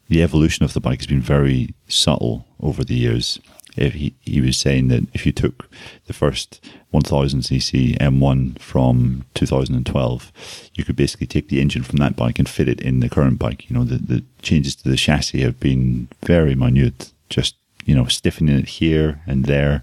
the 0.08 0.22
evolution 0.22 0.64
of 0.64 0.74
the 0.74 0.82
bike 0.82 1.00
has 1.00 1.08
been 1.08 1.22
very 1.22 1.74
subtle 1.88 2.46
over 2.60 2.84
the 2.84 2.96
years. 2.96 3.40
If 3.76 3.94
he, 3.94 4.16
he 4.22 4.40
was 4.40 4.58
saying 4.58 4.88
that 4.88 5.04
if 5.14 5.26
you 5.26 5.34
took 5.34 5.70
the 6.06 6.14
first 6.14 6.64
1000cc 6.94 7.98
M1 7.98 8.60
from 8.60 9.26
2012, 9.34 10.32
you 10.76 10.84
could 10.86 10.96
basically 10.96 11.28
take 11.28 11.50
the 11.50 11.60
engine 11.60 11.84
from 11.84 11.98
that 11.98 12.16
bike 12.16 12.40
and 12.40 12.48
fit 12.48 12.70
it 12.70 12.80
in 12.80 13.02
the 13.02 13.10
current 13.10 13.38
bike. 13.38 13.70
You 13.70 13.76
know, 13.76 13.84
the, 13.84 13.98
the 13.98 14.24
changes 14.42 14.76
to 14.76 14.90
the 14.90 14.96
chassis 14.96 15.42
have 15.42 15.60
been 15.60 16.08
very 16.24 16.56
minute 16.56 17.12
just 17.30 17.56
you 17.86 17.96
know 17.96 18.06
stiffening 18.06 18.58
it 18.58 18.68
here 18.68 19.22
and 19.28 19.46
there, 19.46 19.82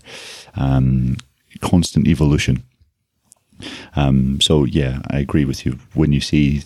um, 0.55 1.16
constant 1.61 2.07
evolution. 2.07 2.62
Um, 3.95 4.40
so 4.40 4.64
yeah, 4.64 5.01
I 5.11 5.18
agree 5.18 5.45
with 5.45 5.64
you. 5.64 5.78
When 5.95 6.12
you 6.12 6.20
see 6.20 6.62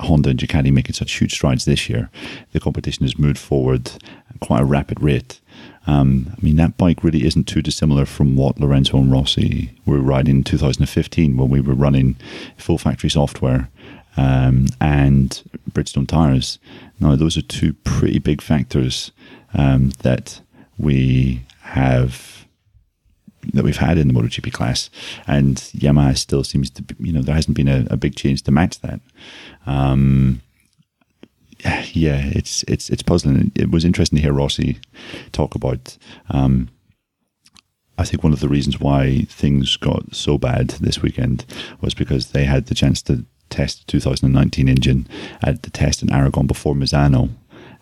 Honda 0.00 0.30
and 0.30 0.38
Ducati 0.38 0.72
making 0.72 0.94
such 0.94 1.18
huge 1.18 1.32
strides 1.32 1.64
this 1.64 1.88
year, 1.88 2.10
the 2.52 2.60
competition 2.60 3.04
has 3.04 3.18
moved 3.18 3.38
forward 3.38 3.92
at 4.30 4.40
quite 4.40 4.62
a 4.62 4.66
rapid 4.66 5.02
rate. 5.02 5.40
Um, 5.86 6.32
I 6.36 6.44
mean, 6.44 6.56
that 6.56 6.76
bike 6.76 7.02
really 7.02 7.24
isn't 7.26 7.44
too 7.44 7.62
dissimilar 7.62 8.06
from 8.06 8.36
what 8.36 8.60
Lorenzo 8.60 8.98
and 8.98 9.10
Rossi 9.10 9.70
were 9.84 9.98
riding 9.98 10.36
in 10.36 10.44
2015 10.44 11.36
when 11.36 11.48
we 11.48 11.60
were 11.60 11.74
running 11.74 12.16
full 12.56 12.78
factory 12.78 13.10
software 13.10 13.68
um, 14.16 14.66
and 14.80 15.42
Bridgestone 15.70 16.06
tires. 16.06 16.58
Now, 17.00 17.16
those 17.16 17.36
are 17.36 17.42
two 17.42 17.72
pretty 17.72 18.18
big 18.20 18.40
factors 18.40 19.10
um, 19.54 19.90
that 20.02 20.40
we 20.78 21.42
have 21.60 22.46
that 23.54 23.64
we've 23.64 23.76
had 23.76 23.98
in 23.98 24.06
the 24.08 24.14
MotoGP 24.14 24.52
class, 24.52 24.88
and 25.26 25.56
Yamaha 25.56 26.16
still 26.16 26.44
seems 26.44 26.70
to 26.70 26.82
be, 26.82 26.94
you 27.00 27.12
know 27.12 27.22
there 27.22 27.34
hasn't 27.34 27.56
been 27.56 27.68
a, 27.68 27.86
a 27.90 27.96
big 27.96 28.14
change 28.14 28.42
to 28.42 28.50
match 28.50 28.80
that. 28.80 29.00
Um, 29.66 30.42
yeah, 31.92 32.30
it's 32.32 32.64
it's 32.64 32.90
it's 32.90 33.02
puzzling. 33.02 33.52
It 33.54 33.70
was 33.70 33.84
interesting 33.84 34.16
to 34.16 34.22
hear 34.22 34.32
Rossi 34.32 34.78
talk 35.32 35.54
about. 35.54 35.96
Um, 36.30 36.68
I 37.98 38.04
think 38.04 38.24
one 38.24 38.32
of 38.32 38.40
the 38.40 38.48
reasons 38.48 38.80
why 38.80 39.26
things 39.28 39.76
got 39.76 40.14
so 40.14 40.38
bad 40.38 40.70
this 40.70 41.02
weekend 41.02 41.44
was 41.80 41.94
because 41.94 42.28
they 42.28 42.44
had 42.44 42.66
the 42.66 42.74
chance 42.74 43.02
to 43.02 43.24
test 43.50 43.86
the 43.86 43.92
2019 43.92 44.68
engine 44.68 45.06
at 45.42 45.62
the 45.62 45.70
test 45.70 46.02
in 46.02 46.10
Aragon 46.10 46.46
before 46.46 46.74
Misano, 46.74 47.30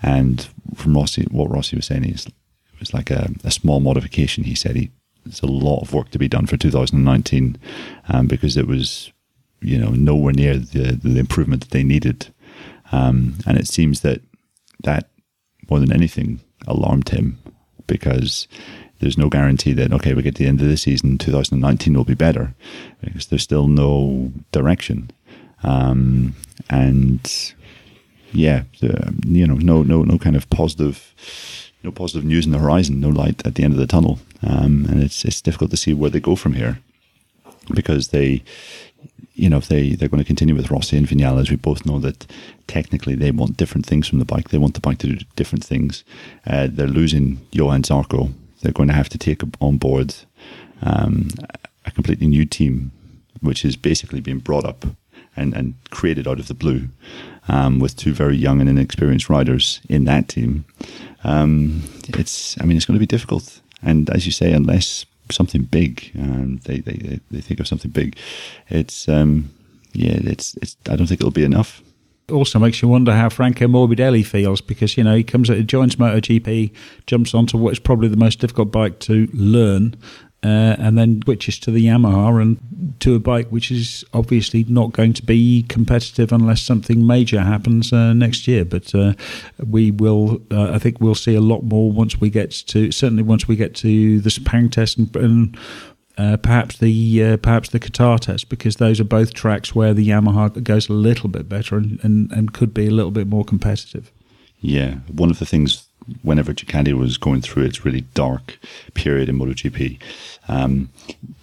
and 0.03 0.49
from 0.75 0.95
Rossi, 0.95 1.27
what 1.31 1.51
Rossi 1.51 1.77
was 1.77 1.87
saying 1.87 2.05
is 2.05 2.27
it 2.27 2.33
was 2.79 2.95
like 2.95 3.11
a, 3.11 3.31
a 3.45 3.51
small 3.51 3.81
modification. 3.81 4.45
He 4.45 4.55
said 4.55 4.77
he 4.77 4.91
there's 5.25 5.43
a 5.43 5.47
lot 5.47 5.83
of 5.83 5.93
work 5.93 6.11
to 6.11 6.19
be 6.19 6.29
done 6.29 6.47
for 6.47 6.57
2019 6.57 7.59
um, 8.09 8.27
because 8.27 8.57
it 8.57 8.67
was 8.67 9.13
you 9.61 9.79
know 9.79 9.91
nowhere 9.91 10.33
near 10.33 10.57
the, 10.57 10.99
the 11.03 11.19
improvement 11.19 11.63
that 11.63 11.71
they 11.71 11.83
needed. 11.83 12.33
Um, 12.93 13.37
and 13.47 13.59
it 13.59 13.69
seems 13.69 14.01
that 14.01 14.21
that 14.83 15.11
more 15.69 15.79
than 15.79 15.93
anything 15.93 16.41
alarmed 16.67 17.11
him 17.11 17.39
because 17.87 18.49
there's 19.01 19.19
no 19.19 19.29
guarantee 19.29 19.73
that 19.73 19.93
okay 19.93 20.15
we 20.15 20.23
get 20.23 20.35
to 20.37 20.43
the 20.43 20.49
end 20.49 20.61
of 20.61 20.69
the 20.69 20.77
season 20.77 21.19
2019 21.19 21.95
will 21.95 22.05
be 22.05 22.15
better 22.15 22.55
because 23.03 23.27
there's 23.27 23.43
still 23.43 23.67
no 23.67 24.33
direction 24.53 25.11
um, 25.63 26.35
and 26.69 27.55
yeah, 28.33 28.63
uh, 28.83 29.11
you 29.25 29.47
know, 29.47 29.55
no, 29.55 29.83
no, 29.83 30.03
no 30.03 30.19
kind 30.19 30.37
of 30.37 30.49
positive, 30.51 31.15
no 31.83 31.91
positive 31.91 32.25
news 32.25 32.47
in 32.47 32.53
the 32.53 32.59
horizon, 32.59 33.01
no 33.01 33.09
light 33.09 33.47
at 33.47 33.55
the 33.55 33.65
end 33.65 33.73
of 33.73 33.79
the 33.79 33.87
tunnel, 33.87 34.19
um, 34.43 34.87
and 34.89 35.03
it's 35.03 35.25
it's 35.25 35.43
difficult 35.43 35.71
to 35.71 35.77
see 35.77 35.95
where 35.95 36.11
they 36.11 36.21
go 36.21 36.37
from 36.37 36.55
here 36.55 36.79
because 37.75 38.09
they, 38.09 38.43
you 39.35 39.49
know, 39.49 39.59
if 39.59 39.69
they 39.69 39.91
they're 39.91 40.09
going 40.09 40.23
to 40.23 40.27
continue 40.27 40.55
with 40.55 40.71
Rossi 40.71 40.97
and 40.97 41.07
Vinales, 41.07 41.51
we 41.51 41.57
both 41.57 41.87
know 41.87 41.99
that 42.01 42.27
technically 42.67 43.15
they 43.15 43.31
want 43.31 43.57
different 43.57 43.87
things 43.87 44.09
from 44.09 44.19
the 44.19 44.25
bike. 44.25 44.51
They 44.51 44.59
want 44.59 44.75
the 44.75 44.81
bike 44.81 44.99
to 44.99 45.09
do 45.09 45.25
different 45.37 45.65
things. 45.65 46.05
Uh, 46.47 46.69
they're 46.71 46.87
losing 46.87 47.41
Johann 47.53 47.83
Zarco. 47.83 48.33
They're 48.63 48.73
going 48.73 48.89
to 48.89 48.95
have 48.95 49.09
to 49.11 49.19
take 49.19 49.43
on 49.61 49.79
board 49.79 50.15
um, 50.83 51.29
a 51.87 51.91
completely 51.91 52.27
new 52.27 52.45
team, 52.45 52.93
which 53.41 53.65
is 53.65 53.77
basically 53.77 54.21
being 54.21 54.39
brought 54.39 54.65
up 54.65 54.85
and, 55.37 55.55
and 55.55 55.75
created 55.91 56.29
out 56.29 56.39
of 56.41 56.49
the 56.49 56.55
blue 56.55 56.89
um, 57.49 57.79
with 57.79 57.97
two 57.97 58.13
very 58.13 58.37
young 58.37 58.61
and 58.61 58.69
inexperienced 58.69 59.29
riders 59.29 59.81
in 59.89 60.05
that 60.05 60.29
team. 60.29 60.65
Um, 61.25 61.83
it's, 62.09 62.61
I 62.61 62.65
mean, 62.65 62.77
it's 62.77 62.87
going 62.87 62.97
to 62.97 63.01
be 63.01 63.07
difficult. 63.07 63.61
And 63.83 64.11
as 64.11 64.27
you 64.27 64.33
say, 64.33 64.53
unless 64.53 65.07
something 65.31 65.63
big, 65.63 66.11
um, 66.19 66.61
they, 66.65 66.81
they, 66.81 67.21
they 67.31 67.41
think 67.41 67.61
of 67.61 67.69
something 67.69 67.91
big, 67.91 68.17
it's, 68.69 69.09
um, 69.09 69.51
yeah, 69.93 70.19
it's, 70.23 70.57
it's, 70.57 70.77
I 70.89 70.97
don't 70.97 71.07
think 71.07 71.21
it'll 71.21 71.31
be 71.31 71.45
enough 71.45 71.83
also 72.31 72.59
makes 72.59 72.81
you 72.81 72.89
wonder 72.89 73.13
how 73.13 73.29
Franco 73.29 73.67
Morbidelli 73.67 74.25
feels 74.25 74.61
because 74.61 74.97
you 74.97 75.05
know 75.05 75.15
he 75.15 75.25
comes 75.25 75.51
at 75.51 75.67
joins 75.67 75.97
MotoGP, 75.97 76.73
jumps 77.07 77.35
onto 77.35 77.59
what 77.59 77.73
is 77.73 77.79
probably 77.79 78.09
the 78.09 78.17
most 78.17 78.39
difficult 78.41 78.71
bike 78.71 79.01
to 79.01 79.29
learn, 79.33 79.97
uh, 80.43 80.77
and 80.79 80.97
then 80.97 81.21
switches 81.23 81.59
to 81.59 81.71
the 81.71 81.87
Yamaha 81.87 82.41
and 82.41 82.95
to 83.01 83.15
a 83.15 83.19
bike 83.19 83.49
which 83.49 83.71
is 83.71 84.05
obviously 84.15 84.65
not 84.69 84.93
going 84.93 85.13
to 85.13 85.23
be 85.23 85.65
competitive 85.69 86.33
unless 86.33 86.63
something 86.63 87.07
major 87.07 87.41
happens 87.41 87.93
uh, 87.93 88.15
next 88.15 88.49
year. 88.49 88.65
But 88.65 88.95
uh, 88.95 89.13
we 89.59 89.91
will, 89.91 90.41
uh, 90.51 90.73
I 90.73 90.79
think, 90.79 91.01
we'll 91.01 91.15
see 91.15 91.35
a 91.35 91.41
lot 91.41 91.63
more 91.63 91.93
once 91.93 92.21
we 92.21 92.31
get 92.31 92.51
to 92.51 92.91
certainly 92.91 93.23
once 93.23 93.49
we 93.49 93.57
get 93.57 93.75
to 93.77 94.21
the 94.21 94.31
Sepang 94.31 94.73
test 94.73 94.97
and, 94.97 95.15
and 95.17 95.59
uh, 96.17 96.37
perhaps 96.39 96.79
the 96.79 97.25
uh, 97.25 97.37
perhaps 97.37 97.69
the 97.69 97.81
Qatar 97.81 98.19
test 98.19 98.49
because 98.49 98.77
those 98.77 98.99
are 98.99 99.05
both 99.05 99.35
tracks 99.35 99.75
where 99.75 99.93
the 99.93 100.09
Yamaha 100.09 100.63
goes 100.63 100.89
a 100.89 100.93
little 100.93 101.29
bit 101.29 101.49
better 101.49 101.77
and, 101.77 102.03
and, 102.03 102.33
and 102.33 102.53
could 102.53 102.73
be 102.73 102.87
a 102.87 102.91
little 102.91 103.11
bit 103.11 103.27
more 103.27 103.45
competitive. 103.45 104.11
Yeah, 104.59 104.97
one 105.11 105.31
of 105.31 105.39
the 105.39 105.47
things 105.47 105.90
whenever 106.23 106.53
Ducati 106.53 106.93
was 106.93 107.19
going 107.19 107.41
through 107.43 107.65
its 107.65 107.85
really 107.85 108.03
dark 108.15 108.59
period 108.95 109.29
in 109.29 109.39
MotoGP, 109.39 109.99
um, 110.49 110.91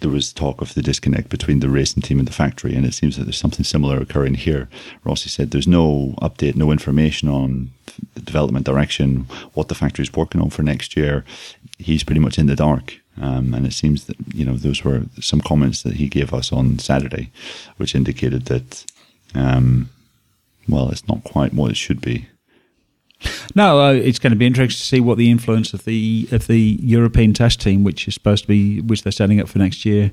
there 0.00 0.10
was 0.10 0.32
talk 0.32 0.60
of 0.60 0.74
the 0.74 0.82
disconnect 0.82 1.28
between 1.28 1.60
the 1.60 1.68
racing 1.68 2.02
team 2.02 2.18
and 2.18 2.28
the 2.28 2.32
factory, 2.32 2.74
and 2.74 2.84
it 2.84 2.94
seems 2.94 3.16
that 3.16 3.24
there's 3.24 3.38
something 3.38 3.64
similar 3.64 3.98
occurring 3.98 4.34
here. 4.34 4.68
Rossi 5.04 5.28
said 5.28 5.50
there's 5.50 5.68
no 5.68 6.14
update, 6.20 6.56
no 6.56 6.70
information 6.70 7.28
on 7.28 7.70
the 8.14 8.20
development 8.20 8.66
direction, 8.66 9.26
what 9.54 9.68
the 9.68 9.74
factory 9.74 10.02
is 10.02 10.12
working 10.12 10.40
on 10.40 10.50
for 10.50 10.62
next 10.62 10.96
year. 10.96 11.24
He's 11.78 12.04
pretty 12.04 12.20
much 12.20 12.38
in 12.38 12.46
the 12.46 12.56
dark. 12.56 12.98
Um, 13.20 13.52
and 13.52 13.66
it 13.66 13.72
seems 13.72 14.04
that 14.04 14.16
you 14.32 14.44
know 14.44 14.54
those 14.54 14.84
were 14.84 15.02
some 15.20 15.40
comments 15.40 15.82
that 15.82 15.94
he 15.94 16.08
gave 16.08 16.32
us 16.32 16.52
on 16.52 16.78
Saturday, 16.78 17.32
which 17.76 17.94
indicated 17.94 18.44
that, 18.46 18.84
um, 19.34 19.90
well, 20.68 20.90
it's 20.90 21.08
not 21.08 21.24
quite 21.24 21.52
what 21.52 21.70
it 21.70 21.76
should 21.76 22.00
be. 22.00 22.28
No, 23.54 23.80
uh, 23.80 23.92
it's 23.92 24.18
going 24.18 24.32
to 24.32 24.36
be 24.36 24.46
interesting 24.46 24.78
to 24.78 24.86
see 24.86 25.00
what 25.00 25.18
the 25.18 25.30
influence 25.30 25.72
of 25.72 25.84
the 25.84 26.28
of 26.30 26.46
the 26.46 26.78
European 26.80 27.32
test 27.32 27.60
team, 27.60 27.82
which 27.82 28.06
is 28.06 28.14
supposed 28.14 28.44
to 28.44 28.48
be 28.48 28.80
which 28.82 29.02
they're 29.02 29.12
setting 29.12 29.40
up 29.40 29.48
for 29.48 29.58
next 29.58 29.84
year, 29.84 30.12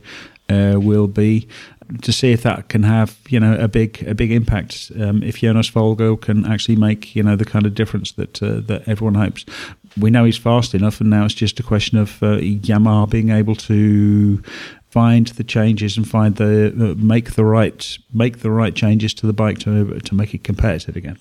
uh, 0.49 0.75
will 0.77 1.07
be. 1.07 1.47
To 2.01 2.11
see 2.11 2.31
if 2.31 2.41
that 2.41 2.69
can 2.69 2.81
have 2.81 3.15
you 3.29 3.39
know 3.39 3.55
a 3.59 3.67
big 3.67 4.03
a 4.07 4.15
big 4.15 4.31
impact. 4.31 4.91
Um, 4.99 5.21
if 5.21 5.37
Jonas 5.37 5.67
Folger 5.67 6.17
can 6.17 6.43
actually 6.47 6.77
make 6.77 7.15
you 7.15 7.21
know 7.21 7.35
the 7.35 7.45
kind 7.45 7.67
of 7.67 7.75
difference 7.75 8.13
that 8.13 8.41
uh, 8.41 8.61
that 8.61 8.87
everyone 8.87 9.13
hopes. 9.13 9.45
We 9.95 10.09
know 10.09 10.25
he's 10.25 10.37
fast 10.37 10.73
enough, 10.73 10.99
and 10.99 11.11
now 11.11 11.25
it's 11.25 11.35
just 11.35 11.59
a 11.59 11.63
question 11.63 11.99
of 11.99 12.23
uh, 12.23 12.37
Yamaha 12.37 13.07
being 13.07 13.29
able 13.29 13.55
to 13.55 14.41
find 14.89 15.27
the 15.27 15.43
changes 15.43 15.95
and 15.95 16.09
find 16.09 16.37
the 16.37 16.69
uh, 16.69 16.95
make 16.97 17.35
the 17.35 17.45
right 17.45 17.97
make 18.11 18.39
the 18.39 18.49
right 18.49 18.73
changes 18.73 19.13
to 19.15 19.27
the 19.27 19.33
bike 19.33 19.59
to 19.59 19.99
to 19.99 20.15
make 20.15 20.33
it 20.33 20.43
competitive 20.43 20.95
again. 20.95 21.19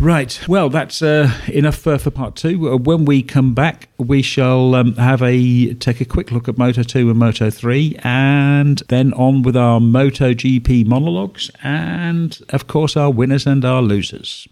Right. 0.00 0.40
Well, 0.48 0.68
that's 0.68 1.02
uh, 1.02 1.30
enough 1.48 1.76
for 1.76 1.98
part 2.10 2.34
two. 2.34 2.72
Uh, 2.72 2.76
when 2.76 3.04
we 3.04 3.22
come 3.22 3.54
back, 3.54 3.88
we 3.98 4.22
shall 4.22 4.74
um, 4.74 4.96
have 4.96 5.22
a 5.22 5.74
take 5.74 6.00
a 6.00 6.04
quick 6.04 6.32
look 6.32 6.48
at 6.48 6.58
Moto 6.58 6.82
two 6.82 7.10
and 7.10 7.18
Moto 7.18 7.50
three, 7.50 7.96
and 8.02 8.82
then 8.88 9.12
on 9.12 9.42
with 9.42 9.56
our 9.56 9.80
Moto 9.80 10.32
GP 10.32 10.86
monologues, 10.86 11.50
and 11.62 12.38
of 12.48 12.66
course 12.66 12.96
our 12.96 13.10
winners 13.10 13.46
and 13.46 13.64
our 13.64 13.82
losers. 13.82 14.48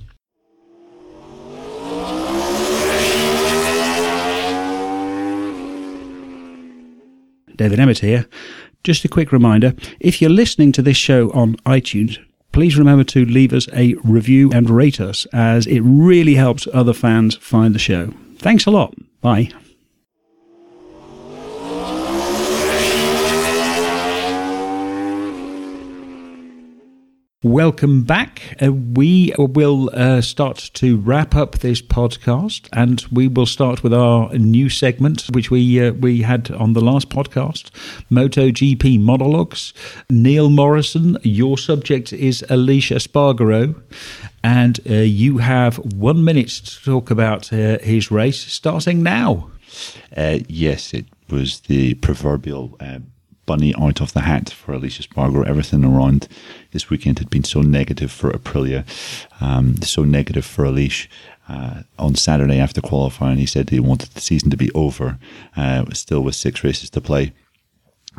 David 7.56 7.80
Emmett 7.80 7.98
here. 7.98 8.26
Just 8.84 9.04
a 9.04 9.08
quick 9.08 9.32
reminder 9.32 9.74
if 10.00 10.22
you're 10.22 10.30
listening 10.30 10.72
to 10.72 10.80
this 10.80 10.96
show 10.96 11.30
on 11.32 11.56
iTunes, 11.66 12.18
please 12.52 12.76
remember 12.78 13.04
to 13.04 13.24
leave 13.24 13.52
us 13.52 13.68
a 13.72 13.94
review 14.04 14.50
and 14.52 14.68
rate 14.70 15.00
us, 15.00 15.26
as 15.32 15.66
it 15.66 15.80
really 15.80 16.34
helps 16.34 16.66
other 16.72 16.92
fans 16.92 17.36
find 17.36 17.74
the 17.74 17.78
show. 17.78 18.12
Thanks 18.38 18.66
a 18.66 18.70
lot. 18.70 18.94
Bye. 19.20 19.50
Welcome 27.42 28.02
back. 28.02 28.54
Uh, 28.62 28.70
we 28.70 29.32
will 29.38 29.88
uh, 29.94 30.20
start 30.20 30.58
to 30.74 30.98
wrap 30.98 31.34
up 31.34 31.60
this 31.60 31.80
podcast, 31.80 32.68
and 32.74 33.02
we 33.10 33.28
will 33.28 33.46
start 33.46 33.82
with 33.82 33.94
our 33.94 34.30
new 34.34 34.68
segment, 34.68 35.22
which 35.32 35.50
we 35.50 35.80
uh, 35.80 35.92
we 35.92 36.20
had 36.20 36.50
on 36.50 36.74
the 36.74 36.82
last 36.82 37.08
podcast, 37.08 37.70
MotoGP 38.10 39.00
monologues. 39.00 39.72
Neil 40.10 40.50
Morrison, 40.50 41.16
your 41.22 41.56
subject 41.56 42.12
is 42.12 42.44
Aleix 42.50 42.94
Espargaro, 42.94 43.74
and 44.44 44.78
uh, 44.86 44.96
you 44.96 45.38
have 45.38 45.76
one 45.94 46.22
minute 46.22 46.50
to 46.50 46.84
talk 46.84 47.10
about 47.10 47.50
uh, 47.54 47.78
his 47.78 48.10
race, 48.10 48.52
starting 48.52 49.02
now. 49.02 49.50
Uh, 50.14 50.40
yes, 50.46 50.92
it 50.92 51.06
was 51.30 51.60
the 51.60 51.94
proverbial 51.94 52.76
bunny 53.50 53.74
out 53.74 54.00
of 54.00 54.12
the 54.12 54.20
hat 54.20 54.48
for 54.50 54.74
Aleix 54.74 55.00
Espargaro. 55.00 55.44
Everything 55.44 55.84
around 55.84 56.28
this 56.70 56.88
weekend 56.88 57.18
had 57.18 57.28
been 57.28 57.42
so 57.42 57.60
negative 57.62 58.12
for 58.12 58.30
Aprilia, 58.30 58.84
um, 59.40 59.82
so 59.82 60.04
negative 60.04 60.44
for 60.44 60.64
Aleix. 60.64 61.08
Uh, 61.48 61.82
on 61.98 62.14
Saturday 62.14 62.60
after 62.60 62.80
qualifying, 62.80 63.38
he 63.38 63.46
said 63.46 63.70
he 63.70 63.80
wanted 63.80 64.10
the 64.10 64.20
season 64.20 64.50
to 64.50 64.56
be 64.56 64.70
over, 64.70 65.18
uh, 65.56 65.84
still 65.92 66.20
with 66.20 66.36
six 66.36 66.62
races 66.62 66.90
to 66.90 67.00
play. 67.00 67.32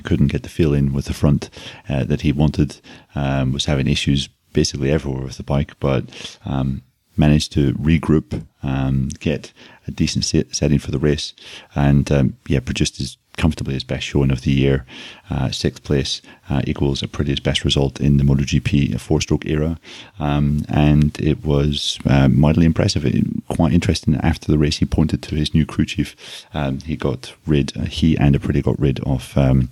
Couldn't 0.04 0.34
get 0.34 0.44
the 0.44 0.50
feeling 0.50 0.92
with 0.92 1.06
the 1.06 1.14
front 1.14 1.50
uh, 1.88 2.04
that 2.04 2.22
he 2.22 2.34
wanted, 2.34 2.82
um, 3.16 3.54
was 3.54 3.66
having 3.72 3.88
issues 3.88 4.28
basically 4.52 4.92
everywhere 4.92 5.24
with 5.24 5.38
the 5.38 5.44
bike, 5.44 5.80
but 5.80 6.04
um, 6.44 6.82
managed 7.16 7.54
to 7.54 7.72
regroup, 7.76 8.46
um, 8.64 9.08
get 9.22 9.54
a 9.88 9.92
decent 9.92 10.26
setting 10.26 10.80
for 10.80 10.92
the 10.92 11.00
race, 11.00 11.34
and 11.74 12.12
um, 12.12 12.36
yeah, 12.48 12.60
produced 12.60 12.98
his 12.98 13.16
comfortably 13.42 13.74
his 13.74 13.84
best 13.84 14.06
showing 14.06 14.32
of 14.32 14.42
the 14.42 14.52
year. 14.52 14.86
Uh, 15.30 15.50
sixth 15.50 15.84
place 15.84 16.22
uh, 16.50 16.62
equals 16.66 17.02
a 17.02 17.08
pretty 17.08 17.34
best 17.36 17.66
result 17.66 18.00
in 18.00 18.18
the 18.18 18.24
MotoGP 18.24 19.00
four 19.00 19.20
stroke 19.22 19.46
era. 19.46 19.80
Um, 20.20 20.64
and 20.70 21.20
it 21.20 21.44
was 21.44 21.98
uh, 22.06 22.28
mightily 22.28 22.66
impressive. 22.66 23.04
It, 23.06 23.26
quite 23.48 23.74
interesting. 23.74 24.16
After 24.18 24.52
the 24.52 24.60
race, 24.60 24.78
he 24.78 24.86
pointed 24.86 25.24
to 25.24 25.36
his 25.36 25.54
new 25.54 25.66
crew 25.66 25.86
chief. 25.86 26.16
Um, 26.54 26.80
he 26.82 26.96
got 26.96 27.34
rid, 27.48 27.76
uh, 27.76 27.86
he 27.86 28.18
and 28.18 28.36
Aprilia 28.36 28.64
got 28.64 28.80
rid 28.80 29.00
of 29.02 29.36
um, 29.36 29.70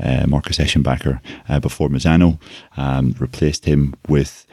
uh, 0.00 0.26
Marcus 0.28 0.58
Eschenbacher 0.58 1.20
uh, 1.48 1.58
before 1.58 1.88
Misano, 1.88 2.38
um, 2.76 3.14
replaced 3.18 3.64
him 3.64 3.94
with, 4.08 4.46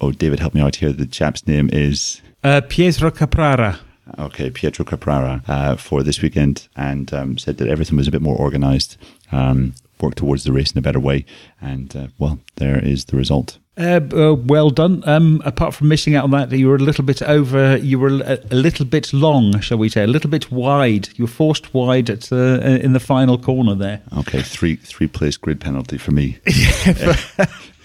oh, 0.00 0.12
David, 0.12 0.38
help 0.38 0.54
me 0.54 0.60
out 0.60 0.76
here. 0.76 0.92
The 0.92 1.06
chap's 1.06 1.46
name 1.46 1.68
is. 1.72 2.22
Pietro 2.68 3.10
Caprara. 3.10 3.78
Okay, 4.18 4.50
Pietro 4.50 4.84
Caprara 4.84 5.42
uh, 5.48 5.76
for 5.76 6.02
this 6.02 6.22
weekend 6.22 6.68
and 6.76 7.12
um, 7.12 7.38
said 7.38 7.58
that 7.58 7.68
everything 7.68 7.96
was 7.96 8.08
a 8.08 8.10
bit 8.10 8.22
more 8.22 8.36
organised, 8.36 8.96
um, 9.32 9.74
worked 10.00 10.18
towards 10.18 10.44
the 10.44 10.52
race 10.52 10.72
in 10.72 10.78
a 10.78 10.82
better 10.82 11.00
way, 11.00 11.24
and 11.60 11.94
uh, 11.96 12.06
well, 12.18 12.38
there 12.56 12.78
is 12.78 13.06
the 13.06 13.16
result. 13.16 13.58
Uh, 13.76 14.00
uh, 14.12 14.34
well 14.34 14.70
done. 14.70 15.04
Um, 15.06 15.40
apart 15.44 15.72
from 15.72 15.88
missing 15.88 16.16
out 16.16 16.24
on 16.24 16.32
that, 16.32 16.50
you 16.50 16.66
were 16.66 16.74
a 16.74 16.80
little 16.80 17.04
bit 17.04 17.22
over. 17.22 17.76
You 17.76 18.00
were 18.00 18.08
a, 18.08 18.38
a, 18.50 18.56
little 18.56 18.84
bit 18.84 19.12
long, 19.12 19.60
shall 19.60 19.78
we 19.78 19.88
say? 19.88 20.02
A 20.02 20.08
little 20.08 20.30
bit 20.30 20.50
wide. 20.50 21.10
You 21.14 21.24
were 21.24 21.30
forced 21.30 21.72
wide 21.72 22.10
at 22.10 22.32
uh, 22.32 22.60
in 22.82 22.92
the 22.92 23.00
final 23.00 23.38
corner 23.38 23.76
there. 23.76 24.02
Okay, 24.18 24.42
three 24.42 24.76
three 24.76 25.06
place 25.06 25.36
grid 25.36 25.60
penalty 25.60 25.96
for 25.96 26.10
me. 26.10 26.38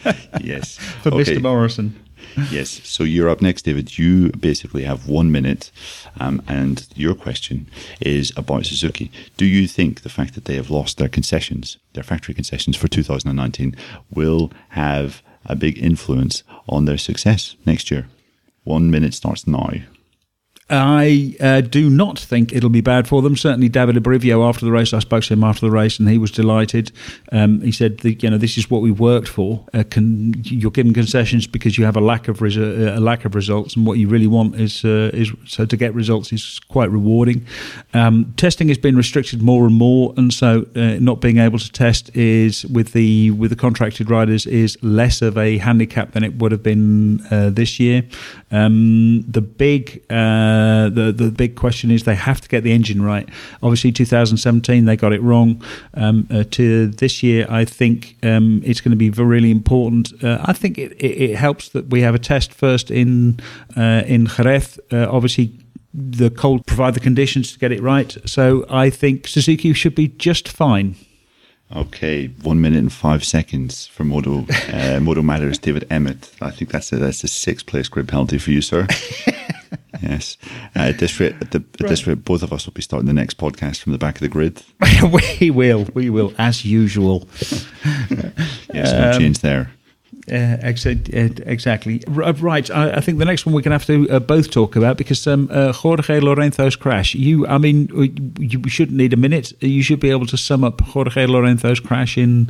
yes, 0.41 0.77
for 1.03 1.13
okay. 1.13 1.35
Mr. 1.35 1.41
Morrison 1.41 2.02
yes. 2.51 2.81
So 2.83 3.03
you're 3.03 3.29
up 3.29 3.41
next, 3.41 3.63
David. 3.63 3.97
You 3.97 4.29
basically 4.31 4.83
have 4.83 5.07
one 5.07 5.31
minute, 5.31 5.71
um, 6.19 6.41
and 6.47 6.87
your 6.95 7.15
question 7.15 7.67
is 8.01 8.31
about 8.35 8.65
Suzuki. 8.65 9.11
Do 9.37 9.45
you 9.45 9.67
think 9.67 10.01
the 10.01 10.09
fact 10.09 10.35
that 10.35 10.45
they 10.45 10.55
have 10.55 10.69
lost 10.69 10.97
their 10.97 11.09
concessions, 11.09 11.77
their 11.93 12.03
factory 12.03 12.33
concessions 12.33 12.77
for 12.77 12.87
2019, 12.87 13.75
will 14.13 14.51
have 14.69 15.21
a 15.45 15.55
big 15.55 15.77
influence 15.77 16.43
on 16.67 16.85
their 16.85 16.97
success 16.97 17.55
next 17.65 17.91
year? 17.91 18.07
One 18.63 18.89
minute 18.89 19.13
starts 19.13 19.45
now. 19.45 19.69
I 20.69 21.35
uh, 21.41 21.61
do 21.61 21.89
not 21.89 22.17
think 22.17 22.53
it'll 22.53 22.69
be 22.69 22.81
bad 22.81 23.07
for 23.07 23.21
them. 23.21 23.35
Certainly, 23.35 23.69
Davide 23.69 23.97
Brivio 23.97 24.47
after 24.47 24.65
the 24.65 24.71
race, 24.71 24.93
I 24.93 24.99
spoke 24.99 25.23
to 25.25 25.33
him 25.33 25.43
after 25.43 25.65
the 25.65 25.71
race, 25.71 25.99
and 25.99 26.07
he 26.07 26.17
was 26.17 26.31
delighted. 26.31 26.91
Um, 27.33 27.61
he 27.61 27.71
said, 27.71 27.99
"You 28.03 28.29
know, 28.29 28.37
this 28.37 28.57
is 28.57 28.71
what 28.71 28.81
we 28.81 28.89
worked 28.89 29.27
for. 29.27 29.65
Uh, 29.73 29.83
can, 29.89 30.33
you're 30.45 30.71
given 30.71 30.93
concessions 30.93 31.47
because 31.47 31.77
you 31.77 31.83
have 31.83 31.97
a 31.97 32.01
lack 32.01 32.29
of 32.29 32.39
resu- 32.39 32.95
a 32.95 32.99
lack 32.99 33.25
of 33.25 33.35
results, 33.35 33.75
and 33.75 33.85
what 33.85 33.97
you 33.97 34.07
really 34.07 34.27
want 34.27 34.55
is 34.55 34.85
uh, 34.85 35.11
is 35.13 35.31
so 35.45 35.65
to 35.65 35.75
get 35.75 35.93
results 35.93 36.31
is 36.31 36.59
quite 36.69 36.89
rewarding. 36.89 37.45
Um, 37.93 38.33
testing 38.37 38.69
has 38.69 38.77
been 38.77 38.95
restricted 38.95 39.41
more 39.41 39.65
and 39.65 39.75
more, 39.75 40.13
and 40.15 40.33
so 40.33 40.65
uh, 40.77 40.97
not 40.99 41.19
being 41.19 41.39
able 41.39 41.59
to 41.59 41.71
test 41.71 42.15
is 42.15 42.65
with 42.67 42.93
the 42.93 43.31
with 43.31 43.49
the 43.49 43.57
contracted 43.57 44.09
riders 44.09 44.45
is 44.45 44.77
less 44.81 45.21
of 45.21 45.37
a 45.37 45.57
handicap 45.57 46.13
than 46.13 46.23
it 46.23 46.35
would 46.35 46.53
have 46.53 46.63
been 46.63 47.21
uh, 47.31 47.49
this 47.49 47.81
year. 47.81 48.03
Um, 48.49 49.23
the 49.29 49.41
big 49.41 50.03
uh, 50.09 50.62
uh, 50.63 50.89
the 50.89 51.11
the 51.11 51.31
big 51.31 51.55
question 51.55 51.91
is 51.91 52.03
they 52.03 52.15
have 52.15 52.41
to 52.41 52.49
get 52.49 52.63
the 52.63 52.71
engine 52.71 53.01
right. 53.01 53.27
Obviously, 53.61 53.91
2017 53.91 54.85
they 54.85 54.95
got 54.95 55.13
it 55.13 55.21
wrong. 55.21 55.63
Um, 55.93 56.27
uh, 56.31 56.43
to 56.51 56.87
this 56.87 57.23
year, 57.23 57.45
I 57.49 57.65
think 57.65 58.15
um, 58.23 58.61
it's 58.63 58.81
going 58.81 58.91
to 58.91 58.97
be 58.97 59.09
really 59.09 59.51
important. 59.51 60.11
Uh, 60.23 60.39
I 60.43 60.53
think 60.53 60.77
it, 60.77 60.91
it, 60.93 61.31
it, 61.31 61.35
helps 61.35 61.69
that 61.69 61.89
we 61.89 62.01
have 62.01 62.15
a 62.15 62.19
test 62.19 62.53
first 62.53 62.91
in 62.91 63.39
uh, 63.75 64.03
in 64.05 64.27
Jerez. 64.27 64.79
Uh, 64.91 65.07
obviously, 65.09 65.59
the 65.93 66.29
cold 66.29 66.65
provide 66.65 66.93
the 66.93 66.99
conditions 66.99 67.51
to 67.53 67.59
get 67.59 67.71
it 67.71 67.81
right. 67.81 68.17
So 68.25 68.65
I 68.69 68.89
think 68.89 69.27
Suzuki 69.27 69.73
should 69.73 69.95
be 69.95 70.07
just 70.07 70.47
fine. 70.47 70.95
Okay, 71.75 72.27
one 72.43 72.61
minute 72.61 72.79
and 72.79 72.93
five 72.93 73.23
seconds 73.23 73.87
for 73.87 74.03
Moto 74.03 74.45
uh, 74.71 74.99
Moto 75.01 75.21
Matters. 75.21 75.57
David 75.57 75.87
Emmett. 75.89 76.31
I 76.41 76.51
think 76.51 76.71
that's 76.71 76.91
a 76.91 76.97
that's 76.97 77.23
a 77.23 77.27
six 77.27 77.63
place 77.63 77.89
grid 77.89 78.07
penalty 78.07 78.37
for 78.37 78.51
you, 78.51 78.61
sir. 78.61 78.87
yes. 80.01 80.37
Uh, 80.75 80.79
at 80.79 80.99
this 80.99 81.19
rate, 81.19 81.35
at, 81.41 81.51
the, 81.51 81.57
at 81.57 81.81
right. 81.81 81.89
this 81.89 82.07
rate, 82.07 82.25
both 82.25 82.43
of 82.43 82.53
us 82.53 82.65
will 82.65 82.73
be 82.73 82.81
starting 82.81 83.07
the 83.07 83.13
next 83.13 83.37
podcast 83.37 83.81
from 83.81 83.91
the 83.91 83.97
back 83.97 84.15
of 84.15 84.21
the 84.21 84.27
grid. 84.27 84.63
we 85.39 85.51
will. 85.51 85.87
We 85.93 86.09
will, 86.09 86.33
as 86.37 86.65
usual. 86.65 87.27
yes, 88.73 88.91
no 88.91 89.11
um, 89.11 89.19
change 89.19 89.39
there. 89.39 89.71
Uh, 90.31 90.57
exactly. 90.61 92.01
Uh, 92.07 92.31
right. 92.33 92.71
I, 92.71 92.93
I, 92.93 92.99
think 93.01 93.19
the 93.19 93.25
next 93.25 93.45
one 93.45 93.53
we're 93.53 93.61
going 93.61 93.77
to 93.77 93.85
have 93.85 94.07
to 94.07 94.09
uh, 94.09 94.19
both 94.19 94.51
talk 94.51 94.77
about 94.77 94.95
because 94.95 95.27
um, 95.27 95.49
uh, 95.51 95.73
Jorge 95.73 96.21
Lorenzo's 96.21 96.77
crash. 96.77 97.13
You, 97.13 97.45
I 97.47 97.57
mean, 97.57 97.89
you 98.39 98.61
shouldn't 98.69 98.97
need 98.97 99.11
a 99.11 99.17
minute. 99.17 99.51
You 99.61 99.83
should 99.83 99.99
be 99.99 100.11
able 100.11 100.25
to 100.27 100.37
sum 100.37 100.63
up 100.63 100.79
Jorge 100.79 101.25
Lorenzo's 101.25 101.81
crash 101.81 102.17
in 102.17 102.49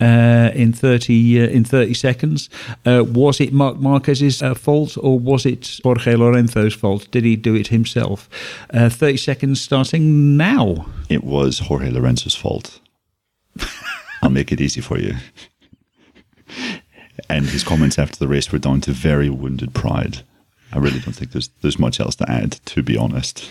uh, 0.00 0.50
in 0.54 0.72
thirty 0.72 1.42
uh, 1.42 1.48
in 1.48 1.62
thirty 1.62 1.92
seconds. 1.92 2.48
was 2.86 3.38
it 3.38 3.52
Marc 3.52 3.76
Marquez's 3.76 4.40
fault 4.58 4.96
or 4.98 5.18
was 5.18 5.44
it 5.44 5.78
Jorge 5.84 6.14
Lorenzo's 6.14 6.74
fault? 6.74 7.10
Did 7.10 7.24
he 7.24 7.36
do 7.36 7.54
it 7.54 7.66
himself? 7.66 8.30
thirty 8.72 9.18
seconds 9.18 9.60
starting 9.60 10.38
now. 10.38 10.86
It 11.10 11.22
was 11.22 11.58
Jorge 11.58 11.90
Lorenzo's 11.90 12.34
fault. 12.34 12.80
I'll 14.22 14.30
make 14.30 14.52
it 14.52 14.60
easy 14.60 14.80
for 14.80 14.98
you 14.98 15.16
and 17.28 17.46
his 17.46 17.64
comments 17.64 17.98
after 17.98 18.18
the 18.18 18.28
race 18.28 18.50
were 18.50 18.58
down 18.58 18.80
to 18.82 18.92
very 18.92 19.30
wounded 19.30 19.74
pride. 19.74 20.22
I 20.72 20.78
really 20.78 21.00
don't 21.00 21.14
think 21.14 21.32
there's 21.32 21.50
there's 21.62 21.78
much 21.78 22.00
else 22.00 22.14
to 22.16 22.30
add. 22.30 22.52
To 22.66 22.82
be 22.82 22.96
honest, 22.96 23.50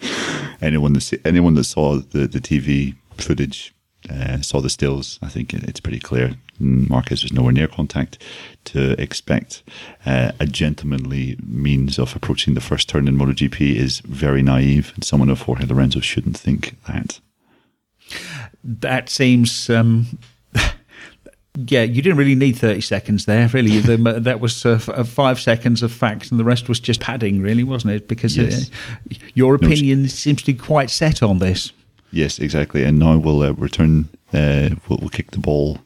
anyone 0.60 0.92
that 0.94 1.20
anyone 1.24 1.54
that 1.54 1.64
saw 1.64 1.96
the 1.96 2.26
the 2.26 2.40
TV 2.40 2.96
footage 3.16 3.74
uh, 4.10 4.40
saw 4.40 4.60
the 4.60 4.70
stills. 4.70 5.18
I 5.22 5.28
think 5.28 5.54
it's 5.54 5.80
pretty 5.80 6.00
clear 6.00 6.34
Marquez 6.58 7.22
was 7.22 7.32
nowhere 7.32 7.52
near 7.52 7.68
contact. 7.68 8.18
To 8.66 9.00
expect 9.00 9.62
uh, 10.04 10.32
a 10.40 10.46
gentlemanly 10.46 11.36
means 11.42 11.98
of 11.98 12.16
approaching 12.16 12.54
the 12.54 12.60
first 12.60 12.88
turn 12.88 13.06
in 13.06 13.16
MotoGP 13.16 13.76
is 13.76 14.00
very 14.00 14.42
naive, 14.42 14.92
and 14.94 15.04
someone 15.04 15.30
of 15.30 15.42
Jorge 15.42 15.66
Lorenzo 15.66 16.00
shouldn't 16.00 16.36
think 16.36 16.76
that. 16.86 17.20
That 18.64 19.08
seems. 19.08 19.70
Um 19.70 20.18
yeah, 21.56 21.82
you 21.82 22.02
didn't 22.02 22.18
really 22.18 22.34
need 22.34 22.56
30 22.56 22.80
seconds 22.80 23.24
there, 23.24 23.48
really. 23.48 23.80
The, 23.80 23.96
that 24.20 24.40
was 24.40 24.64
uh, 24.64 24.78
five 24.78 25.40
seconds 25.40 25.82
of 25.82 25.92
facts, 25.92 26.30
and 26.30 26.38
the 26.38 26.44
rest 26.44 26.68
was 26.68 26.80
just 26.80 27.00
padding, 27.00 27.40
really, 27.40 27.64
wasn't 27.64 27.94
it? 27.94 28.08
Because 28.08 28.38
uh, 28.38 28.42
yes. 28.42 28.70
uh, 28.70 29.14
your 29.34 29.54
opinion 29.54 30.02
no, 30.02 30.08
seems 30.08 30.42
to 30.42 30.46
be 30.46 30.54
quite 30.54 30.90
set 30.90 31.22
on 31.22 31.38
this. 31.38 31.72
Yes, 32.12 32.38
exactly. 32.38 32.84
And 32.84 32.98
now 32.98 33.18
we'll 33.18 33.42
uh, 33.42 33.52
return, 33.52 34.08
uh, 34.32 34.70
we'll, 34.88 34.98
we'll, 35.00 35.10
kick 35.10 35.32
the 35.32 35.38
ball 35.38 35.78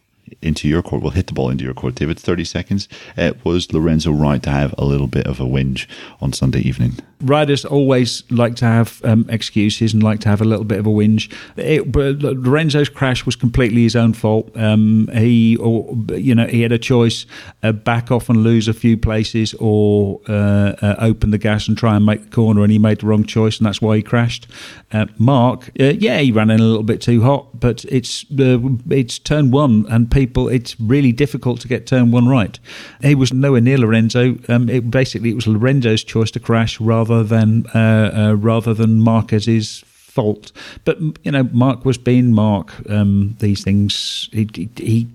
into 0.42 0.68
your 0.68 0.82
court. 0.82 1.02
We'll 1.02 1.12
hit 1.12 1.26
the 1.26 1.32
ball 1.32 1.50
into 1.50 1.64
your 1.64 1.74
court. 1.74 1.94
David, 1.94 2.18
30 2.18 2.44
seconds. 2.44 2.88
Uh, 3.16 3.32
was 3.44 3.72
Lorenzo 3.72 4.12
right 4.12 4.42
to 4.42 4.50
have 4.50 4.74
a 4.78 4.84
little 4.84 5.06
bit 5.06 5.26
of 5.26 5.40
a 5.40 5.44
whinge 5.44 5.86
on 6.20 6.32
Sunday 6.32 6.60
evening? 6.60 6.98
riders 7.22 7.64
always 7.64 8.24
like 8.30 8.56
to 8.56 8.64
have 8.64 9.00
um, 9.04 9.26
excuses 9.28 9.92
and 9.92 10.02
like 10.02 10.20
to 10.20 10.28
have 10.28 10.40
a 10.40 10.44
little 10.44 10.64
bit 10.64 10.78
of 10.78 10.86
a 10.86 10.90
whinge. 10.90 11.32
It, 11.56 11.90
but 11.92 12.18
Lorenzo's 12.18 12.88
crash 12.88 13.26
was 13.26 13.36
completely 13.36 13.82
his 13.82 13.96
own 13.96 14.12
fault. 14.12 14.50
Um, 14.56 15.08
he, 15.12 15.56
or, 15.56 15.96
you 16.14 16.34
know, 16.34 16.46
he 16.46 16.62
had 16.62 16.72
a 16.72 16.78
choice: 16.78 17.26
uh, 17.62 17.72
back 17.72 18.10
off 18.10 18.28
and 18.28 18.42
lose 18.42 18.68
a 18.68 18.72
few 18.72 18.96
places, 18.96 19.54
or 19.54 20.20
uh, 20.28 20.74
uh, 20.82 20.96
open 20.98 21.30
the 21.30 21.38
gas 21.38 21.68
and 21.68 21.76
try 21.76 21.96
and 21.96 22.06
make 22.06 22.24
the 22.24 22.30
corner. 22.30 22.62
And 22.62 22.72
he 22.72 22.78
made 22.78 23.00
the 23.00 23.06
wrong 23.06 23.24
choice, 23.24 23.58
and 23.58 23.66
that's 23.66 23.82
why 23.82 23.96
he 23.96 24.02
crashed. 24.02 24.46
Uh, 24.92 25.06
Marc, 25.18 25.70
uh, 25.78 25.84
yeah, 25.84 26.18
he 26.18 26.32
ran 26.32 26.50
in 26.50 26.60
a 26.60 26.64
little 26.64 26.82
bit 26.82 27.00
too 27.00 27.22
hot, 27.22 27.60
but 27.60 27.84
it's 27.86 28.24
it's 28.30 29.18
turn 29.18 29.50
one, 29.50 29.86
and 29.88 30.10
it's 30.26 30.78
really 30.80 31.12
difficult 31.12 31.60
to 31.60 31.68
get 31.68 31.86
turn 31.86 32.10
one 32.10 32.28
right. 32.28 32.58
He 33.02 33.14
was 33.14 33.32
nowhere 33.32 33.60
near 33.60 33.78
Lorenzo. 33.78 34.36
Um, 34.48 34.68
it, 34.68 34.90
basically, 34.90 35.30
it 35.30 35.34
was 35.34 35.46
Lorenzo's 35.46 36.04
choice 36.04 36.30
to 36.32 36.40
crash 36.40 36.80
rather 36.80 37.22
than 37.22 37.66
uh, 37.74 38.12
uh, 38.14 38.34
rather 38.34 38.74
than 38.74 39.00
Marquez's 39.00 39.84
fault. 39.86 40.52
But 40.84 40.98
you 41.24 41.32
know, 41.32 41.44
Marc 41.52 41.84
was 41.84 41.98
being 41.98 42.32
Marc. 42.32 42.72
Um, 42.90 43.36
these 43.40 43.62
things 43.64 44.28
he, 44.32 44.48
he 44.76 45.08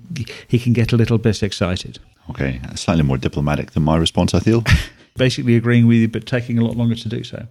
he 0.48 0.60
can 0.60 0.74
get 0.74 0.94
a 0.94 0.98
little 0.98 1.18
bit 1.18 1.44
excited. 1.44 2.00
Okay, 2.30 2.60
slightly 2.76 3.04
more 3.04 3.18
diplomatic 3.18 3.72
than 3.72 3.84
my 3.84 3.98
response, 3.98 4.34
I 4.34 4.40
feel. 4.40 4.64
Basically 5.16 5.56
agreeing 5.56 5.88
with 5.88 5.98
you, 5.98 6.08
but 6.08 6.26
taking 6.26 6.58
a 6.58 6.64
lot 6.64 6.76
longer 6.76 6.96
to 6.96 7.10
do 7.10 7.24
so. 7.24 7.48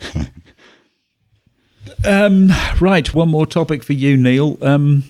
um, 2.04 2.50
right, 2.80 3.14
one 3.14 3.28
more 3.28 3.46
topic 3.46 3.82
for 3.82 3.92
you, 3.92 4.16
Neil. 4.16 4.58
Um, 4.60 5.04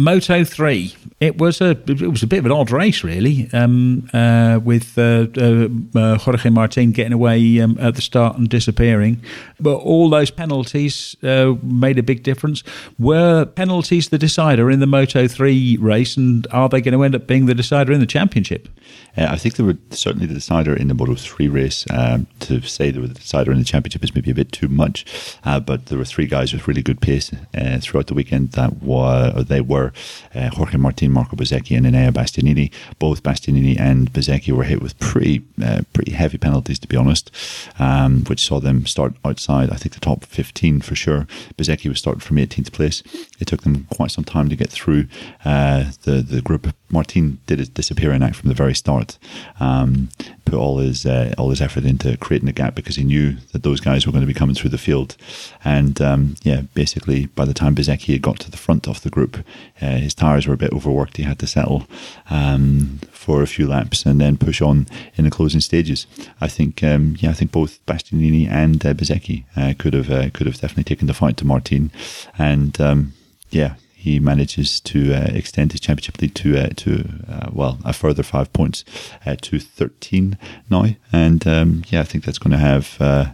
Moto 0.00 0.44
three. 0.44 0.94
It 1.18 1.38
was 1.38 1.60
a 1.60 1.70
it 1.70 2.08
was 2.08 2.22
a 2.22 2.28
bit 2.28 2.38
of 2.38 2.46
an 2.46 2.52
odd 2.52 2.70
race, 2.70 3.02
really, 3.02 3.50
um, 3.52 4.08
uh, 4.12 4.60
with 4.62 4.96
uh, 4.96 5.26
uh, 5.36 5.68
uh 5.92 6.18
Jorge 6.18 6.50
Martin 6.50 6.92
getting 6.92 7.12
away 7.12 7.58
um, 7.58 7.76
at 7.80 7.96
the 7.96 8.00
start 8.00 8.38
and 8.38 8.48
disappearing. 8.48 9.20
But 9.58 9.78
all 9.78 10.08
those 10.08 10.30
penalties 10.30 11.16
uh, 11.24 11.54
made 11.64 11.98
a 11.98 12.04
big 12.04 12.22
difference. 12.22 12.62
Were 13.00 13.44
penalties 13.44 14.10
the 14.10 14.18
decider 14.18 14.70
in 14.70 14.78
the 14.78 14.86
Moto 14.86 15.26
three 15.26 15.76
race, 15.78 16.16
and 16.16 16.46
are 16.52 16.68
they 16.68 16.80
going 16.80 16.94
to 16.94 17.02
end 17.02 17.16
up 17.16 17.26
being 17.26 17.46
the 17.46 17.54
decider 17.54 17.92
in 17.92 17.98
the 17.98 18.06
championship? 18.06 18.68
Uh, 19.16 19.26
I 19.30 19.36
think 19.36 19.56
they 19.56 19.64
were 19.64 19.78
certainly 19.90 20.26
the 20.26 20.34
decider 20.34 20.76
in 20.76 20.86
the 20.86 20.94
Moto 20.94 21.16
three 21.16 21.48
race. 21.48 21.84
Um, 21.90 22.28
to 22.38 22.60
say 22.62 22.92
they 22.92 23.00
were 23.00 23.08
the 23.08 23.14
decider 23.14 23.50
in 23.50 23.58
the 23.58 23.64
championship 23.64 24.04
is 24.04 24.14
maybe 24.14 24.30
a 24.30 24.34
bit 24.34 24.52
too 24.52 24.68
much, 24.68 25.04
but 25.42 25.86
there 25.86 25.98
were 25.98 26.04
three 26.04 26.26
guys 26.26 26.52
with 26.52 26.68
really 26.68 26.82
good 26.82 27.00
pace 27.00 27.32
throughout 27.80 28.06
the 28.06 28.14
weekend 28.14 28.52
that 28.52 28.80
were 28.80 29.32
they 29.42 29.60
were 29.60 29.87
uh, 30.34 30.50
Jorge 30.50 30.76
Martin, 30.76 31.12
Marco 31.12 31.36
Bezzecchi, 31.36 31.76
and 31.76 31.86
Enea 31.86 32.12
Bastianini. 32.12 32.72
Both 32.98 33.22
Bastianini 33.22 33.78
and 33.78 34.12
Bezzecchi 34.12 34.52
were 34.52 34.64
hit 34.64 34.82
with 34.82 34.98
pretty 34.98 35.42
uh, 35.62 35.82
pretty 35.92 36.12
heavy 36.12 36.38
penalties, 36.38 36.78
to 36.80 36.88
be 36.88 36.96
honest, 36.96 37.30
um, 37.78 38.24
which 38.24 38.44
saw 38.44 38.60
them 38.60 38.86
start 38.86 39.14
outside. 39.24 39.70
I 39.70 39.76
think 39.76 39.94
the 39.94 40.00
top 40.00 40.24
15 40.24 40.80
for 40.80 40.94
sure. 40.94 41.26
Bezzecchi 41.56 41.88
was 41.88 41.98
starting 41.98 42.20
from 42.20 42.36
18th 42.36 42.72
place. 42.72 43.02
It 43.40 43.46
took 43.46 43.62
them 43.62 43.86
quite 43.90 44.10
some 44.10 44.24
time 44.24 44.48
to 44.48 44.56
get 44.56 44.70
through 44.70 45.06
uh, 45.44 45.92
the 46.02 46.22
the 46.22 46.42
group. 46.42 46.74
Martin 46.90 47.38
did 47.46 47.58
his 47.58 47.68
disappearing 47.68 48.22
act 48.22 48.36
from 48.36 48.48
the 48.48 48.54
very 48.54 48.74
start. 48.74 49.18
Um, 49.60 50.08
put 50.44 50.58
all 50.58 50.78
his 50.78 51.04
uh, 51.06 51.34
all 51.38 51.50
his 51.50 51.60
effort 51.60 51.84
into 51.84 52.16
creating 52.16 52.48
a 52.48 52.52
gap 52.52 52.74
because 52.74 52.96
he 52.96 53.04
knew 53.04 53.36
that 53.52 53.62
those 53.62 53.80
guys 53.80 54.06
were 54.06 54.12
going 54.12 54.22
to 54.22 54.32
be 54.32 54.38
coming 54.38 54.54
through 54.54 54.70
the 54.70 54.78
field. 54.78 55.16
And 55.64 56.00
um, 56.00 56.36
yeah, 56.42 56.62
basically, 56.74 57.26
by 57.26 57.44
the 57.44 57.54
time 57.54 57.74
Bezzecchi 57.74 58.12
had 58.12 58.22
got 58.22 58.38
to 58.40 58.50
the 58.50 58.56
front 58.56 58.88
of 58.88 59.02
the 59.02 59.10
group, 59.10 59.38
uh, 59.80 59.96
his 59.96 60.14
tires 60.14 60.46
were 60.46 60.54
a 60.54 60.58
bit 60.58 60.72
overworked. 60.72 61.16
He 61.16 61.22
had 61.22 61.38
to 61.38 61.46
settle 61.46 61.86
um, 62.30 63.00
for 63.10 63.42
a 63.42 63.46
few 63.46 63.66
laps 63.66 64.06
and 64.06 64.20
then 64.20 64.36
push 64.36 64.60
on 64.60 64.86
in 65.16 65.24
the 65.24 65.30
closing 65.30 65.60
stages. 65.60 66.06
I 66.40 66.48
think, 66.48 66.82
um, 66.82 67.16
yeah, 67.18 67.30
I 67.30 67.34
think 67.34 67.52
both 67.52 67.84
Bastianini 67.86 68.48
and 68.48 68.84
uh, 68.84 68.94
Bezzecchi 68.94 69.44
uh, 69.56 69.74
could 69.78 69.94
have 69.94 70.10
uh, 70.10 70.30
could 70.30 70.46
have 70.46 70.60
definitely 70.60 70.84
taken 70.84 71.06
the 71.06 71.14
fight 71.14 71.36
to 71.38 71.46
Martin, 71.46 71.90
and 72.38 72.80
um, 72.80 73.12
yeah, 73.50 73.74
he 73.94 74.20
manages 74.20 74.80
to 74.80 75.12
uh, 75.12 75.30
extend 75.34 75.72
his 75.72 75.80
championship 75.80 76.20
lead 76.20 76.34
to 76.36 76.56
uh, 76.56 76.68
to 76.76 77.08
uh, 77.28 77.50
well 77.52 77.78
a 77.84 77.92
further 77.92 78.22
five 78.22 78.52
points 78.52 78.84
uh, 79.26 79.36
to 79.40 79.58
thirteen 79.58 80.38
now, 80.70 80.86
and 81.12 81.46
um, 81.46 81.82
yeah, 81.88 82.00
I 82.00 82.04
think 82.04 82.24
that's 82.24 82.38
going 82.38 82.52
to 82.52 82.58
have 82.58 82.96
uh, 83.00 83.26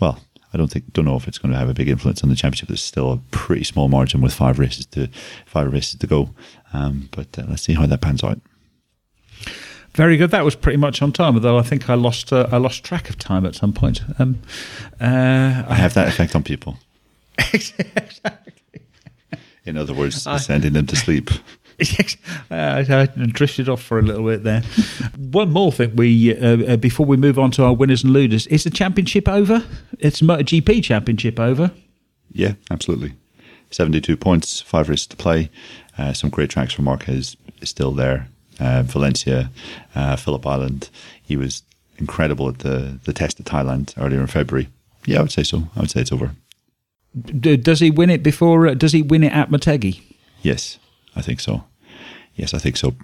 well. 0.00 0.18
I 0.52 0.56
don't 0.56 0.68
think 0.68 0.92
don't 0.92 1.04
know 1.04 1.16
if 1.16 1.28
it's 1.28 1.38
going 1.38 1.52
to 1.52 1.58
have 1.58 1.68
a 1.68 1.74
big 1.74 1.88
influence 1.88 2.22
on 2.22 2.30
the 2.30 2.36
championship. 2.36 2.68
There's 2.68 2.82
still 2.82 3.12
a 3.12 3.16
pretty 3.30 3.64
small 3.64 3.88
margin 3.88 4.20
with 4.20 4.32
five 4.32 4.58
races 4.58 4.86
to 4.86 5.08
five 5.46 5.72
races 5.72 5.98
to 6.00 6.06
go, 6.06 6.30
um, 6.72 7.08
but 7.12 7.38
uh, 7.38 7.44
let's 7.48 7.62
see 7.62 7.74
how 7.74 7.86
that 7.86 8.00
pans 8.00 8.24
out. 8.24 8.40
Very 9.94 10.16
good. 10.16 10.30
That 10.30 10.44
was 10.44 10.54
pretty 10.54 10.76
much 10.76 11.02
on 11.02 11.12
time, 11.12 11.34
although 11.34 11.58
I 11.58 11.62
think 11.62 11.90
I 11.90 11.94
lost 11.94 12.32
I 12.32 12.56
lost 12.56 12.84
track 12.84 13.10
of 13.10 13.18
time 13.18 13.44
at 13.44 13.54
some 13.54 13.72
point. 13.72 14.00
Um, 14.18 14.40
I 15.00 15.74
have 15.74 15.94
that 15.94 16.08
effect 16.08 16.34
on 16.34 16.42
people. 16.42 16.78
exactly. 17.52 18.32
In 19.64 19.76
other 19.76 19.92
words, 19.92 20.26
I, 20.26 20.38
sending 20.38 20.72
them 20.72 20.86
to 20.86 20.96
sleep. 20.96 21.30
I, 22.50 22.84
I 22.88 23.06
drifted 23.26 23.68
off 23.68 23.82
for 23.82 23.98
a 23.98 24.02
little 24.02 24.24
bit 24.24 24.42
there. 24.42 24.62
One 25.16 25.50
more 25.52 25.70
thing, 25.70 25.94
we 25.96 26.36
uh, 26.36 26.74
uh, 26.74 26.76
before 26.76 27.06
we 27.06 27.16
move 27.16 27.38
on 27.38 27.50
to 27.52 27.64
our 27.64 27.72
winners 27.72 28.02
and 28.04 28.12
losers, 28.12 28.46
is 28.48 28.64
the 28.64 28.70
championship 28.70 29.28
over? 29.28 29.64
It's 29.98 30.20
MotoGP 30.20 30.82
championship 30.82 31.38
over. 31.38 31.70
Yeah, 32.32 32.54
absolutely. 32.70 33.12
Seventy-two 33.70 34.16
points, 34.16 34.60
five 34.60 34.88
races 34.88 35.06
to 35.08 35.16
play. 35.16 35.50
Uh, 35.96 36.12
some 36.12 36.30
great 36.30 36.50
tracks 36.50 36.72
for 36.74 36.82
Marquez 36.82 37.36
is 37.60 37.68
still 37.68 37.92
there. 37.92 38.28
Uh, 38.58 38.82
Valencia, 38.82 39.50
uh, 39.94 40.16
Phillip 40.16 40.46
Island. 40.46 40.90
He 41.22 41.36
was 41.36 41.62
incredible 41.98 42.48
at 42.48 42.60
the 42.60 42.98
the 43.04 43.12
test 43.12 43.38
of 43.38 43.46
Thailand 43.46 43.94
earlier 43.96 44.20
in 44.20 44.26
February. 44.26 44.68
Yeah, 45.06 45.18
I 45.18 45.22
would 45.22 45.32
say 45.32 45.44
so. 45.44 45.68
I 45.76 45.80
would 45.80 45.90
say 45.90 46.00
it's 46.00 46.12
over. 46.12 46.32
Does 47.40 47.80
he 47.80 47.90
win 47.90 48.10
it 48.10 48.22
before? 48.22 48.66
Uh, 48.66 48.74
does 48.74 48.92
he 48.92 49.02
win 49.02 49.24
it 49.24 49.32
at 49.32 49.50
Motegi? 49.50 50.02
Yes, 50.42 50.78
I 51.18 51.22
think 51.22 51.40
so. 51.40 51.64
Yes, 52.34 52.54
I 52.54 52.58
think 52.58 52.76
so 52.76 52.94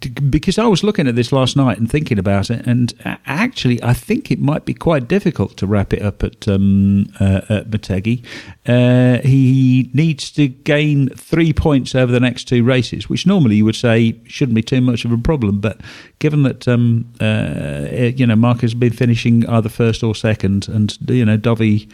because 0.00 0.58
I 0.58 0.66
was 0.66 0.82
looking 0.82 1.06
at 1.06 1.16
this 1.16 1.32
last 1.32 1.56
night 1.56 1.78
and 1.78 1.90
thinking 1.90 2.18
about 2.18 2.50
it, 2.50 2.66
and 2.66 2.92
actually, 3.26 3.82
I 3.82 3.92
think 3.92 4.30
it 4.30 4.38
might 4.38 4.64
be 4.64 4.74
quite 4.74 5.08
difficult 5.08 5.56
to 5.58 5.66
wrap 5.66 5.92
it 5.92 6.02
up 6.02 6.22
at 6.22 6.48
um, 6.48 7.06
uh, 7.20 7.40
at 7.48 7.70
Motegi. 7.70 8.24
Uh, 8.66 9.20
he 9.26 9.90
needs 9.92 10.30
to 10.32 10.48
gain 10.48 11.08
three 11.10 11.52
points 11.52 11.94
over 11.94 12.12
the 12.12 12.20
next 12.20 12.44
two 12.44 12.64
races, 12.64 13.08
which 13.08 13.26
normally 13.26 13.56
you 13.56 13.64
would 13.64 13.76
say 13.76 14.18
shouldn't 14.26 14.54
be 14.54 14.62
too 14.62 14.80
much 14.80 15.04
of 15.04 15.12
a 15.12 15.18
problem. 15.18 15.60
But 15.60 15.80
given 16.18 16.42
that 16.44 16.66
um, 16.68 17.12
uh, 17.20 17.88
you 18.14 18.26
know 18.26 18.36
Marc 18.36 18.60
has 18.60 18.74
been 18.74 18.92
finishing 18.92 19.46
either 19.48 19.68
first 19.68 20.02
or 20.02 20.14
second, 20.14 20.68
and 20.68 20.96
you 21.08 21.24
know 21.24 21.36
Dovi 21.36 21.90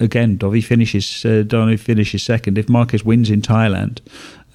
again, 0.00 0.38
Dovi 0.38 0.62
finishes 0.62 1.24
uh, 1.24 1.76
finishes 1.76 2.22
second. 2.22 2.58
If 2.58 2.68
Marquez 2.68 3.04
wins 3.04 3.30
in 3.30 3.42
Thailand 3.42 4.00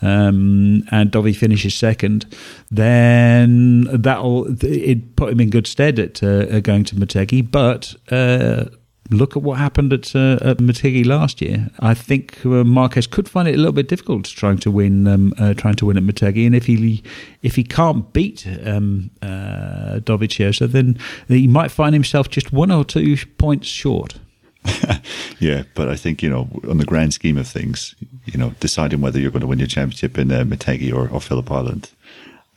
um, 0.01 0.83
and 0.91 1.11
Dovi 1.11 1.35
finishes 1.35 1.75
second, 1.75 2.25
then 2.71 3.83
that'll 3.91 4.47
it 4.63 5.15
put 5.15 5.31
him 5.31 5.39
in 5.39 5.49
good 5.49 5.67
stead 5.67 5.99
at 5.99 6.23
uh, 6.23 6.59
going 6.61 6.83
to 6.85 6.95
Motegi. 6.95 7.49
But 7.49 7.95
uh, 8.11 8.65
look 9.09 9.35
at 9.35 9.43
what 9.43 9.57
happened 9.57 9.91
at, 9.91 10.15
uh, 10.15 10.37
at 10.41 10.59
last 11.05 11.41
year. 11.41 11.69
I 11.79 11.93
think 11.93 12.45
uh, 12.45 12.63
Marquez 12.63 13.07
could 13.07 13.27
find 13.27 13.47
it 13.47 13.55
a 13.55 13.57
little 13.57 13.73
bit 13.73 13.87
difficult 13.87 14.25
trying 14.25 14.57
to 14.59 14.71
win, 14.71 15.07
um, 15.07 15.33
uh, 15.37 15.53
trying 15.53 15.75
to 15.75 15.85
win 15.85 15.97
at 15.97 16.03
Motegi, 16.03 16.45
and 16.45 16.55
if 16.55 16.65
he 16.65 17.03
if 17.41 17.55
he 17.55 17.63
can't 17.63 18.11
beat 18.13 18.47
um, 18.65 19.11
uh, 19.21 19.99
Dovizioso, 19.99 20.71
then 20.71 20.97
he 21.27 21.47
might 21.47 21.71
find 21.71 21.93
himself 21.93 22.29
just 22.29 22.53
one 22.53 22.71
or 22.71 22.85
two 22.85 23.17
points 23.37 23.67
short. 23.67 24.19
yeah, 25.39 25.63
but 25.73 25.89
I 25.89 25.95
think 25.95 26.21
you 26.21 26.29
know, 26.29 26.49
on 26.69 26.77
the 26.77 26.85
grand 26.85 27.13
scheme 27.13 27.37
of 27.37 27.47
things, 27.47 27.95
you 28.25 28.37
know, 28.37 28.53
deciding 28.59 29.01
whether 29.01 29.19
you're 29.19 29.31
going 29.31 29.41
to 29.41 29.47
win 29.47 29.59
your 29.59 29.67
championship 29.67 30.17
in 30.17 30.31
uh, 30.31 30.45
or, 30.93 31.09
or 31.09 31.21
Phillip 31.21 31.51
Island, 31.51 31.91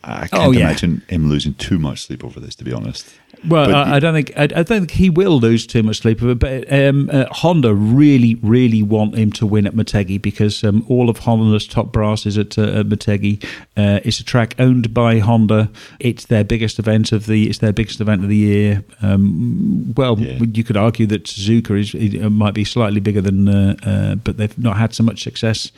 I 0.05 0.27
can't 0.27 0.49
oh, 0.49 0.51
yeah. 0.51 0.67
imagine 0.67 1.03
him 1.09 1.29
losing 1.29 1.55
too 1.55 1.79
much 1.79 2.03
sleep 2.03 2.25
over 2.25 2.41
this. 2.41 2.55
To 2.57 2.65
be 2.65 2.73
honest, 2.73 3.09
Well, 3.49 3.75
I, 3.75 3.97
I 3.97 3.99
don't 3.99 4.15
think 4.15 4.33
I, 4.37 4.45
I 4.45 4.47
don't 4.47 4.67
think 4.67 4.93
he 4.93 5.11
will 5.11 5.41
lose 5.41 5.67
too 5.67 5.83
much 5.83 5.99
sleep. 5.99 6.21
But, 6.21 6.39
but 6.39 6.73
um, 6.73 7.11
uh, 7.13 7.25
Honda 7.31 7.75
really, 7.75 8.37
really 8.37 8.83
want 8.83 9.17
him 9.17 9.33
to 9.33 9.47
win 9.47 9.67
at 9.67 9.75
Motegi 9.75 10.23
because 10.23 10.63
um, 10.63 10.85
all 10.89 11.11
of 11.11 11.19
Honda's 11.19 11.67
top 11.67 11.91
brass 11.93 12.25
is 12.25 12.39
at, 12.39 12.57
uh, 12.57 12.81
at 12.81 12.87
Motegi. 12.87 13.43
Uh, 13.77 13.99
it's 14.05 14.21
a 14.21 14.25
track 14.25 14.55
owned 14.59 14.95
by 14.95 15.19
Honda. 15.19 15.71
It's 15.99 16.27
their 16.27 16.45
biggest 16.45 16.79
event 16.79 17.11
of 17.11 17.27
the. 17.27 17.49
It's 17.49 17.59
their 17.59 17.73
biggest 17.73 18.01
event 18.01 18.23
of 18.23 18.29
the 18.29 18.37
year. 18.37 18.85
Um, 19.03 19.93
well, 19.97 20.19
Yeah. 20.19 20.39
you 20.53 20.63
could 20.63 20.77
argue 20.77 21.07
that 21.07 21.25
Suzuka 21.25 21.79
is 21.81 21.95
it 21.95 22.31
might 22.31 22.55
be 22.55 22.65
slightly 22.65 23.01
bigger 23.01 23.21
than, 23.21 23.49
uh, 23.49 23.75
uh, 23.83 24.15
but 24.17 24.37
they've 24.37 24.57
not 24.59 24.77
had 24.77 24.95
so 24.95 25.03
much 25.03 25.23
success 25.23 25.73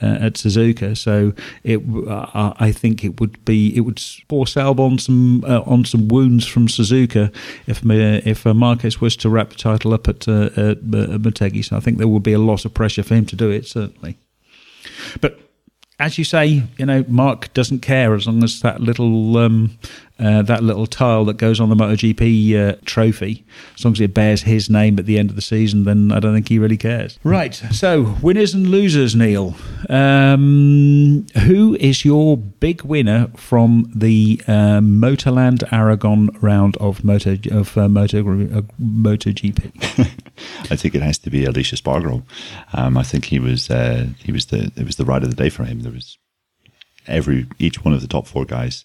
uh, 0.00 0.18
at 0.20 0.34
Suzuka. 0.34 0.96
So 0.96 1.34
it, 1.64 1.80
uh, 2.08 2.54
I 2.58 2.72
think 2.72 3.04
it 3.04 3.20
would 3.20 3.44
be 3.44 3.76
it 3.76 3.80
would 3.80 4.00
force 4.28 4.56
Alb 4.56 4.80
on 4.80 4.98
some 4.98 5.44
uh, 5.44 5.60
on 5.66 5.84
some 5.84 6.08
wounds 6.08 6.46
from 6.46 6.66
Suzuka 6.66 7.09
if 7.16 7.82
if 7.84 8.46
uh, 8.46 8.54
Marquez 8.54 9.00
was 9.00 9.16
to 9.16 9.30
wrap 9.30 9.50
the 9.50 9.56
title 9.56 9.92
up 9.92 10.08
at, 10.08 10.28
uh, 10.28 10.50
at, 10.56 10.82
Motegi. 10.82 11.64
So 11.64 11.76
I 11.76 11.80
think 11.80 11.98
there 11.98 12.08
would 12.08 12.22
be 12.22 12.32
a 12.32 12.38
lot 12.38 12.64
of 12.64 12.74
pressure 12.74 13.02
for 13.02 13.14
him 13.14 13.26
to 13.26 13.36
do 13.36 13.50
it 13.50 13.66
certainly. 13.66 14.18
But 15.20 15.40
as 15.98 16.16
you 16.16 16.24
say, 16.24 16.62
you 16.78 16.86
know, 16.86 17.04
Marc 17.08 17.52
doesn't 17.52 17.80
care 17.80 18.14
as 18.14 18.26
long 18.26 18.42
as 18.42 18.60
that 18.60 18.80
little 18.80 19.36
um, 19.36 19.78
uh, 20.20 20.42
that 20.42 20.62
little 20.62 20.86
tile 20.86 21.24
that 21.24 21.36
goes 21.36 21.60
on 21.60 21.68
the 21.68 21.74
MotoGP 21.74 22.54
uh, 22.54 22.76
trophy, 22.84 23.44
as 23.76 23.84
long 23.84 23.94
as 23.94 24.00
it 24.00 24.12
bears 24.12 24.42
his 24.42 24.68
name 24.68 24.98
at 24.98 25.06
the 25.06 25.18
end 25.18 25.30
of 25.30 25.36
the 25.36 25.42
season, 25.42 25.84
then 25.84 26.12
I 26.12 26.20
don't 26.20 26.34
think 26.34 26.48
he 26.48 26.58
really 26.58 26.76
cares. 26.76 27.18
Right. 27.24 27.54
So 27.54 28.16
winners 28.22 28.54
and 28.54 28.68
losers, 28.68 29.16
Neil. 29.16 29.54
Um, 29.88 31.26
who 31.46 31.76
is 31.80 32.04
your 32.04 32.36
big 32.36 32.82
winner 32.82 33.28
from 33.36 33.90
the 33.94 34.40
uh, 34.46 34.80
Motorland 34.80 35.64
Aragon 35.72 36.30
round 36.40 36.76
of 36.76 37.02
Moto 37.02 37.38
of 37.50 37.76
uh, 37.78 37.88
Moto 37.88 38.20
uh, 38.20 38.62
MotoGP? 38.80 40.10
I 40.70 40.76
think 40.76 40.94
it 40.94 41.02
has 41.02 41.18
to 41.18 41.30
be 41.30 41.44
Aleix 41.44 41.72
Espargaro. 41.72 42.22
Um, 42.72 42.96
I 42.96 43.02
think 43.02 43.24
he 43.24 43.38
was 43.38 43.70
uh, 43.70 44.06
he 44.18 44.32
was 44.32 44.46
the 44.46 44.70
it 44.76 44.84
was 44.84 44.96
the 44.96 45.04
ride 45.04 45.22
of 45.22 45.30
the 45.30 45.36
day 45.36 45.48
for 45.48 45.64
him. 45.64 45.80
There 45.80 45.92
was 45.92 46.18
every 47.06 47.46
each 47.58 47.84
one 47.84 47.94
of 47.94 48.00
the 48.00 48.08
top 48.08 48.26
four 48.26 48.44
guys 48.44 48.84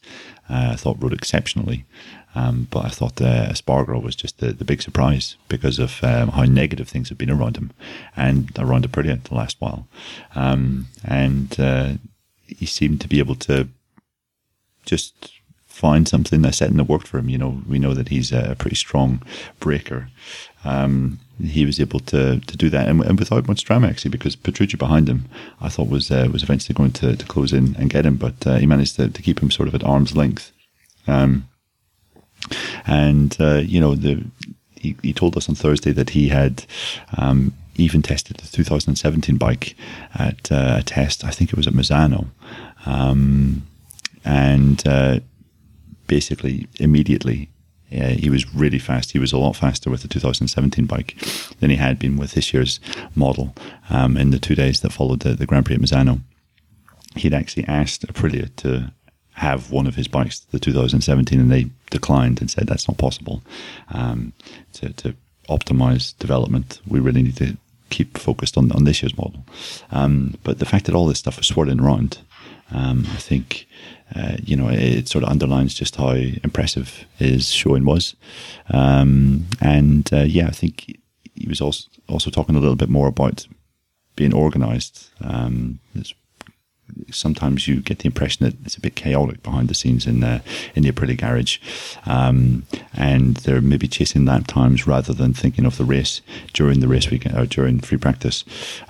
uh, 0.50 0.70
I 0.74 0.76
thought 0.76 1.02
rode 1.02 1.14
exceptionally, 1.14 1.86
um, 2.36 2.68
but 2.70 2.86
I 2.86 2.90
thought 2.90 3.22
uh, 3.22 3.48
Espargaro 3.50 4.02
was 4.02 4.16
just 4.16 4.40
the, 4.40 4.54
the 4.54 4.66
big 4.66 4.82
surprise 4.82 5.36
because 5.48 5.80
of 5.80 6.04
um, 6.04 6.30
how 6.30 6.44
negative 6.44 6.88
things 6.88 7.10
have 7.10 7.18
been 7.18 7.32
around 7.32 7.58
him 7.58 7.72
and 8.16 8.52
around 8.60 8.90
Aprilia 8.90 9.22
the 9.24 9.36
last 9.36 9.58
while, 9.60 9.88
um, 10.36 10.88
and 11.04 11.60
uh, 11.60 11.94
he 12.46 12.66
seemed 12.66 13.02
to 13.02 13.08
be 13.08 13.20
able 13.20 13.36
to 13.36 13.68
just 14.86 15.32
find 15.66 16.08
something 16.08 16.42
that 16.42 16.56
set 16.56 16.70
and 16.70 16.80
that 16.80 16.86
worked 16.86 17.08
for 17.08 17.18
him. 17.18 17.30
You 17.30 17.38
know, 17.38 17.62
we 17.68 17.80
know 17.80 17.94
that 17.94 18.10
he's 18.10 18.32
a 18.32 18.56
pretty 18.58 18.78
strong 18.78 19.22
breaker. 19.60 20.10
Um, 20.64 21.20
he 21.42 21.66
was 21.66 21.80
able 21.80 22.00
to 22.00 22.40
to 22.40 22.58
do 22.58 22.70
that, 22.70 22.88
and, 22.88 23.02
and 23.04 23.20
without 23.20 23.48
much 23.48 23.64
drama 23.64 23.88
actually, 23.88 24.12
because 24.12 24.36
Petrucci 24.36 24.78
behind 24.78 25.10
him, 25.10 25.26
I 25.62 25.70
thought 25.70 25.90
was 25.90 26.12
uh, 26.12 26.30
was 26.32 26.44
eventually 26.44 26.76
going 26.76 26.92
to, 26.94 27.16
to 27.16 27.26
close 27.26 27.54
in 27.54 27.76
and 27.78 27.90
get 27.90 28.06
him, 28.06 28.16
but 28.16 28.46
uh, 28.48 28.56
he 28.56 28.66
managed 28.66 28.96
to, 28.98 29.10
to 29.10 29.22
keep 29.22 29.42
him 29.42 29.52
sort 29.52 29.68
of 29.68 29.76
at 29.76 29.84
arm's 29.84 30.16
length. 30.16 30.52
Um, 31.08 31.48
and 32.86 33.36
uh, 33.40 33.62
you 33.66 33.80
know, 33.80 33.96
the 33.96 34.24
he, 34.76 34.96
he 35.02 35.14
told 35.14 35.36
us 35.36 35.50
on 35.50 35.56
Thursday 35.56 35.92
that 35.92 36.12
he 36.12 36.30
had 36.30 36.66
um, 37.18 37.54
even 37.76 38.02
tested 38.02 38.38
the 38.38 38.48
2017 38.48 39.38
bike 39.38 39.76
at 40.14 40.52
uh, 40.52 40.78
a 40.80 40.84
test. 40.84 41.24
I 41.26 41.32
think 41.32 41.52
it 41.52 41.58
was 41.58 41.68
at 41.68 41.74
Misano, 41.74 42.28
um, 42.86 43.68
and 44.24 44.86
uh, 44.88 45.20
basically 46.08 46.68
immediately 46.80 47.50
uh, 47.92 48.10
he 48.10 48.30
was 48.30 48.54
really 48.54 48.80
fast. 48.80 49.12
He 49.12 49.20
was 49.20 49.32
a 49.32 49.38
lot 49.38 49.56
faster 49.56 49.90
with 49.90 50.02
the 50.02 50.08
2017 50.08 50.86
bike 50.86 51.16
than 51.60 51.70
he 51.70 51.76
had 51.76 52.00
been 52.00 52.18
with 52.18 52.34
this 52.34 52.54
year's 52.54 52.80
model 53.14 53.56
um, 53.90 54.18
in 54.18 54.32
the 54.32 54.40
two 54.40 54.56
days 54.56 54.82
that 54.82 54.92
followed 54.92 55.22
the, 55.22 55.34
the 55.34 55.46
Grand 55.46 55.66
Prix 55.66 55.76
at 55.76 55.82
Misano. 55.82 56.22
He'd 57.16 57.34
actually 57.34 57.66
asked 57.66 58.06
Aprilia 58.08 58.54
to 58.58 58.92
have 59.34 59.70
one 59.72 59.86
of 59.86 59.96
his 59.96 60.08
bikes, 60.08 60.40
the 60.40 60.60
2017, 60.60 61.40
and 61.40 61.52
they 61.52 61.70
declined 61.90 62.42
and 62.42 62.50
said 62.50 62.68
that's 62.68 62.88
not 62.88 62.98
possible. 62.98 63.42
Um, 63.90 64.34
to, 64.74 64.92
to 64.94 65.16
optimize 65.50 66.18
development, 66.18 66.82
we 66.88 67.00
really 67.00 67.22
need 67.22 67.38
to 67.38 67.58
keep 67.90 68.18
focused 68.18 68.58
on, 68.58 68.72
on 68.72 68.86
this 68.86 69.02
year's 69.04 69.18
model. 69.18 69.46
Um, 69.92 70.38
but 70.44 70.60
the 70.60 70.66
fact 70.66 70.86
that 70.86 70.96
all 70.96 71.06
this 71.06 71.20
stuff 71.20 71.38
was 71.38 71.48
swirling 71.48 71.80
around, 71.80 72.20
um, 72.72 73.06
I 73.12 73.18
think, 73.18 73.68
uh, 74.14 74.38
you 74.44 74.56
know, 74.56 74.70
it, 74.70 75.08
sort 75.08 75.24
of 75.24 75.30
underlines 75.30 75.74
just 75.74 75.96
how 75.96 76.12
impressive 76.12 77.06
his 77.18 77.52
showing 77.52 77.86
was. 77.86 78.16
Um, 78.70 79.48
and 79.62 80.08
uh, 80.14 80.24
yeah, 80.24 80.48
I 80.48 80.52
think 80.52 81.00
he 81.34 81.48
was 81.48 81.62
also 81.62 81.90
also 82.08 82.30
talking 82.30 82.56
a 82.56 82.60
little 82.60 82.76
bit 82.76 82.90
more 82.90 83.08
about 83.08 83.48
being 84.16 84.34
organised. 84.34 85.10
Um, 85.22 85.80
sometimes 87.12 87.68
you 87.68 87.82
get 87.82 88.00
the 88.00 88.08
impression 88.08 88.46
that 88.46 88.56
it's 88.66 88.78
a 88.78 88.82
bit 88.82 88.96
chaotic 88.96 89.44
behind 89.44 89.68
the 89.68 89.74
scenes 89.74 90.06
in 90.06 90.20
the 90.20 90.42
in 90.76 90.84
the 90.84 90.92
Aprilia 90.92 91.18
garage, 91.18 91.60
um, 92.06 92.66
and 92.94 93.38
they're 93.38 93.62
maybe 93.62 93.88
chasing 93.88 94.26
lap 94.26 94.48
times 94.48 94.88
rather 94.88 95.14
than 95.14 95.34
thinking 95.34 95.66
of 95.66 95.78
the 95.78 95.86
race 95.86 96.22
during 96.54 96.80
the 96.80 96.88
race 96.88 97.10
weekend 97.10 97.38
or 97.38 97.46
during 97.46 97.80
free 97.80 97.98
practice. 97.98 98.44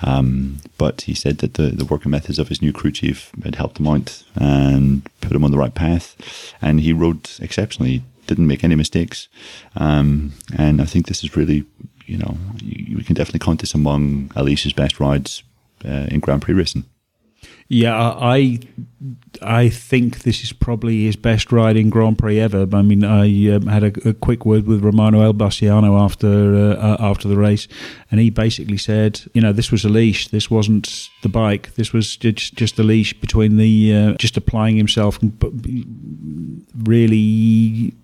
Um, 0.04 0.58
but 0.78 1.02
he 1.02 1.14
said 1.14 1.40
that 1.40 1.56
the, 1.56 1.68
the 1.68 1.86
working 1.86 2.12
methods 2.12 2.40
of 2.40 2.50
his 2.50 2.62
new 2.62 2.74
crew 2.74 2.92
chief 2.92 3.32
had 3.44 3.56
helped 3.56 3.80
him 3.80 3.88
out 3.88 4.24
and 4.36 5.10
put 5.22 5.34
him 5.36 5.44
on 5.44 5.52
the 5.52 5.58
right 5.58 5.74
path, 5.74 6.54
and 6.62 6.82
he 6.82 6.94
rode 6.94 7.30
exceptionally. 7.40 8.04
Didn't 8.28 8.48
make 8.48 8.64
any 8.64 8.74
mistakes, 8.74 9.28
um, 9.76 10.34
and 10.58 10.82
I 10.82 10.86
think 10.86 11.06
this 11.06 11.24
is 11.24 11.38
really, 11.38 11.64
you 12.08 12.18
know, 12.18 12.36
you, 12.60 12.98
we 12.98 13.04
can 13.04 13.14
definitely 13.14 13.46
count 13.46 13.60
this 13.60 13.76
among 13.76 14.30
Aleix's 14.30 14.74
best 14.74 15.00
rides 15.00 15.44
uh, 15.86 16.08
in 16.10 16.22
Grand 16.22 16.42
Prix 16.42 16.56
racing. 16.56 16.86
Yeah, 17.68 18.00
I 18.00 18.60
I 19.42 19.70
think 19.70 20.20
this 20.20 20.44
is 20.44 20.54
probably 20.54 21.06
his 21.06 21.16
best 21.16 21.52
ride 21.52 21.78
in 21.78 21.90
Grand 21.90 22.20
Prix 22.20 22.40
ever. 22.40 22.68
I 22.72 22.82
mean, 22.84 23.04
I 23.04 23.56
um, 23.56 23.66
had 23.66 23.84
a, 23.84 24.10
a, 24.10 24.14
quick 24.14 24.46
word 24.46 24.68
with 24.68 24.84
Romano 24.84 25.20
Albesiano 25.20 26.00
after 26.00 26.56
uh, 26.78 26.98
after 27.00 27.28
the 27.28 27.38
race, 27.38 27.68
and 28.12 28.20
he 28.20 28.30
basically 28.30 28.78
said, 28.78 29.22
you 29.34 29.42
know, 29.42 29.52
this 29.52 29.72
was 29.72 29.84
Aleix. 29.84 30.30
This 30.30 30.52
wasn't 30.52 31.10
the 31.24 31.30
bike. 31.30 31.74
This 31.74 31.92
was 31.92 32.16
just 32.16 32.54
just 32.54 32.78
Aleix 32.78 33.20
between 33.20 33.58
the 33.58 33.96
uh, 33.96 34.14
just 34.14 34.38
applying 34.38 34.78
himself. 34.78 35.20
And 35.22 36.66
really, 36.84 37.96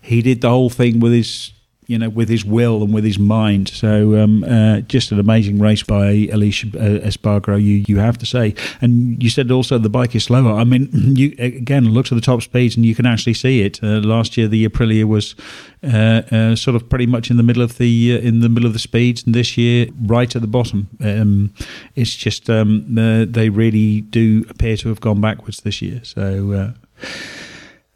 he 0.00 0.22
did 0.22 0.40
the 0.40 0.50
whole 0.50 0.70
thing 0.70 1.00
with 1.00 1.12
his 1.12 1.52
you 1.88 1.98
know, 1.98 2.10
with 2.10 2.28
his 2.28 2.44
will 2.44 2.82
and 2.82 2.92
with 2.92 3.02
his 3.02 3.18
mind. 3.18 3.70
So 3.70 4.22
um, 4.22 4.44
uh, 4.44 4.82
just 4.82 5.10
an 5.10 5.18
amazing 5.18 5.58
race 5.58 5.82
by 5.82 6.28
Aleix 6.30 6.74
uh, 6.74 7.06
Espargaro, 7.06 7.56
you 7.60 7.82
you 7.88 7.98
have 7.98 8.18
to 8.18 8.26
say. 8.26 8.54
And 8.82 9.20
you 9.22 9.30
said 9.30 9.50
also 9.50 9.78
the 9.78 9.88
bike 9.88 10.14
is 10.14 10.24
slower. 10.24 10.52
I 10.52 10.64
mean, 10.64 10.90
you 10.92 11.34
again 11.38 11.86
look 11.86 12.04
to 12.06 12.14
the 12.14 12.20
top 12.20 12.42
speeds 12.42 12.76
and 12.76 12.84
you 12.84 12.94
can 12.94 13.06
actually 13.06 13.32
see 13.32 13.62
it. 13.62 13.82
Uh, 13.82 14.00
last 14.00 14.36
year 14.36 14.48
the 14.48 14.68
Aprilia 14.68 15.04
was 15.04 15.34
uh, 15.82 16.22
uh, 16.30 16.54
sort 16.54 16.76
of 16.76 16.90
pretty 16.90 17.06
much 17.06 17.30
in 17.30 17.38
the 17.38 17.42
middle 17.42 17.62
of 17.62 17.78
the 17.78 18.16
uh, 18.16 18.20
in 18.20 18.40
the 18.40 18.50
middle 18.50 18.66
of 18.66 18.74
the 18.74 18.78
speeds, 18.78 19.24
and 19.24 19.34
this 19.34 19.56
year 19.56 19.86
right 20.02 20.36
at 20.36 20.42
the 20.42 20.48
bottom. 20.48 20.88
Um, 21.02 21.54
it's 21.94 22.14
just 22.14 22.50
um, 22.50 22.84
they 22.94 23.48
really 23.48 24.02
do 24.02 24.44
appear 24.50 24.76
to 24.76 24.90
have 24.90 25.00
gone 25.00 25.22
backwards 25.22 25.62
this 25.62 25.80
year. 25.80 26.02
So. 26.04 26.74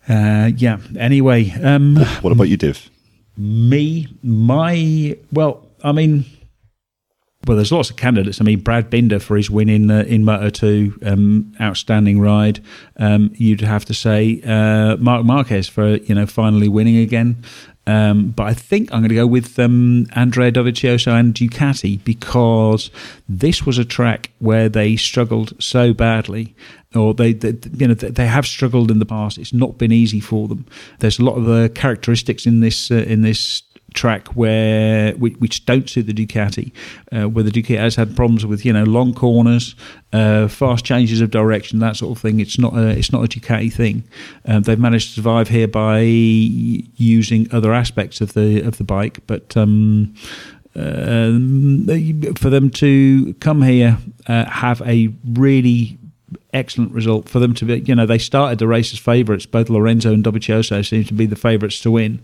yeah. 0.08 0.78
Anyway, 0.98 1.50
um, 1.62 1.96
what 2.22 2.32
about 2.32 2.48
you, 2.48 2.56
Div? 2.56 2.90
Me, 3.36 4.08
my 4.22 5.16
well, 5.32 5.66
I 5.82 5.92
mean, 5.92 6.24
well, 7.46 7.56
there's 7.56 7.72
lots 7.72 7.90
of 7.90 7.96
candidates. 7.96 8.40
I 8.40 8.44
mean, 8.44 8.60
Brad 8.60 8.88
Binder 8.88 9.18
for 9.18 9.36
his 9.36 9.50
win 9.50 9.68
in 9.68 9.90
uh, 9.90 10.04
in 10.06 10.24
Moto 10.24 10.48
Two, 10.50 10.98
um, 11.04 11.52
outstanding 11.60 12.20
ride. 12.20 12.60
Um, 12.98 13.32
you'd 13.34 13.62
have 13.62 13.84
to 13.86 13.94
say 13.94 14.40
uh, 14.42 14.96
Marc 14.98 15.24
Marquez 15.24 15.68
for 15.68 15.96
you 15.96 16.14
know 16.14 16.26
finally 16.26 16.68
winning 16.68 16.98
again. 16.98 17.42
Um, 17.86 18.30
but 18.30 18.44
I 18.44 18.54
think 18.54 18.92
I'm 18.92 19.00
going 19.00 19.08
to 19.08 19.14
go 19.16 19.26
with 19.26 19.58
um, 19.58 20.06
Andrea 20.12 20.52
Dovizioso 20.52 21.18
and 21.18 21.34
Ducati 21.34 22.02
because 22.04 22.90
this 23.28 23.66
was 23.66 23.78
a 23.78 23.84
track 23.84 24.30
where 24.38 24.68
they 24.68 24.96
struggled 24.96 25.60
so 25.60 25.92
badly, 25.92 26.54
or 26.94 27.12
they, 27.12 27.32
they, 27.32 27.54
you 27.76 27.88
know 27.88 27.94
they 27.94 28.26
have 28.26 28.46
struggled 28.46 28.90
in 28.90 29.00
the 29.00 29.06
past. 29.06 29.36
It's 29.36 29.52
not 29.52 29.78
been 29.78 29.90
easy 29.90 30.20
for 30.20 30.46
them. 30.46 30.64
There's 31.00 31.18
a 31.18 31.24
lot 31.24 31.36
of 31.36 31.48
uh, 31.48 31.68
characteristics 31.70 32.46
in 32.46 32.60
this 32.60 32.90
uh, 32.90 33.04
in 33.06 33.22
this 33.22 33.62
track 33.92 34.28
where 34.28 35.12
which, 35.14 35.64
don't 35.64 35.88
suit 35.88 36.06
the 36.06 36.12
Ducati, 36.12 36.72
uh, 37.12 37.28
where 37.28 37.44
the 37.44 37.50
Ducati 37.50 37.78
has 37.78 37.96
had 37.96 38.16
problems 38.16 38.44
with 38.46 38.64
you 38.64 38.72
know 38.72 38.84
long 38.84 39.14
corners, 39.14 39.74
uh, 40.12 40.48
fast 40.48 40.84
changes 40.84 41.20
of 41.20 41.30
direction, 41.30 41.78
that 41.80 41.96
sort 41.96 42.16
of 42.16 42.22
thing. 42.22 42.40
It's 42.40 42.58
not 42.58 42.74
a 42.74 42.88
it's 42.88 43.12
not 43.12 43.24
a 43.24 43.28
Ducati 43.28 43.72
thing. 43.72 44.04
Um, 44.46 44.62
they've 44.62 44.78
managed 44.78 45.08
to 45.08 45.14
survive 45.14 45.48
here 45.48 45.68
by 45.68 46.00
using 46.00 47.48
other 47.52 47.72
aspects 47.72 48.20
of 48.20 48.34
the 48.34 48.60
of 48.62 48.78
the 48.78 48.84
bike, 48.84 49.20
but. 49.26 49.56
Um, 49.56 50.14
uh, 50.74 51.36
for 52.34 52.48
them 52.48 52.70
to 52.70 53.34
come 53.40 53.60
here, 53.60 53.98
uh, 54.26 54.46
have 54.46 54.80
a 54.86 55.12
really 55.34 55.98
excellent 56.52 56.92
result 56.92 57.28
for 57.28 57.38
them 57.38 57.54
to 57.54 57.64
be. 57.64 57.80
You 57.80 57.94
know, 57.94 58.06
they 58.06 58.18
started 58.18 58.58
the 58.58 58.66
race 58.66 58.92
as 58.92 58.98
favourites. 58.98 59.46
Both 59.46 59.70
Lorenzo 59.70 60.12
and 60.12 60.22
Dovizioso 60.22 60.86
seemed 60.86 61.08
to 61.08 61.14
be 61.14 61.26
the 61.26 61.36
favourites 61.36 61.80
to 61.80 61.90
win, 61.90 62.20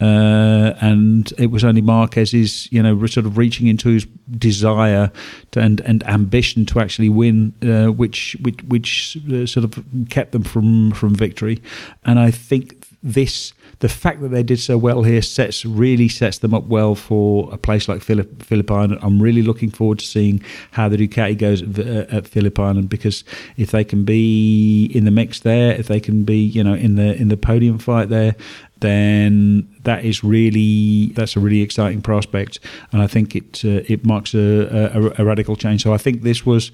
uh, 0.00 0.61
and 0.82 1.32
it 1.38 1.52
was 1.52 1.62
only 1.62 1.80
Marquez's, 1.80 2.70
you 2.72 2.82
know, 2.82 3.06
sort 3.06 3.24
of 3.24 3.38
reaching 3.38 3.68
into 3.68 3.88
his 3.90 4.04
desire 4.32 5.12
to, 5.52 5.60
and 5.60 5.80
and 5.82 6.04
ambition 6.08 6.66
to 6.66 6.80
actually 6.80 7.08
win, 7.08 7.54
uh, 7.62 7.92
which 7.92 8.36
which 8.42 8.60
which 8.64 9.16
uh, 9.32 9.46
sort 9.46 9.62
of 9.62 9.82
kept 10.10 10.32
them 10.32 10.42
from 10.42 10.90
from 10.90 11.14
victory. 11.14 11.62
And 12.04 12.18
I 12.18 12.32
think 12.32 12.84
this 13.00 13.52
the 13.78 13.88
fact 13.88 14.20
that 14.22 14.28
they 14.28 14.42
did 14.42 14.60
so 14.60 14.76
well 14.78 15.02
here 15.02 15.22
sets 15.22 15.64
really 15.64 16.08
sets 16.08 16.38
them 16.38 16.54
up 16.54 16.64
well 16.64 16.94
for 16.94 17.52
a 17.52 17.58
place 17.58 17.88
like 17.88 18.00
Phillip 18.00 18.70
Island. 18.70 18.98
I'm 19.02 19.20
really 19.20 19.42
looking 19.42 19.70
forward 19.70 19.98
to 19.98 20.06
seeing 20.06 20.42
how 20.70 20.88
the 20.88 20.96
Ducati 20.96 21.36
goes 21.36 21.62
at, 21.62 21.78
uh, 21.78 22.16
at 22.16 22.28
Phillip 22.28 22.58
Island 22.58 22.88
because 22.88 23.24
if 23.56 23.70
they 23.70 23.84
can 23.84 24.04
be 24.04 24.86
in 24.86 25.04
the 25.04 25.10
mix 25.10 25.40
there, 25.40 25.72
if 25.72 25.86
they 25.86 26.00
can 26.00 26.24
be 26.24 26.38
you 26.38 26.64
know 26.64 26.74
in 26.74 26.96
the 26.96 27.14
in 27.14 27.28
the 27.28 27.36
podium 27.36 27.78
fight 27.78 28.08
there, 28.08 28.34
then 28.82 29.68
that 29.84 30.04
is 30.04 30.22
really 30.22 31.06
that's 31.14 31.36
a 31.36 31.40
really 31.40 31.62
exciting 31.62 32.02
prospect, 32.02 32.58
and 32.92 33.00
I 33.02 33.06
think 33.06 33.34
it 33.34 33.64
uh, 33.64 33.82
it 33.88 34.04
marks 34.04 34.34
a, 34.34 34.90
a, 34.94 35.22
a, 35.22 35.24
radical 35.24 35.56
change. 35.56 35.82
So 35.82 35.94
I 35.94 35.98
think 35.98 36.22
this 36.22 36.44
was 36.44 36.70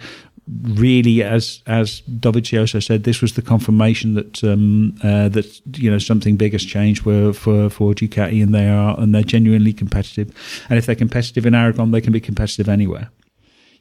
really, 0.63 1.23
as 1.23 1.63
as 1.67 2.03
Dovizioso 2.03 2.83
said, 2.83 3.05
this 3.05 3.23
was 3.23 3.35
the 3.35 3.43
confirmation 3.43 4.15
that 4.15 4.43
um, 4.45 4.95
uh, 5.03 5.29
that 5.29 5.61
you 5.79 5.91
know 5.91 5.99
something 5.99 6.37
big 6.37 6.53
has 6.53 6.65
changed 6.65 7.03
for, 7.03 7.33
for 7.33 7.71
for 7.71 7.93
Ducati, 7.93 8.43
and 8.43 8.55
they 8.55 8.69
are 8.69 8.99
and 8.99 9.15
they're 9.15 9.23
genuinely 9.23 9.73
competitive. 9.73 10.35
And 10.69 10.79
if 10.79 10.87
they're 10.87 10.95
competitive 10.95 11.47
in 11.47 11.55
Aragon, 11.55 11.91
they 11.91 12.01
can 12.01 12.13
be 12.13 12.21
competitive 12.21 12.69
anywhere. 12.69 13.11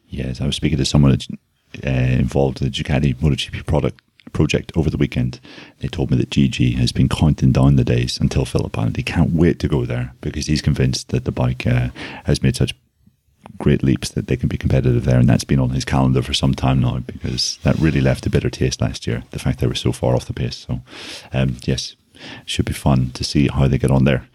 Yes, 0.09 0.39
I 0.39 0.45
was 0.45 0.55
speaking 0.55 0.77
to 0.77 0.85
someone 0.85 1.17
uh, 1.85 1.89
involved 1.89 2.61
in 2.61 2.69
the 2.69 2.71
Ducati 2.71 3.15
MotoGP 3.15 3.65
product 3.65 4.01
project 4.33 4.71
over 4.75 4.89
the 4.89 4.97
weekend. 4.97 5.39
They 5.79 5.87
told 5.87 6.11
me 6.11 6.17
that 6.17 6.31
Gigi 6.31 6.71
has 6.73 6.91
been 6.91 7.09
counting 7.09 7.51
down 7.51 7.75
the 7.75 7.83
days 7.83 8.19
until 8.19 8.45
Phillip 8.45 8.77
Island. 8.77 8.97
He 8.97 9.03
can't 9.03 9.31
wait 9.31 9.59
to 9.59 9.67
go 9.67 9.85
there 9.85 10.13
because 10.21 10.47
he's 10.47 10.61
convinced 10.61 11.09
that 11.09 11.25
the 11.25 11.31
bike 11.31 11.65
uh, 11.65 11.89
has 12.25 12.43
made 12.43 12.55
such 12.55 12.73
great 13.57 13.83
leaps 13.83 14.09
that 14.09 14.27
they 14.27 14.37
can 14.37 14.49
be 14.49 14.57
competitive 14.57 15.05
there. 15.05 15.19
And 15.19 15.29
that's 15.29 15.43
been 15.43 15.59
on 15.59 15.71
his 15.71 15.85
calendar 15.85 16.21
for 16.21 16.33
some 16.33 16.53
time 16.53 16.79
now 16.79 16.99
because 16.99 17.57
that 17.63 17.77
really 17.77 18.01
left 18.01 18.25
a 18.25 18.29
bitter 18.29 18.49
taste 18.49 18.81
last 18.81 19.07
year, 19.07 19.23
the 19.31 19.39
fact 19.39 19.59
they 19.59 19.67
were 19.67 19.75
so 19.75 19.91
far 19.91 20.15
off 20.15 20.25
the 20.25 20.33
pace. 20.33 20.65
So, 20.67 20.81
um, 21.33 21.57
yes, 21.63 21.95
should 22.45 22.65
be 22.65 22.73
fun 22.73 23.11
to 23.11 23.23
see 23.23 23.47
how 23.47 23.67
they 23.67 23.77
get 23.77 23.91
on 23.91 24.03
there. 24.03 24.27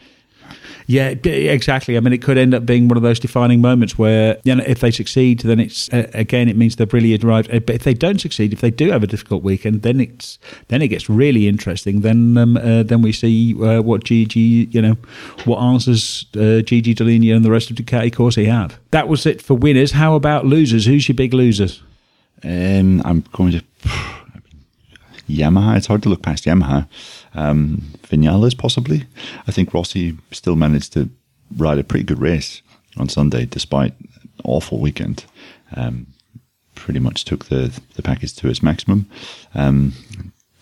Yeah, 0.86 1.08
exactly. 1.08 1.96
I 1.96 2.00
mean, 2.00 2.12
it 2.12 2.22
could 2.22 2.38
end 2.38 2.54
up 2.54 2.66
being 2.66 2.88
one 2.88 2.96
of 2.96 3.02
those 3.02 3.20
defining 3.20 3.60
moments 3.60 3.98
where, 3.98 4.38
you 4.44 4.54
know, 4.54 4.64
if 4.66 4.80
they 4.80 4.90
succeed, 4.90 5.40
then 5.40 5.60
it's 5.60 5.88
uh, 5.92 6.10
again, 6.14 6.48
it 6.48 6.56
means 6.56 6.76
they've 6.76 6.92
really 6.92 7.16
arrived. 7.16 7.52
Uh, 7.54 7.60
but 7.60 7.76
if 7.76 7.84
they 7.84 7.94
don't 7.94 8.20
succeed, 8.20 8.52
if 8.52 8.60
they 8.60 8.70
do 8.70 8.90
have 8.90 9.02
a 9.02 9.06
difficult 9.06 9.42
weekend, 9.42 9.82
then 9.82 10.00
it's 10.00 10.38
then 10.68 10.82
it 10.82 10.88
gets 10.88 11.08
really 11.08 11.48
interesting. 11.48 12.00
Then 12.00 12.36
um, 12.36 12.56
uh, 12.56 12.82
then 12.82 13.02
we 13.02 13.12
see 13.12 13.54
uh, 13.62 13.82
what 13.82 14.04
Gigi, 14.04 14.68
you 14.70 14.82
know, 14.82 14.96
what 15.44 15.58
answers 15.58 16.26
uh, 16.36 16.60
Gigi 16.62 16.94
Dall'Igna 16.94 17.36
and 17.36 17.44
the 17.44 17.50
rest 17.50 17.70
of 17.70 17.76
Ducati 17.76 18.14
Corse 18.14 18.36
have. 18.36 18.78
That 18.90 19.08
was 19.08 19.26
it 19.26 19.40
for 19.40 19.54
winners. 19.54 19.92
How 19.92 20.14
about 20.14 20.46
losers? 20.46 20.86
Who's 20.86 21.08
your 21.08 21.14
big 21.14 21.34
losers? 21.34 21.82
Um, 22.44 23.02
I'm 23.04 23.24
going 23.32 23.52
to 23.52 23.62
Yamaha. 25.28 25.76
It's 25.76 25.86
hard 25.86 26.02
to 26.02 26.08
look 26.08 26.22
past 26.22 26.44
Yamaha. 26.44 26.88
Um, 27.34 27.82
Vinales, 28.02 28.56
possibly. 28.56 29.04
I 29.46 29.52
think 29.52 29.72
Rossi 29.72 30.16
still 30.30 30.56
managed 30.56 30.92
to 30.94 31.08
ride 31.56 31.78
a 31.78 31.84
pretty 31.84 32.04
good 32.04 32.18
race 32.20 32.62
on 32.96 33.08
Sunday, 33.08 33.46
despite 33.46 33.94
awful 34.44 34.78
weekend. 34.78 35.24
Um, 35.74 36.06
pretty 36.74 36.98
much 36.98 37.24
took 37.24 37.46
the 37.46 37.78
the 37.94 38.02
package 38.02 38.34
to 38.36 38.48
its 38.48 38.62
maximum. 38.62 39.06
Um, 39.54 39.92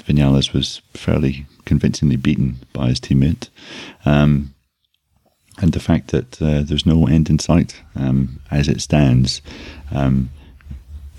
Vinales 0.02 0.52
was 0.52 0.80
fairly 0.94 1.46
convincingly 1.64 2.16
beaten 2.16 2.56
by 2.72 2.88
his 2.88 3.00
teammate. 3.00 3.48
Um, 4.04 4.54
and 5.58 5.72
the 5.72 5.80
fact 5.80 6.08
that 6.08 6.40
uh, 6.40 6.62
there's 6.62 6.86
no 6.86 7.06
end 7.06 7.28
in 7.28 7.38
sight 7.38 7.80
um, 7.94 8.40
as 8.50 8.68
it 8.68 8.80
stands, 8.80 9.42
um, 9.92 10.30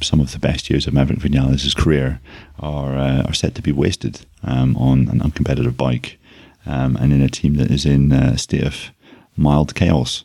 some 0.02 0.20
of 0.20 0.32
the 0.32 0.40
best 0.40 0.70
years 0.70 0.88
of 0.88 0.94
Maverick 0.94 1.20
Vinales' 1.20 1.76
career 1.76 2.20
are 2.60 2.98
uh, 2.98 3.24
are 3.24 3.34
set 3.34 3.56
to 3.56 3.62
be 3.62 3.72
wasted 3.72 4.26
um, 4.44 4.76
on 4.78 5.08
an 5.10 5.20
uncompetitive 5.20 5.78
bike 5.78 6.18
um, 6.66 6.96
and 6.98 7.12
in 7.14 7.22
a 7.22 7.30
team 7.30 7.56
that 7.56 7.72
is 7.72 7.86
in 7.86 8.12
a 8.12 8.38
state 8.38 8.64
of 8.64 8.92
mild 9.36 9.76
chaos. 9.76 10.24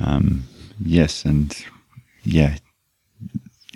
Um, 0.00 0.44
yes, 0.80 1.24
and 1.24 1.56
yeah, 2.22 2.56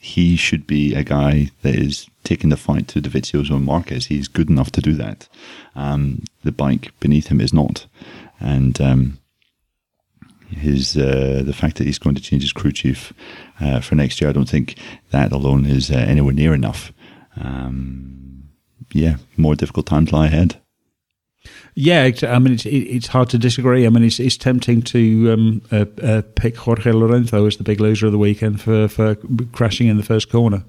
he 0.03 0.37
should 0.37 0.67
be 0.67 0.95
a 0.95 1.05
guy 1.05 1.51
that 1.63 1.75
is 1.75 2.09
taking 2.25 2.51
the 2.51 2.57
fight 2.57 2.89
to 2.89 3.01
Dovizioso 3.01 3.57
and 3.57 3.65
Marquez. 3.65 4.07
He's 4.07 4.29
good 4.29 4.51
enough 4.51 4.71
to 4.73 4.81
do 4.81 4.95
that. 4.95 5.29
Um, 5.75 6.25
the 6.45 6.53
bike 6.53 6.93
beneath 7.01 7.29
him 7.29 7.41
is 7.41 7.53
not, 7.53 7.87
and 8.41 8.81
um, 8.81 9.19
his 10.51 10.97
uh, 10.97 11.43
the 11.45 11.53
fact 11.53 11.77
that 11.77 11.85
he's 11.85 11.99
going 11.99 12.15
to 12.15 12.23
change 12.23 12.43
his 12.43 12.53
crew 12.53 12.73
chief 12.73 13.13
uh, 13.61 13.81
for 13.81 13.95
next 13.95 14.21
year. 14.21 14.31
I 14.31 14.33
don't 14.33 14.49
think 14.49 14.77
that 15.11 15.33
alone 15.33 15.67
is 15.67 15.91
uh, 15.91 15.95
anywhere 15.95 16.35
near 16.35 16.55
enough. 16.55 16.93
Um, 17.37 18.49
yeah, 18.93 19.17
more 19.37 19.55
difficult 19.55 19.87
times 19.87 20.13
lie 20.13 20.27
ahead. 20.27 20.61
Yeah, 21.75 22.11
I 22.23 22.39
mean 22.41 22.55
it's 22.55 22.67
it's 22.67 23.07
hard 23.07 23.29
to 23.31 23.39
disagree. 23.39 23.87
I 23.87 23.91
mean 23.91 24.05
it's 24.05 24.19
it's 24.19 24.37
tempting 24.37 24.83
to 24.83 25.33
um, 25.33 25.63
uh, 25.71 25.85
uh, 26.03 26.23
pick 26.35 26.57
Jorge 26.57 26.93
Lorenzo 26.93 27.47
as 27.47 27.57
the 27.57 27.63
big 27.63 27.81
loser 27.81 28.07
of 28.07 28.13
the 28.13 28.19
weekend 28.19 28.61
for 28.61 28.89
for 28.89 29.17
crashing 29.53 29.87
in 29.87 29.97
the 29.97 30.03
first 30.03 30.31
corner, 30.31 30.65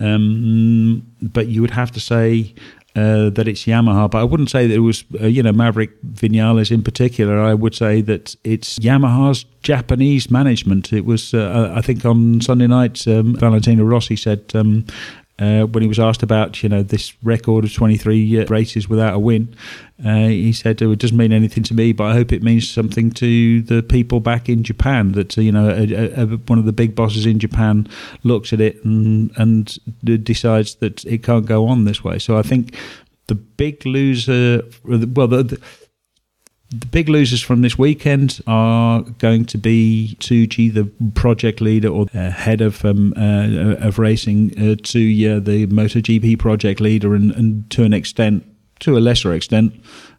um, 0.00 1.06
but 1.22 1.46
you 1.46 1.60
would 1.60 1.70
have 1.70 1.92
to 1.92 2.00
say 2.00 2.52
uh, 2.96 3.30
that 3.30 3.46
it's 3.46 3.64
Yamaha, 3.64 4.10
but 4.10 4.18
I 4.18 4.24
wouldn't 4.24 4.50
say 4.50 4.66
that 4.66 4.74
it 4.74 4.80
was, 4.80 5.04
uh, 5.20 5.26
you 5.26 5.42
know, 5.42 5.52
Maverick 5.52 6.02
Vinales 6.02 6.72
in 6.72 6.82
particular. 6.82 7.40
I 7.40 7.54
would 7.54 7.74
say 7.74 8.00
that 8.02 8.34
it's 8.42 8.78
Yamaha's 8.80 9.44
Japanese 9.62 10.30
management. 10.30 10.92
It 10.92 11.04
was, 11.04 11.32
uh, 11.32 11.72
I 11.76 11.82
think, 11.82 12.04
on 12.04 12.40
Sunday 12.40 12.66
night, 12.66 13.06
um, 13.06 13.36
Valentino 13.36 13.84
Rossi 13.84 14.16
said 14.16 14.42
um, 14.54 14.84
uh, 15.40 15.62
when 15.66 15.82
he 15.82 15.88
was 15.88 15.98
asked 15.98 16.22
about 16.22 16.62
you 16.62 16.68
know 16.68 16.82
this 16.82 17.14
record 17.22 17.64
of 17.64 17.72
23 17.72 18.40
uh, 18.40 18.46
races 18.46 18.88
without 18.88 19.14
a 19.14 19.18
win, 19.18 19.54
uh, 20.04 20.26
he 20.26 20.52
said 20.52 20.82
oh, 20.82 20.92
it 20.92 20.98
doesn't 20.98 21.16
mean 21.16 21.32
anything 21.32 21.62
to 21.64 21.74
me, 21.74 21.92
but 21.92 22.04
I 22.04 22.12
hope 22.12 22.32
it 22.32 22.42
means 22.42 22.68
something 22.68 23.10
to 23.12 23.62
the 23.62 23.82
people 23.82 24.20
back 24.20 24.48
in 24.48 24.62
Japan. 24.62 25.12
That 25.12 25.36
uh, 25.38 25.40
you 25.40 25.52
know 25.52 25.70
a, 25.70 26.22
a, 26.22 26.26
one 26.26 26.58
of 26.58 26.66
the 26.66 26.72
big 26.72 26.94
bosses 26.94 27.26
in 27.26 27.38
Japan 27.38 27.88
looks 28.22 28.52
at 28.52 28.60
it 28.60 28.84
and 28.84 29.32
and 29.36 29.78
decides 30.24 30.76
that 30.76 31.04
it 31.06 31.22
can't 31.22 31.46
go 31.46 31.66
on 31.66 31.84
this 31.84 32.04
way. 32.04 32.18
So 32.18 32.36
I 32.36 32.42
think 32.42 32.76
the 33.28 33.34
big 33.34 33.86
loser, 33.86 34.62
well 34.84 35.28
the, 35.28 35.42
the 35.42 35.60
the 36.70 36.86
big 36.86 37.08
losers 37.08 37.42
from 37.42 37.62
this 37.62 37.76
weekend 37.76 38.40
are 38.46 39.02
going 39.18 39.44
to 39.46 39.58
be 39.58 40.16
Tsuji, 40.20 40.72
the 40.72 40.84
project 41.14 41.60
leader 41.60 41.88
or 41.88 42.06
uh, 42.14 42.30
head 42.30 42.60
of 42.60 42.84
um, 42.84 43.12
uh, 43.16 43.86
of 43.86 43.98
racing, 43.98 44.52
uh, 44.52 44.76
Tsuya, 44.76 45.44
the 45.44 45.66
MotoGP 45.66 46.38
project 46.38 46.80
leader, 46.80 47.14
and, 47.14 47.32
and 47.32 47.68
to 47.70 47.82
an 47.82 47.92
extent, 47.92 48.44
to 48.80 48.96
a 48.96 49.00
lesser 49.00 49.32
extent, 49.32 49.74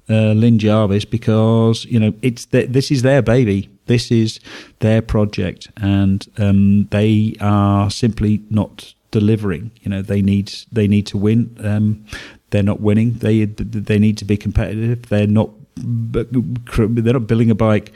uh, 0.09 0.33
Lin 0.33 0.59
Jarvis, 0.59 1.05
because 1.05 1.85
you 1.85 1.99
know 1.99 2.13
it's 2.21 2.45
the, 2.45 2.65
this 2.65 2.91
is 2.91 3.01
their 3.01 3.21
baby, 3.21 3.69
this 3.85 4.11
is 4.11 4.41
their 4.79 5.01
project, 5.01 5.69
and 5.77 6.27
um, 6.37 6.85
they 6.91 7.35
are 7.39 7.89
simply 7.89 8.43
not 8.49 8.93
delivering. 9.11 9.71
You 9.81 9.91
know 9.91 10.01
they 10.01 10.21
need 10.21 10.53
they 10.69 10.87
need 10.89 11.07
to 11.07 11.17
win. 11.17 11.55
Um, 11.63 12.05
they're 12.49 12.61
not 12.61 12.81
winning. 12.81 13.13
They 13.13 13.45
they 13.45 13.99
need 13.99 14.17
to 14.17 14.25
be 14.25 14.35
competitive. 14.35 15.07
They're 15.07 15.27
not 15.27 15.51
they're 15.75 17.13
not 17.13 17.27
building 17.27 17.51
a 17.51 17.55
bike 17.55 17.91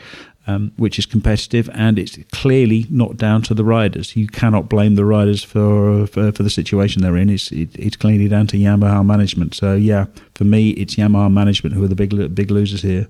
um, 0.48 0.72
which 0.78 1.00
is 1.00 1.06
competitive, 1.06 1.70
and 1.74 1.98
it's 1.98 2.18
clearly 2.32 2.86
not 2.90 3.18
down 3.18 3.42
to 3.44 3.54
the 3.54 3.64
riders. 3.64 4.16
You 4.16 4.28
cannot 4.28 4.70
blame 4.70 4.96
the 4.96 5.06
riders 5.06 5.44
for 5.44 6.06
for, 6.08 6.32
for 6.32 6.44
the 6.44 6.50
situation 6.50 7.02
they're 7.02 7.18
in. 7.18 7.30
It's 7.30 7.52
it, 7.52 7.76
it's 7.76 7.96
clearly 7.96 8.28
down 8.28 8.48
to 8.48 8.58
Yamaha 8.58 9.06
management. 9.06 9.56
So 9.56 9.76
yeah, 9.76 10.06
for 10.36 10.44
me, 10.44 10.72
it's 10.72 10.96
Yamaha 10.96 11.32
management 11.32 11.76
who 11.76 11.84
are 11.84 11.88
the 11.88 11.96
big 11.96 12.36
big 12.36 12.52
losers 12.52 12.82
here. 12.82 13.08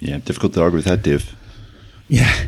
Yeah, 0.00 0.18
difficult 0.18 0.54
to 0.54 0.62
argue 0.62 0.76
with 0.76 0.86
that, 0.86 1.02
Dave. 1.02 1.34
Yeah. 2.08 2.46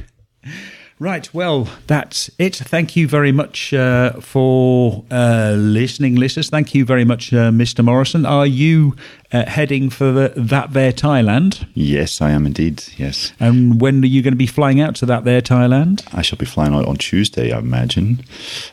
Right, 0.99 1.32
well, 1.34 1.68
that's 1.86 2.30
it. 2.38 2.57
Thank 2.57 2.97
you 2.97 3.07
very 3.07 3.30
much 3.30 3.74
uh, 3.74 4.12
for 4.20 5.05
uh, 5.11 5.55
listening, 5.59 6.14
listeners. 6.14 6.49
Thank 6.49 6.74
you 6.74 6.86
very 6.86 7.05
much, 7.05 7.34
uh, 7.34 7.51
Mr. 7.51 7.84
Morrison. 7.84 8.24
Are 8.24 8.47
you 8.47 8.97
uh, 9.30 9.44
heading 9.44 9.90
for 9.90 10.11
the, 10.11 10.32
that 10.34 10.72
there 10.72 10.92
Thailand? 10.92 11.66
Yes, 11.74 12.22
I 12.22 12.30
am 12.30 12.47
indeed. 12.47 12.82
Yes. 12.97 13.34
And 13.38 13.78
when 13.78 14.03
are 14.05 14.07
you 14.07 14.22
going 14.22 14.32
to 14.32 14.38
be 14.38 14.47
flying 14.47 14.80
out 14.80 14.94
to 14.97 15.07
that 15.07 15.24
there 15.24 15.42
Thailand? 15.42 16.03
I 16.14 16.22
shall 16.22 16.38
be 16.38 16.47
flying 16.47 16.72
out 16.72 16.86
on 16.86 16.97
Tuesday, 16.97 17.53
I 17.53 17.59
imagine. 17.59 18.24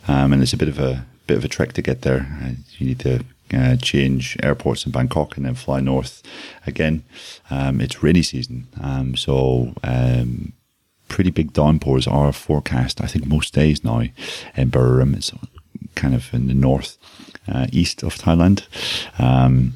Um, 0.07 0.31
and 0.31 0.41
it's 0.41 0.53
a 0.53 0.57
bit 0.57 0.69
of 0.69 0.79
a 0.79 1.05
bit 1.27 1.37
of 1.37 1.43
a 1.43 1.49
trek 1.49 1.73
to 1.73 1.81
get 1.81 2.03
there. 2.03 2.25
Uh, 2.41 2.51
you 2.77 2.87
need 2.87 2.99
to 2.99 3.25
uh, 3.53 3.75
change 3.77 4.37
airports 4.41 4.85
in 4.85 4.93
Bangkok 4.93 5.35
and 5.35 5.45
then 5.45 5.55
fly 5.55 5.81
north 5.81 6.23
again. 6.65 7.03
Um, 7.49 7.81
it's 7.81 8.01
rainy 8.01 8.23
season, 8.23 8.67
um, 8.81 9.17
so 9.17 9.73
um, 9.83 10.53
pretty 11.13 11.29
big 11.29 11.53
downpours 11.53 12.07
are 12.07 12.33
forecast. 12.33 12.99
I 12.99 13.05
think 13.05 13.27
most 13.27 13.53
days 13.53 13.83
now 13.83 13.99
in 13.99 14.71
Buriram. 14.71 15.15
It's 15.15 15.31
kind 15.93 16.15
of 16.15 16.33
in 16.33 16.47
the 16.47 16.55
north 16.55 16.97
uh, 17.47 17.67
east 17.71 18.01
of 18.01 18.15
Thailand. 18.15 18.65
Um, 19.19 19.75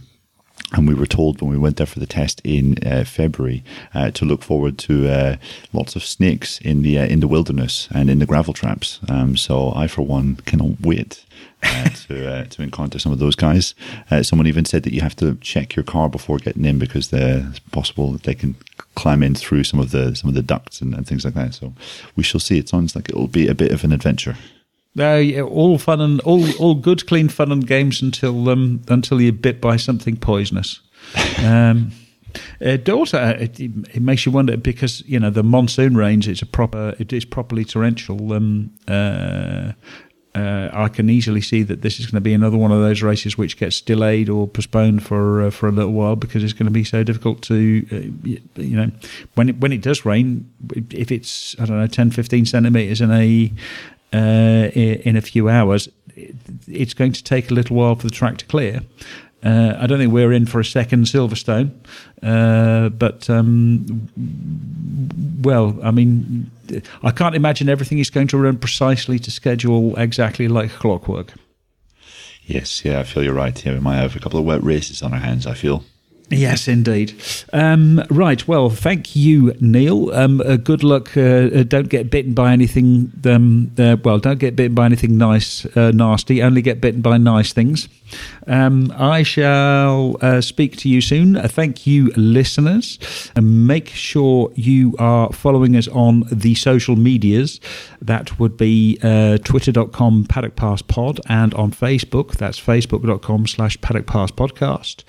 and 0.73 0.87
we 0.87 0.93
were 0.93 1.05
told 1.05 1.41
when 1.41 1.49
we 1.49 1.57
went 1.57 1.77
there 1.77 1.85
for 1.85 1.99
the 1.99 2.05
test 2.05 2.41
in 2.43 2.77
uh, 2.85 3.05
February 3.05 3.63
uh, 3.93 4.11
to 4.11 4.25
look 4.25 4.43
forward 4.43 4.77
to 4.77 5.09
uh, 5.09 5.37
lots 5.71 5.95
of 5.95 6.03
snakes 6.03 6.59
in 6.59 6.81
the 6.81 6.99
uh, 6.99 7.05
in 7.05 7.21
the 7.21 7.27
wilderness 7.27 7.87
and 7.93 8.09
in 8.09 8.19
the 8.19 8.25
gravel 8.25 8.53
traps. 8.53 8.99
Um, 9.07 9.37
so 9.37 9.71
I, 9.75 9.87
for 9.87 10.01
one, 10.01 10.35
cannot 10.45 10.81
wait 10.81 11.23
uh, 11.63 11.89
to 12.07 12.29
uh, 12.29 12.43
to 12.45 12.61
encounter 12.61 12.99
some 12.99 13.13
of 13.13 13.19
those 13.19 13.35
guys. 13.35 13.75
someone 14.21 14.47
even 14.47 14.65
said 14.65 14.83
that 14.83 14.93
you 14.93 15.01
have 15.01 15.15
to 15.17 15.35
check 15.35 15.75
your 15.75 15.83
car 15.83 16.09
before 16.09 16.37
getting 16.37 16.65
in 16.65 16.79
because 16.79 17.13
it's 17.13 17.59
possible 17.71 18.11
that 18.11 18.23
they 18.23 18.35
can 18.35 18.55
climb 18.95 19.23
in 19.23 19.35
through 19.35 19.63
some 19.63 19.79
of 19.79 19.91
the 19.91 20.15
some 20.15 20.27
of 20.27 20.35
the 20.35 20.41
ducts 20.41 20.81
and, 20.81 20.93
and 20.93 21.07
things 21.07 21.23
like 21.23 21.35
that. 21.35 21.53
So 21.53 21.73
we 22.17 22.23
shall 22.23 22.41
see. 22.41 22.57
It 22.57 22.67
sounds 22.67 22.93
like 22.93 23.09
it'll 23.09 23.27
be 23.27 23.47
a 23.47 23.55
bit 23.55 23.71
of 23.71 23.85
an 23.85 23.93
adventure. 23.93 24.35
Uh, 24.99 25.15
yeah, 25.15 25.41
all 25.41 25.77
fun 25.77 26.01
and 26.01 26.19
all 26.21 26.43
all 26.59 26.75
good, 26.75 27.05
clean 27.07 27.29
fun 27.29 27.51
and 27.51 27.67
games 27.67 28.01
until 28.01 28.49
um, 28.49 28.81
until 28.87 29.21
you're 29.21 29.33
bit 29.33 29.61
by 29.61 29.77
something 29.77 30.17
poisonous. 30.17 30.81
Um, 31.39 31.91
it 32.59 32.89
also 32.89 33.23
it, 33.39 33.59
it, 33.59 34.01
makes 34.01 34.25
you 34.25 34.31
wonder 34.31 34.57
because 34.57 35.01
you 35.07 35.19
know 35.19 35.29
the 35.29 35.43
monsoon 35.43 35.95
rains. 35.95 36.27
It's 36.27 36.41
a 36.41 36.45
proper 36.45 36.95
it 36.99 37.13
is 37.13 37.25
properly 37.25 37.63
torrential. 37.63 38.33
Um, 38.33 38.71
uh, 38.87 39.71
uh, 40.35 40.69
I 40.71 40.87
can 40.87 41.09
easily 41.09 41.41
see 41.41 41.63
that 41.63 41.81
this 41.81 41.99
is 41.99 42.05
going 42.05 42.17
to 42.17 42.21
be 42.21 42.33
another 42.33 42.57
one 42.57 42.71
of 42.71 42.79
those 42.79 43.01
races 43.01 43.37
which 43.37 43.57
gets 43.57 43.81
delayed 43.81 44.29
or 44.29 44.47
postponed 44.47 45.03
for 45.03 45.43
uh, 45.43 45.49
for 45.49 45.67
a 45.67 45.71
little 45.71 45.93
while 45.93 46.15
because 46.15 46.43
it's 46.43 46.53
going 46.53 46.67
to 46.67 46.71
be 46.71 46.83
so 46.83 47.03
difficult 47.03 47.41
to 47.43 47.85
uh, 47.91 48.37
you 48.61 48.75
know 48.75 48.91
when 49.33 49.49
it 49.49 49.57
when 49.59 49.71
it 49.71 49.81
does 49.81 50.05
rain 50.05 50.51
if 50.91 51.11
it's 51.11 51.55
I 51.59 51.65
don't 51.65 51.79
know 51.79 51.87
10 51.87 52.11
15 52.11 52.45
centimeters 52.45 53.01
in 53.01 53.11
a 53.11 53.51
uh, 54.17 54.69
in 54.71 55.15
a 55.15 55.21
few 55.21 55.49
hours, 55.49 55.89
it's 56.67 56.93
going 56.93 57.11
to 57.11 57.23
take 57.23 57.51
a 57.51 57.53
little 57.53 57.75
while 57.75 57.95
for 57.95 58.03
the 58.03 58.13
track 58.13 58.37
to 58.37 58.45
clear. 58.45 58.81
Uh, 59.43 59.77
I 59.79 59.85
don't 59.85 59.99
think 59.99 60.11
we're 60.11 60.33
in 60.33 60.45
for 60.45 60.59
a 60.59 60.65
second 60.65 61.05
Silverstone, 61.05 61.71
uh, 62.23 62.89
but 62.89 63.29
um, 63.29 64.09
well, 65.43 65.77
I 65.83 65.91
mean, 65.91 66.49
I 67.03 67.11
can't 67.11 67.35
imagine 67.35 67.69
everything 67.69 67.99
is 67.99 68.09
going 68.09 68.27
to 68.29 68.37
run 68.37 68.57
precisely 68.57 69.19
to 69.19 69.29
schedule 69.29 69.95
exactly 69.95 70.47
like 70.47 70.71
clockwork. 70.71 71.33
Yes, 72.45 72.83
yeah, 72.83 72.99
I 72.99 73.03
feel 73.03 73.23
you're 73.23 73.33
right. 73.33 73.57
Here, 73.57 73.73
we 73.73 73.79
might 73.79 73.97
have 73.97 74.15
a 74.15 74.19
couple 74.19 74.39
of 74.39 74.45
wet 74.45 74.63
races 74.63 75.03
on 75.03 75.13
our 75.13 75.19
hands. 75.19 75.45
I 75.45 75.53
feel. 75.53 75.83
Yes, 76.29 76.67
indeed. 76.67 77.13
Um, 77.53 78.03
right. 78.09 78.45
Well, 78.47 78.69
thank 78.69 79.15
you, 79.15 79.55
Neil. 79.61 80.11
Um, 80.13 80.41
uh, 80.41 80.57
good 80.57 80.83
luck. 80.83 81.15
Uh, 81.15 81.21
uh, 81.21 81.63
don't 81.63 81.87
get 81.87 82.09
bitten 82.09 82.33
by 82.33 82.51
anything. 82.51 83.13
Um, 83.25 83.71
uh, 83.77 83.95
well, 84.03 84.19
don't 84.19 84.37
get 84.37 84.57
bitten 84.57 84.75
by 84.75 84.85
anything 84.85 85.17
nice, 85.17 85.65
uh, 85.77 85.91
nasty. 85.91 86.43
Only 86.43 86.61
get 86.61 86.81
bitten 86.81 87.01
by 87.01 87.17
nice 87.17 87.53
things. 87.53 87.87
Um, 88.45 88.93
I 88.97 89.23
shall 89.23 90.15
speak 90.41 90.77
to 90.77 90.89
you 90.89 91.01
soon. 91.01 91.35
Thank 91.49 91.85
you, 91.85 92.11
listeners. 92.15 92.99
And 93.35 93.67
make 93.67 93.89
sure 93.89 94.51
you 94.55 94.95
are 94.97 95.31
following 95.33 95.75
us 95.75 95.89
on 95.89 96.23
the 96.31 96.55
social 96.55 96.95
medias. 96.95 97.59
That 98.01 98.39
would 98.39 98.55
be 98.55 98.97
twitter.com 99.43 100.25
paddock 100.25 100.55
pass 100.55 100.81
pod 100.81 101.19
and 101.27 101.53
on 101.55 101.71
Facebook. 101.71 102.37
That's 102.37 102.59
facebook.com 102.59 103.47
slash 103.47 103.79
paddock 103.81 104.07
pass 104.07 104.31
podcast. 104.31 105.03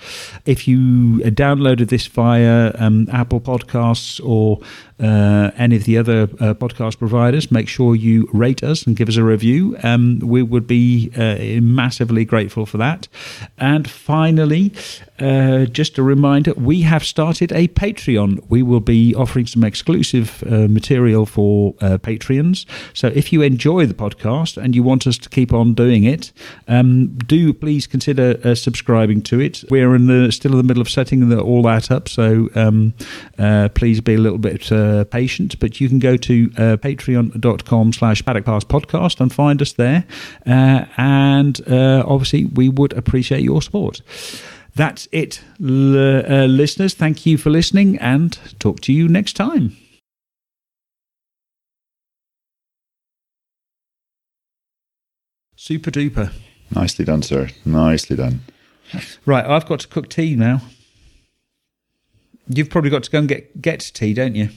If 0.45 0.67
you 0.67 1.08
downloaded 1.17 1.89
this 1.89 2.07
via 2.07 2.71
um, 2.75 3.07
Apple 3.11 3.41
Podcasts 3.41 4.23
or 4.23 4.59
uh, 4.99 5.51
any 5.55 5.75
of 5.75 5.85
the 5.85 5.97
other 5.97 6.23
uh, 6.23 6.53
podcast 6.53 6.99
providers, 6.99 7.51
make 7.51 7.67
sure 7.67 7.95
you 7.95 8.27
rate 8.33 8.63
us 8.63 8.85
and 8.85 8.95
give 8.95 9.07
us 9.07 9.15
a 9.15 9.23
review. 9.23 9.77
Um, 9.83 10.19
we 10.19 10.43
would 10.43 10.67
be 10.67 11.11
uh, 11.15 11.61
massively 11.61 12.25
grateful 12.25 12.65
for 12.65 12.77
that. 12.77 13.07
And 13.57 13.89
finally, 13.89 14.73
uh, 15.19 15.65
just 15.65 15.97
a 15.97 16.03
reminder 16.03 16.53
we 16.53 16.81
have 16.81 17.05
started 17.05 17.51
a 17.51 17.67
Patreon. 17.69 18.43
We 18.49 18.63
will 18.63 18.79
be 18.81 19.15
offering 19.15 19.47
some 19.47 19.63
exclusive 19.63 20.43
uh, 20.45 20.67
material 20.67 21.25
for 21.25 21.75
uh, 21.81 21.97
Patreons. 21.97 22.65
So 22.93 23.07
if 23.07 23.31
you 23.31 23.41
enjoy 23.41 23.85
the 23.85 23.93
podcast 23.93 24.61
and 24.61 24.75
you 24.75 24.83
want 24.83 25.07
us 25.07 25.17
to 25.19 25.29
keep 25.29 25.53
on 25.53 25.73
doing 25.73 26.03
it, 26.03 26.31
um, 26.67 27.17
do 27.17 27.53
please 27.53 27.87
consider 27.87 28.55
subscribing 28.55 29.21
to 29.23 29.39
it. 29.39 29.63
We're 29.69 29.95
in 29.95 30.07
the, 30.07 30.31
still 30.31 30.51
in 30.51 30.57
the 30.57 30.63
middle 30.63 30.81
of 30.81 30.89
setting 30.89 31.29
the, 31.29 31.39
all 31.39 31.63
that 31.63 31.91
up, 31.91 32.09
so 32.09 32.49
um, 32.55 32.93
please 33.75 34.01
be 34.01 34.15
a 34.15 34.17
little 34.17 34.37
bit 34.37 34.71
uh, 34.89 35.03
patient, 35.05 35.59
but 35.59 35.79
you 35.79 35.87
can 35.89 35.99
go 35.99 36.17
to 36.17 36.51
uh, 36.57 36.77
patreon.com 36.77 37.93
slash 37.93 38.25
paddock 38.25 38.45
pass 38.45 38.63
podcast 38.63 39.19
and 39.21 39.31
find 39.33 39.61
us 39.61 39.73
there. 39.73 40.05
Uh, 40.45 40.85
and 40.97 41.61
uh, 41.67 42.03
obviously, 42.07 42.45
we 42.45 42.69
would 42.69 42.93
appreciate 42.93 43.41
your 43.43 43.61
support. 43.61 44.01
That's 44.75 45.07
it, 45.11 45.41
l- 45.61 45.97
uh, 45.97 46.45
listeners. 46.47 46.93
Thank 46.93 47.25
you 47.25 47.37
for 47.37 47.49
listening 47.49 47.97
and 47.97 48.37
talk 48.59 48.79
to 48.81 48.93
you 48.93 49.07
next 49.07 49.33
time. 49.35 49.75
Super 55.55 55.91
duper. 55.91 56.31
Nicely 56.73 57.05
done, 57.05 57.21
sir. 57.21 57.49
Nicely 57.65 58.15
done. 58.15 58.41
Right, 59.25 59.45
I've 59.45 59.65
got 59.67 59.81
to 59.81 59.87
cook 59.87 60.09
tea 60.09 60.35
now. 60.35 60.61
You've 62.47 62.69
probably 62.69 62.89
got 62.89 63.03
to 63.03 63.11
go 63.11 63.19
and 63.19 63.27
get 63.27 63.61
get 63.61 63.79
tea, 63.93 64.13
don't 64.13 64.35
you? 64.35 64.49